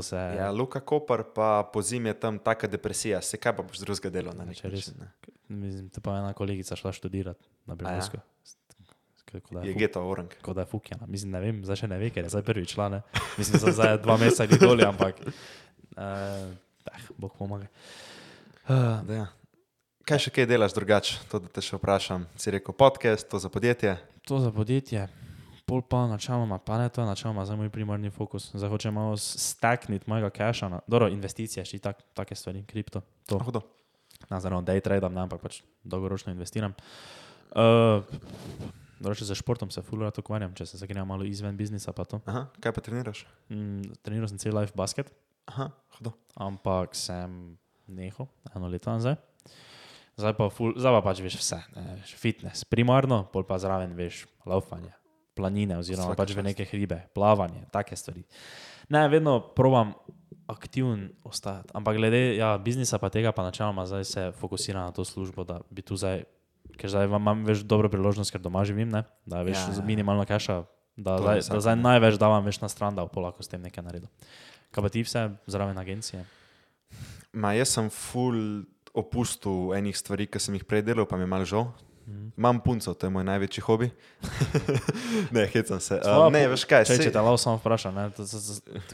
[0.02, 3.82] Se, Ja, Luka Koper pa po zimi je tam taka depresija, se kaj pa boš
[3.82, 4.62] drugega dela na res.
[4.64, 4.94] način.
[5.00, 5.10] ne.
[5.50, 7.74] Mislim, te pa ena kolegica šla študirati na.
[7.82, 8.02] Ja?
[9.32, 10.30] Kot Je je, geta orang.
[10.42, 11.08] ko da je fukjena.
[11.08, 13.02] Mislim, ne vem, zdaj še ne ve, ker je zdaj prvi član.
[13.38, 15.22] Mislim, da zdaj dva meseca ni dolje, ampak.
[15.26, 16.54] Uh,
[16.86, 17.66] eh, bog pomaga.
[18.70, 19.28] Uh, Da, ja.
[20.10, 21.18] Kaj še kaj delaš drugače?
[21.30, 22.24] To, da te še vprašam.
[22.34, 23.92] Si rekel podcast, to za podjetje.
[24.26, 25.04] to za podjetje,
[25.70, 28.48] pol pa načeloma, pa ne to načeloma za moj primarni fokus.
[28.58, 33.04] Zdaj hočem malo stakniti mojega cacha na, dobro, investicije, še tak, take stvari, kripto.
[33.30, 33.38] To.
[33.38, 33.62] Oh, hudo.
[34.34, 36.74] Nazarno, day tradam, ne, ampak pač dolgoročno investiram.
[37.54, 38.02] Uh,
[38.98, 41.94] Drugače za športom se fulura to ukvarjam, če se zagrejem malo izven biznisa.
[41.94, 42.18] pa to.
[42.26, 43.28] Aha, kaj pa treniraš?
[43.54, 45.14] Mm, treniral sem cel life basket,
[45.54, 45.70] Aha,
[46.34, 48.26] ampak sem nehal
[48.58, 49.29] eno leto nazaj.
[50.20, 53.94] Zdaj pa, ful, zdaj pa pač veš vse, ne, veš, fitness, primarno, pol pa zraven
[53.96, 54.92] veš laufanje,
[55.38, 58.26] planine oziroma Svaka pač v neke hribe, plavanje, take stvari.
[58.92, 59.94] Ne, vedno probam
[60.50, 65.06] aktiven ostati, ampak glede ja, biznisa pa tega pa načeloma zdaj se fokusira na to
[65.06, 66.26] službo, da bi tu zdaj,
[66.76, 69.86] ker zdaj imam več dobro priložnost, ker doma živim, ne, da veš Ja, ja, ja.
[69.86, 70.66] minimalno cache,
[71.00, 73.86] da, To zdaj, da zdaj največ davam veš na stran, da polako s tem nekaj
[73.86, 74.12] naredim.
[74.76, 76.26] Kaj pa ti vse zraven agencije?
[77.32, 78.66] Ma, jaz sem full
[79.00, 81.72] opustil enih stvari, ki sem jih prej delal, pa mi je malo žal.
[82.10, 82.30] Mhm.
[82.38, 83.90] Imam punco, to je moj največji hobi.
[85.36, 86.00] ne, hecam se.
[86.02, 87.98] Tvoja Uh, ne, veš kaj, Če, če te lao samo vprašam,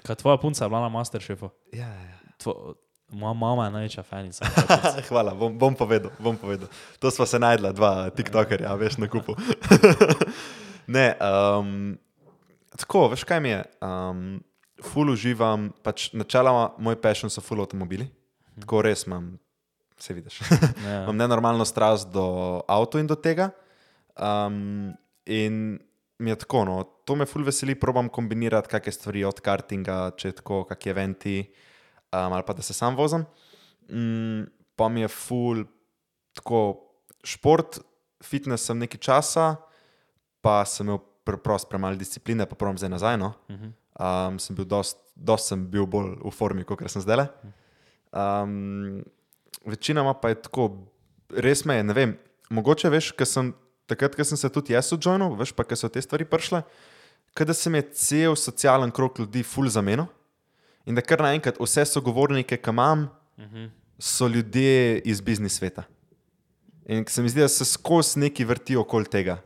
[0.04, 1.52] kaj tvoja punca je bila na Masterchefu?
[1.72, 2.34] Ja, ja, ja.
[2.44, 2.76] Tvo,
[3.16, 4.50] moja mama je največja fanica.
[5.10, 6.68] Hvala, bom, bom, povedal, bom povedal.
[7.00, 9.38] To sva se najdla, dva TikTokerja, a veš, na kupu.
[10.96, 11.96] ne, um,
[12.76, 13.64] tako, veš kaj mi je.
[13.80, 14.44] Um,
[14.84, 18.10] ful uživam, pač načeloma moj passion so ful avtomobili.
[18.60, 19.36] Tako res imam,
[19.98, 20.40] se vidiš.
[20.86, 21.04] Ja.
[21.04, 23.50] imam nenormalno strast do avto in do tega.
[24.16, 24.94] Um,
[25.26, 25.80] in
[26.20, 30.32] mi je tako, no, to me ful veseli, probam kombinirati kakšne stvari od kartinga, če
[30.32, 31.38] je tako, kakšne eventi,
[32.12, 33.26] um, ali pa da se sam vozim.
[33.90, 35.66] Mm, pa mi je ful,
[36.38, 36.62] tako
[37.26, 37.80] šport,
[38.24, 39.56] fitness sem nekaj časa,
[40.42, 43.18] pa sem imel preprosto premalo discipline, pa pravim zdaj nazaj.
[43.18, 43.34] No.
[43.50, 43.74] Mhm.
[43.96, 47.30] Um, sem bil dost, dost sem bil bolj v formi, kot sem zdaj.
[48.12, 49.04] Um,
[49.66, 50.70] večinoma pa je tako,
[51.30, 52.18] res me je, ne vem,
[52.50, 53.54] mogoče veš, ker sem
[53.90, 56.64] takrat, ko sem se tudi jaz odžojil, veš pa, ker so te stvari prišle,
[57.36, 60.06] da se mi je cel socialen krok ljudi ful zamenil
[60.86, 63.66] in da kar naenkrat vse sogovornike, ki imam, Mhm.
[64.00, 65.84] so ljudje iz biznis sveta.
[66.88, 69.42] In se mi zdi, da se skozi neki vrti okoli tega.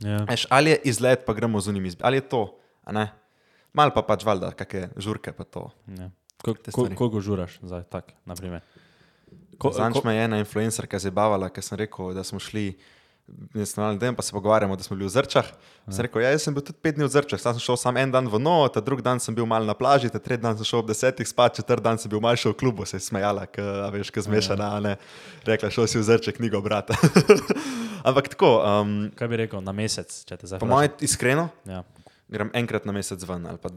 [0.00, 0.24] Ja.
[0.28, 3.12] Eš, ali je izlet, pa gremo z unim izbir, ali je to, a ne?
[3.72, 5.68] Mal pa pač valjda, kakšne žurke pa to.
[5.86, 6.10] Ja.
[6.72, 8.60] Koliko žuraš zdaj, tak, naprimer?
[8.64, 8.79] Ko,
[9.62, 12.72] Zanč me je ena influencerka zabavala, ker sem rekel, da smo šli
[13.54, 15.46] nacionalni dan, pa se pogovarjamo, da smo bili v Zrčah.
[15.86, 17.94] Sem rekel, ja, jaz sem bil tudi pet dni v Zrčah, sam sem šel sam
[17.96, 20.56] en dan v no, ta drugi dan sem bil mal na plaži, ta tretji dan
[20.56, 23.04] sem šel ob desetih spat, četrti dan sem bil mal še v klubu, se je
[23.04, 23.62] smejala, k,
[23.92, 24.94] veš, kaj zmešana, a ne.
[25.44, 26.96] Rekla, šel si v Zrče knjigo brata.
[28.02, 31.84] Ampak tako, um, Kaj bi rekel, na mesec, če te zdaj po mojem iskreno, Ja,
[32.28, 33.70] grem enkrat na mesec ven, ali pa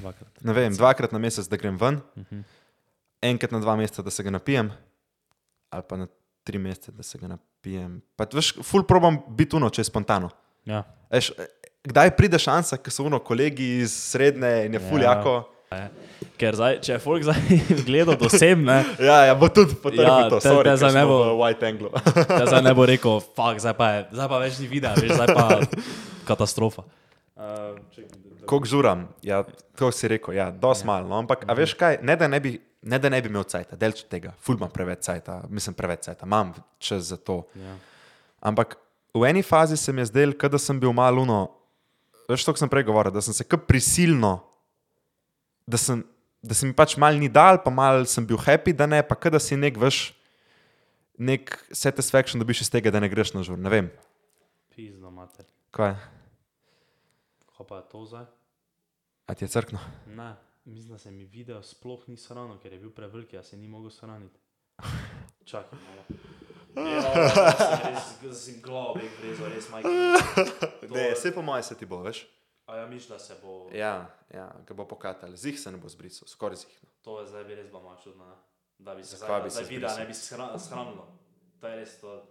[0.00, 0.30] dvakrat.
[0.40, 2.42] ne vem, dvakrat na mesec, da grem ven, Mhm.
[3.22, 4.70] Enkrat na dva meseca, da se ga napijem,
[5.70, 6.06] ali pa na
[6.42, 8.00] tri mesece, da se ga napijem.
[8.16, 10.30] Pa, veš, ful probam biti uno, če je spontano.
[10.64, 10.82] Ja.
[11.10, 11.32] Eš,
[11.84, 15.14] kdaj pride šansa, ko so uno kolegi iz srednje in je ful Ja.
[15.14, 15.42] jako?
[16.36, 17.38] Ker zdaj, če je folk zdaj
[17.86, 20.80] gledal do sem, ne, Ja, ja, bo tudi potrdil Ja, to, te- sorry, te ker
[20.80, 21.90] zdaj ne bo- White Anglu.
[22.26, 25.12] da zdaj ne bo rekel, fuck, zdaj pa, je, zdaj pa več ni videa, veš,
[25.12, 25.44] zdaj pa
[26.24, 26.82] katastrofa.
[27.36, 29.44] Uh, da- Koliko žuram, ja,
[29.76, 31.06] to si rekel, ja, dosti malo.
[31.06, 33.76] No, ampak, a veš kaj, ne da ne bi, ne, da ne bi imel cajta,
[33.76, 37.42] delč tega, ful imam preveč cajta, mislim preveč cajta, imam čas za to.
[37.56, 37.76] ja.
[38.40, 38.78] Ampak
[39.14, 41.40] v eni fazi se mi je zdelo, da sem bil malo luno,
[42.28, 44.38] veš, to, kar sem prej govoril, da sem se kar prisilno,
[45.68, 46.00] da, sem,
[46.42, 49.18] da se mi pač mal ni dal, pa mal sem bil happy, da ne, pa
[49.28, 50.14] da si nek veš,
[51.20, 53.92] nek satisfaction dobiš iz tega, da ne greš na žur, ne vem.
[54.72, 55.44] Pizno, mater.
[55.76, 55.98] Kaj,
[57.56, 58.24] Kaj pa je to zdaj?
[59.30, 59.78] a ti je crkno?
[60.16, 60.32] Ne,
[60.64, 63.68] mislim, da se mi video sploh ni srano, ker je bil prevelik, jaz se ni
[63.68, 64.40] mogel sraniti.
[65.50, 66.04] Čakaj, malo.
[66.90, 67.14] Ja,
[68.22, 69.90] res si glavo, vrezo, res majhen.
[70.94, 72.26] Ne, vse po moje se ti bo, veš.
[72.66, 73.68] A ja, misliš, da se bo...
[73.74, 76.78] Ja, ja ga bo pokatal, zih se ne bo zbrisal, skoraj zih.
[76.82, 76.90] no.
[77.02, 78.36] To je zdaj bi res bilo malo čudno, ne?
[78.78, 80.00] da bi se Zakaj zdaj, bi se videla, zbrisal?
[80.00, 81.06] ne bi se shranilo.
[81.60, 82.22] To je res to.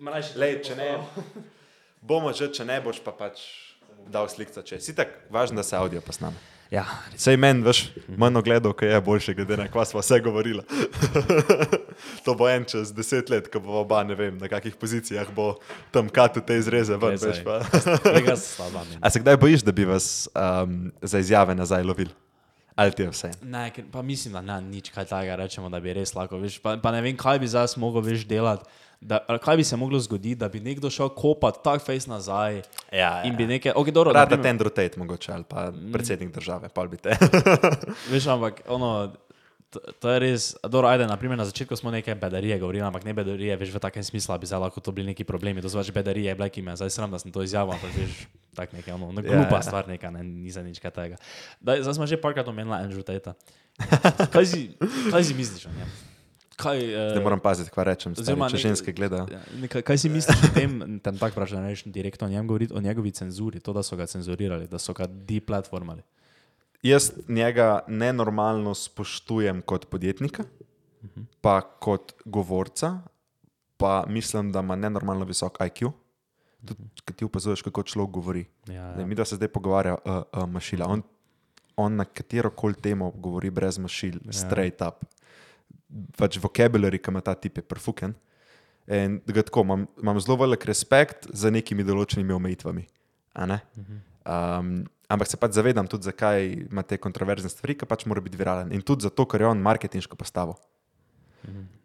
[0.00, 0.88] Mlajši, Lej, če ne,
[2.00, 3.40] bomo že, če ne boš pa pač
[4.08, 6.36] dal slikca, če si tako važno, da se audio posname.
[6.70, 6.84] Ja,
[7.18, 7.80] Sej meni, veš,
[8.14, 10.62] manj ogledov, ki je boljše, glede na kva smo vse govorili.
[12.24, 15.56] to bo en čez deset let, ko bo oba, ne vem, na kakih pozicijah bo
[15.90, 17.58] tam katu te izreze ven, Res, veš pa.
[18.38, 18.86] slabam.
[19.02, 22.14] A se kdaj bojiš, da bi vas um, za izjave nazaj lovili?
[22.78, 23.32] Ali ti je vse?
[23.42, 26.60] Ne, ker, pa mislim, da ne, nič kaj takega rečemo, da bi res lahko, veš,
[26.62, 28.70] pa, pa ne vem, kaj bi zdaj mogel več delati.
[29.02, 32.62] Da, kaj bi se moglo zgoditi, da bi nekdo šel kopati tak face nazaj
[32.92, 35.62] Ja, in bi nekaj, ok, dobro, Rada naprimer- ten rotate mogoče, ali pa
[35.92, 37.16] predsednik države, pa bi te.
[38.12, 39.12] Veš, ampak ono,
[39.70, 43.14] to, to je res, dobro, ajde, naprimer na začetku smo neke bedarije govorili, ampak ne
[43.14, 45.62] bedarije, veš, v takem smislu, bi zdaj lahko to bili neki problemi.
[45.62, 48.72] To so pač bedarije, black ime, zdaj sram, da sem to izjavil, ampak veš, tak
[48.74, 49.62] nekaj, ono, no, Ja, glupa ja.
[49.62, 51.16] stvar neka, ne, nisem nič kaj tega.
[51.58, 53.32] Daj, zdaj smo že parkrat omenila Andrew Tate.
[54.28, 54.76] Kaj si,
[55.08, 55.88] kaj si misliš o njem?
[56.60, 59.26] Kaj, uh, Ne moram paziti, kva rečem, stari, Oziroma če nek- ženske gledajo.
[59.28, 59.40] Ja,
[59.82, 60.74] Kaj si misliš o tem,
[61.04, 63.82] tem tak vprašaj, da ne rečem direktno o njem govoriti, o njegovi cenzuri, to, da
[63.82, 66.02] so ga cenzurirali, da so ga deplatformali?
[66.82, 70.44] Jaz njega nenormalno spoštujem kot podjetnika,
[71.40, 73.00] pa kot govorca,
[73.76, 75.92] pa mislim, da ima nenormalno visok IQ.
[76.60, 78.44] Tudi, ki ti opazuješ, kako človek govori.
[78.66, 80.86] Ja, Ne, mi da se zdaj pogovarja uh, uh, mašila.
[80.86, 81.02] On,
[81.76, 84.32] on na katero koli temo govori brez mašil, ja.
[84.34, 85.04] straight up.
[86.18, 88.14] Pač vocabulary, ki ima ta tip, je perfuken.
[88.90, 92.86] In da tako imam, imam zelo velik respekt za nekimi določenimi omejitvami.
[93.46, 93.60] ne?
[94.26, 94.72] Um,
[95.10, 98.72] ampak se pač zavedam tudi, zakaj ima te kontroverzne stvari, ki pač mora biti viralen.
[98.74, 100.58] In tudi zato, ker je on marketinško postavo.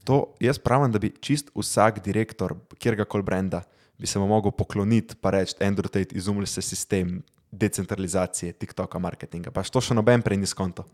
[0.05, 3.63] To jaz pravim, da bi čist vsak direktor kjerga koli brenda
[3.97, 9.51] bi se mu mogel pokloniti in reči: Andrew Tate, izumili ste sistem decentralizacije TikToka marketinga.
[9.51, 10.85] Pač to še noben prej ni skonto.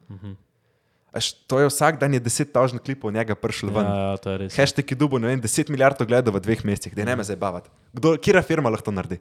[1.12, 3.84] Až to je vsak dan je deset tažnih klipov njega prišlo ven.
[3.84, 4.56] Ja, ja, to je res.
[4.56, 7.68] Hashtag je dubo, ne vem, 10 milijard ogledov v dveh mesecih, da ne me zabavati.
[7.92, 9.20] Kdo, kira firma lahko to naredi?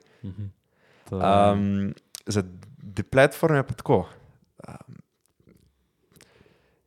[1.10, 1.90] To, Um,
[2.30, 2.46] za
[2.94, 4.04] te platforme pa tako.
[4.62, 5.02] Um,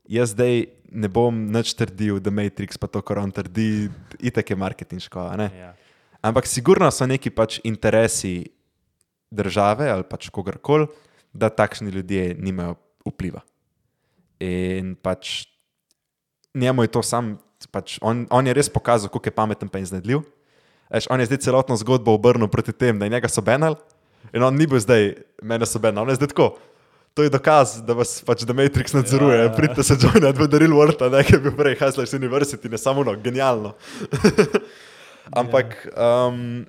[0.07, 3.89] jaz zdaj ne bom nič trdil, da Matrix pa to, kar on trdi,
[4.23, 5.19] itek je marketinško.
[5.35, 5.49] ne?
[5.51, 5.73] ja.
[6.23, 8.45] Ampak sigurno so neki pač interesi
[9.33, 10.87] države ali pač kogarkoli,
[11.33, 13.41] da takšni ljudje nimajo vpliva.
[14.39, 15.45] In pač
[16.53, 17.37] njemu je to sam,
[17.71, 20.23] pač on, on je res pokazal, kako je pameten in iznajdljiv.
[20.93, 23.75] Eš, on je zdaj celotno zgodbo obrnil proti tem, da je njega so benali
[24.33, 26.53] in on ni bil zdaj, mene so benali, on je zdaj tako.
[27.13, 29.37] To je dokaz, da vas pač The Matrix nadzoruje.
[29.37, 29.55] Ja, Ja, ja.
[29.55, 33.03] Pridite se joinati v Daril World, ne ki je bil prej Hasler's University, ne samo
[33.03, 33.75] no, genialno.
[35.41, 36.65] Ampak, um,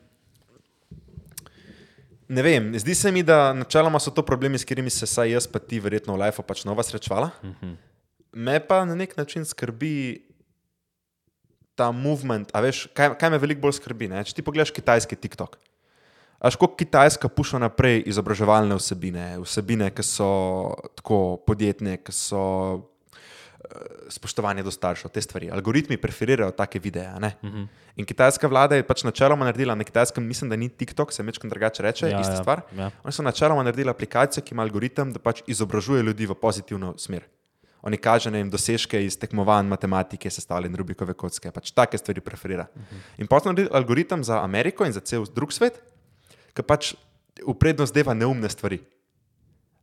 [2.35, 5.47] ne vem, zdi se mi, da načeloma so to problemi, s katerimi se saj jaz,
[5.51, 7.31] pa ti, verjetno v Life pač nova srečvala.
[8.35, 10.25] Me pa na nek način skrbi
[11.79, 12.51] ta movement.
[12.55, 14.11] A veš, kaj, kaj me veliko bolj skrbi?
[14.11, 14.25] Ne?
[14.27, 15.59] Če ti pogledaš kitajski TikTok.
[16.45, 20.29] Až kako Kitajska puša naprej izobraževalne vsebine, vsebine, ki so
[20.99, 22.43] tako podjetne, ki so
[24.09, 25.51] spoštovanje do staršev, te stvari.
[25.51, 27.09] Algoritmi preferirajo take videe.
[27.15, 27.57] Uh Mhm.
[27.63, 27.67] -huh.
[27.97, 31.51] In kitajska vlada je pač načeloma naredila, na kitajskem mislim, da ni TikTok, se večkrat
[31.51, 32.61] drugače reče, ja, ista ja, stvar.
[32.77, 32.91] Ja.
[33.05, 37.23] Oni so načeloma naredili aplikacijo, ki ima algoritem, da pač izobražuje ljudi v pozitivno smer.
[37.83, 42.67] Oni kaže jim dosežke iz tekmovanj, matematike, sestavljene Rubikove kocke, pač take stvari preferira.
[42.75, 43.21] Uh -huh.
[43.21, 45.83] In pa so naredili algoritem za Ameriko in za cel drug svet,
[46.55, 46.95] ki pač
[47.47, 48.81] v prednost deva neumne stvari.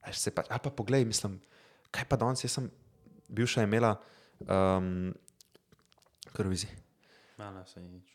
[0.01, 1.39] A se pač, a pa poglej, mislim,
[1.91, 2.71] kaj pa danes, jaz sem
[3.31, 3.95] bivša imela,
[4.43, 5.13] um,
[6.33, 6.67] krovizi.
[7.39, 8.11] Ja, ne, saj nič.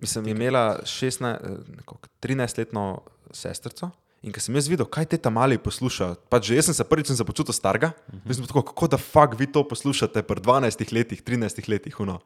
[0.00, 3.90] Mislim, imela 16, eh, 13-letno sestrico.
[4.24, 6.84] In ko sem jaz videl, kaj te tam mali poslušajo, pač že jaz sem se
[6.88, 8.34] prvič sem se počutil starega, uh -huh.
[8.34, 12.20] sem tako, kako da fuk vi to poslušate pri 12 letih, 13 letih, uno.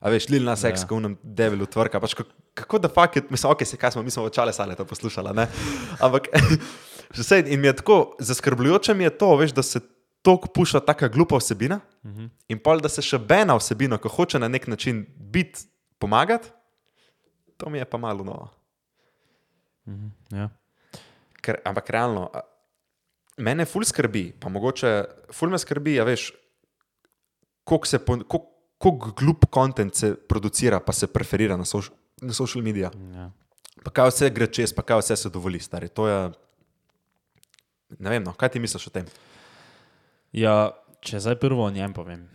[0.00, 0.86] A veš, Lil Nas X, Ja.
[0.86, 4.02] ko unem develu tvrka, pač kako, kako da fuk je, mislim, ok, se kaj smo,
[4.02, 5.48] mi smo očale sale to poslušala, ne?
[6.00, 6.28] Ampak,
[7.16, 9.80] že sej, in mi je tako, zaskrbljujoče mi je to, veš, da se
[10.22, 12.28] toliko puša taka glupa vsebina uh -huh.
[12.48, 15.60] in pol, da se še bena vsebino, ko hoče na nek način biti,
[15.98, 16.48] pomagati,
[17.56, 18.48] to mi je pa malo novo.
[19.86, 20.08] Mhm.
[20.30, 20.48] Ja.
[21.40, 22.30] Ker, ampak realno,
[23.36, 26.32] mene ful skrbi, pa mogoče ful me skrbi, ja veš,
[27.64, 31.90] koliko se, pon- koliko koliko glup kontent se producira, pa se preferira na, soš,
[32.22, 32.90] na social medijih.
[33.14, 33.30] Ja.
[33.84, 35.88] Pa kaj vse gre čez, pa kaj vse se dovoli, stari.
[35.88, 36.18] To je.
[37.98, 39.06] Ne vem, no, kaj ti misliš o tem?
[40.32, 42.28] Ja, če zdaj prvo o njem povem.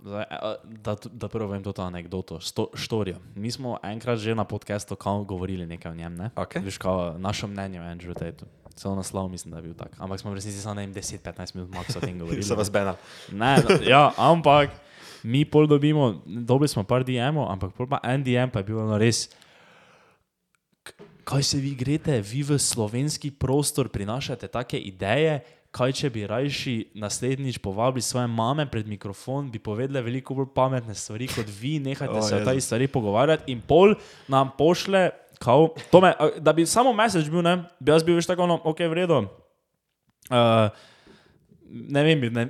[0.00, 0.24] Zdaj,
[0.84, 3.16] da, da prvo povem to anegdoto, sto, štorijo.
[3.34, 6.30] Mi smo enkrat že na podkastu govorili nekaj o njem, ne?
[6.36, 6.62] Okej.
[6.62, 8.46] Veš, kao naše mnenje o Andrew Tateu.
[8.74, 9.94] Celo naslov mislim, da je bil tak.
[9.98, 12.42] Ampak smo v resnici samo ne vem 10-15 minut max o tem govorili.
[12.42, 12.96] Se vas benal.
[13.30, 14.70] Ne, no, ja, ampak
[15.22, 18.78] mi pol dobimo, dobili smo par DM-ov, ampak pol pa en DM pa je bil
[18.78, 19.30] ono res.
[20.82, 20.92] "K-
[21.24, 25.40] Kaj se vi greste, vi v slovenski prostor prinašate take ideje,
[25.74, 30.94] kaj če bi rajši naslednjič povabili svoje mame pred mikrofon, bi povedali veliko bolj pametne
[30.94, 32.48] stvari kot vi, nehajte O, se o Jezus.
[32.48, 33.96] tej stvari pogovarjati in pol
[34.30, 35.10] nam pošle,
[35.42, 38.86] kao, me, da bi samo message bil, ne, bi jaz bil več tako, no, ok,
[38.86, 39.24] v redu.
[40.30, 40.70] Uh,
[41.74, 42.44] ne vem, ne,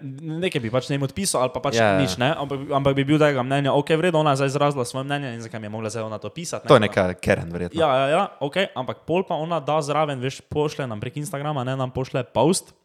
[0.45, 1.89] nekaj bi pač ne odpisal, ali pa pač Ja, ja.
[1.97, 2.05] yeah.
[2.05, 2.29] nič, ne?
[2.29, 5.41] Ampak, ampak bi bil tega mnenja, ok, vredno, ona je zdaj izrazila svoje mnenje in
[5.41, 6.69] zakaj mi je mogla zdaj ona to pisati.
[6.69, 6.93] To je ne?
[6.93, 7.81] neka keren, verjetno.
[7.81, 11.65] Ja, ja, ja, ok, ampak pol pa ona da zraven, veš, pošle nam prek Instagrama,
[11.65, 12.77] ne nam pošle post.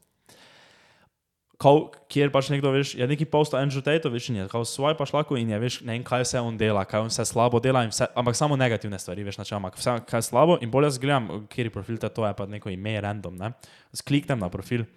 [1.59, 4.93] Kao, kjer pač nekdo, veš, je neki post Andrew Tateu, veš, in je kao svoj
[4.95, 7.59] pač lahko in je, veš, ne vem, kaj vse on dela, kaj on vse slabo
[7.59, 10.55] dela, vse, ampak samo negativne stvari, veš, načeloma, ampak vse, kaj slabo.
[10.63, 13.51] In bolj jaz gledam, kjer je profil, to je pa neko ime random, ne.
[13.91, 14.87] Skliknem na profil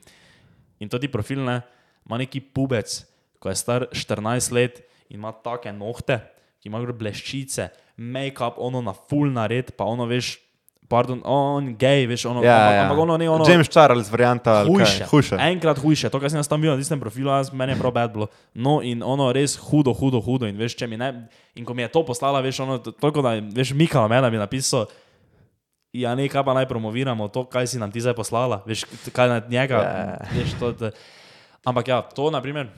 [0.79, 1.61] in to ti profil, ne,
[2.07, 2.95] ima neki pubec,
[3.43, 6.21] ko je star 14 let in ima take nohte,
[6.63, 10.37] ki ima bleščice, make-up, ono na full nared, pa ono, veš,
[10.93, 12.81] pardon, on gej, veš, ono, Ja, ampak, ja.
[12.83, 13.45] ampak ono ne ono.
[13.45, 14.61] James Charles, varianta?
[14.63, 15.07] Hujše.
[15.07, 15.37] Hujše.
[15.41, 17.93] Enkrat hujše, to, kar sem jaz tam bil na tistem profilu, jaz, meni je prav
[17.93, 18.27] bad bilo.
[18.55, 20.45] No, in ono res hudo, hudo, hudo.
[20.45, 21.09] In, veš, če mi ne,
[21.55, 24.29] in ko mi je to poslala, veš, ono, to- toliko da veš, Mikala me, da
[24.29, 24.85] mi je napisal,
[25.93, 29.27] ja, ne, kaj pa naj promoviramo, to, kaj si nam ti zdaj poslala, veš, kaj
[29.27, 30.17] na njega, Ja.
[30.31, 30.93] veš, to, to.
[31.63, 32.69] Ampak ja, to, na primer,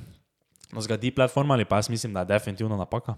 [0.68, 3.14] no, zgadi platforma ali pa jaz mislim, da je definitivno napaka.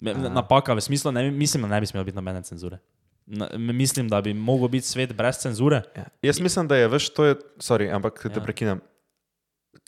[0.00, 2.78] Me- Napaka v smislu, ne, mislim, da ne bi smelo biti nobene cenzure.
[3.26, 5.82] Na, mislim, da bi mogel biti svet brez cenzure.
[5.96, 6.04] Ja.
[6.22, 8.42] Jaz mislim, da je več to, je, sorry, ampak te Ja.
[8.42, 8.80] prekinem.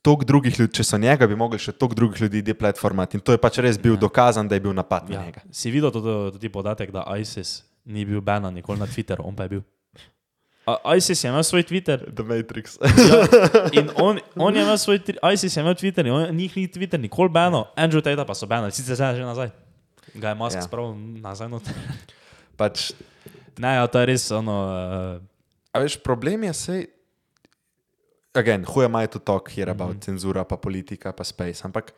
[0.03, 3.17] Tok drugih ljudi, če so njega, bi mogli še toliko drugih ljudi deplatformati.
[3.17, 5.25] In to je pač res bil dokazan, da je bil napad na Ja.
[5.25, 5.41] njega.
[5.51, 9.49] Si videl tudi, podatek, da ISIS ni bil banan nikoli na Twitteru, on pa je
[9.49, 9.63] bil.
[10.67, 12.79] A, ISIS je imel svoj Twitter The Matrix.
[12.81, 13.21] ja,
[13.79, 15.01] in on, on je imel svoj
[15.33, 18.73] ISIS je imel Twitter on, njih ni Twitter nikoli bano, Andrew Tate pa so banali,
[18.73, 19.51] sicer zdaj že nazaj.
[20.15, 20.59] Ga je Musk Ja.
[20.59, 20.63] ja.
[20.63, 21.73] spravil nazaj noter.
[22.57, 22.93] pač,
[23.59, 24.57] Ne, ja, to je res ono.
[24.67, 25.23] Uh,
[25.73, 26.83] a veš, problem je sej.
[28.35, 29.99] Again, who am I to talk here about mm.
[29.99, 30.05] -hmm.
[30.05, 31.63] cenzura, pa politika, pa space.
[31.65, 31.95] Ampak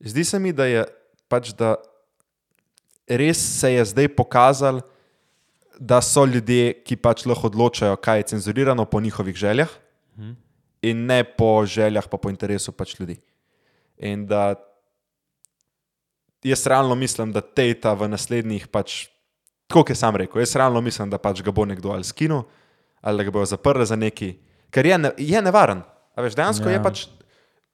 [0.00, 0.84] zdi se mi, da je
[1.28, 1.76] pač, da
[3.08, 4.80] res se je zdaj pokazalo,
[5.78, 10.30] da so ljudje, ki pač lahko odločajo, kaj je cenzurirano po njihovih željah, mm Mhm.
[10.30, 10.36] -hmm.
[10.82, 13.16] in ne po željah, pa po interesu pač ljudi.
[13.98, 14.54] In da
[16.42, 19.08] jaz realno mislim, da Tejta v naslednjih pač.
[19.66, 22.42] Tako je sam rekel, jaz realno mislim, da pač ga bo nekdo ali skinil,
[23.00, 24.36] ali da ga bojo zaprli za neki,
[24.70, 25.82] ker je, ne, je nevaren.
[26.14, 26.76] A veš, dejansko ja.
[26.78, 27.06] Je pač,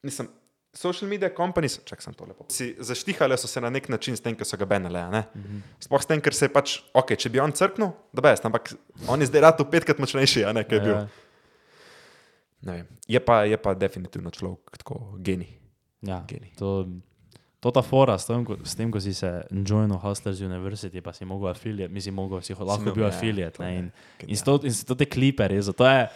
[0.02, 0.28] mislim,
[0.74, 2.47] social media companies, čak sem to lepo.
[2.51, 5.02] Si zaštihale so se na nek način s tem, ker so ga benele.
[5.05, 5.60] Mm -hmm.
[5.81, 8.73] Sploh s tem, ker se je pač, ok, če bi on crknil, da best, ampak
[9.09, 10.94] on je zdaj rado petkrat močnejši, a ne, kaj je bil.
[10.94, 11.09] ja,
[12.62, 12.86] Ne vem.
[13.10, 15.59] Je pa, je pa definitivno človek tako genij.
[16.02, 16.55] ja, Genij.
[16.59, 16.86] to,
[17.62, 21.12] to ta fora s tem, ko, s tem, ko si se joinil Hustlers University, pa
[21.14, 23.56] si mogel affiliate, mislim, mogel si lahko bil ja, affiliate.
[23.56, 24.44] to Ne, in, in, genialno.
[24.59, 26.09] to, in si to te klipe res, to je.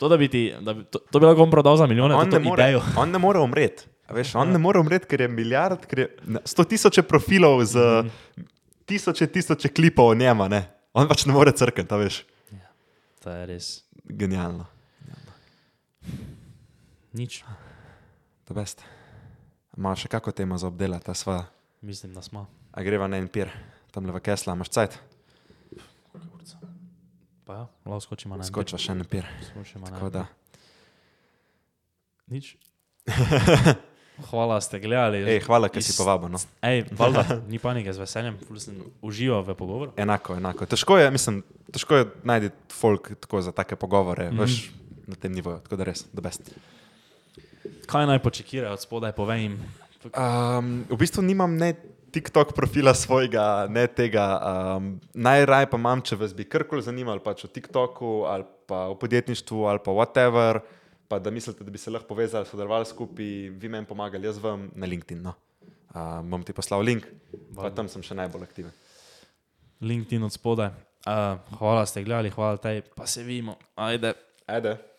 [0.00, 2.26] To, da bi ti, da bi, to, to bi lahko on prodal za milijone, On
[2.26, 2.82] to, ne, to more, idejo.
[2.96, 3.86] on ne more umreti.
[4.10, 6.06] Veš, on ne more umreti, ker je milijard, ker je
[6.44, 7.78] sto tisoče profilov z
[8.84, 10.48] tisoče, tisoče klipov o njema.
[10.50, 10.64] Ne?
[10.92, 12.24] On pač ne more crkati, veš.
[13.22, 13.66] To je res
[14.02, 14.66] Genialno.
[17.14, 17.44] nič.
[18.46, 18.82] To best.
[19.80, 21.46] Ima še kako temo za obdelati, sva.
[21.80, 22.44] Mislim, da smo.
[22.76, 23.48] A greva na en pir,
[23.94, 24.98] tam le v Kesla, imaš cajt,
[27.50, 29.24] Pa ja, lahko skočimo na en skočiva še en pir.
[29.24, 29.46] pir.
[29.48, 30.26] Skočimo na en da.
[32.30, 32.52] Nič.
[34.30, 35.24] Hvala, ste gledali.
[35.24, 36.28] Ej, hvala, ker si povabil.
[36.30, 36.38] No.
[36.62, 38.36] Ej, valjda, ni panike, z veseljem,
[39.00, 39.96] užival v pogovoru.
[39.96, 40.68] Enako, enako.
[40.68, 41.40] Težko je, mislim,
[41.72, 44.44] težko je najti folk tako za take pogovore, mm -hmm.
[44.44, 44.70] veš,
[45.08, 45.64] na tem nivoju.
[45.64, 46.52] Tako da res, da best.
[47.90, 49.56] Kaj naj počekirajo od spodaj, povej jim.
[50.16, 51.74] Um, v bistvu nimam ne
[52.10, 54.26] TikTok profila svojega, ne tega.
[54.40, 58.96] Um, Najraje pa imam, če vas bi karkoli zanimalo, pač o TikToku ali pa o
[58.98, 60.62] podjetništvu ali pa whatever,
[61.10, 64.70] pa da mislite, da bi se lahko povezali, sodelovali skupaj, vi meni pomagali, jaz vam
[64.74, 65.22] na LinkedIn.
[65.22, 65.36] No.
[65.90, 67.06] Um, bom ti poslal link,
[67.54, 68.74] pa tam sem še najbolj aktiven.
[69.82, 70.70] LinkedIn od spodaj.
[71.00, 73.56] Uh, hvala, ste gledali, hvala tej, pa se vidimo.
[73.74, 74.14] Ajde.
[74.46, 74.89] Ajde.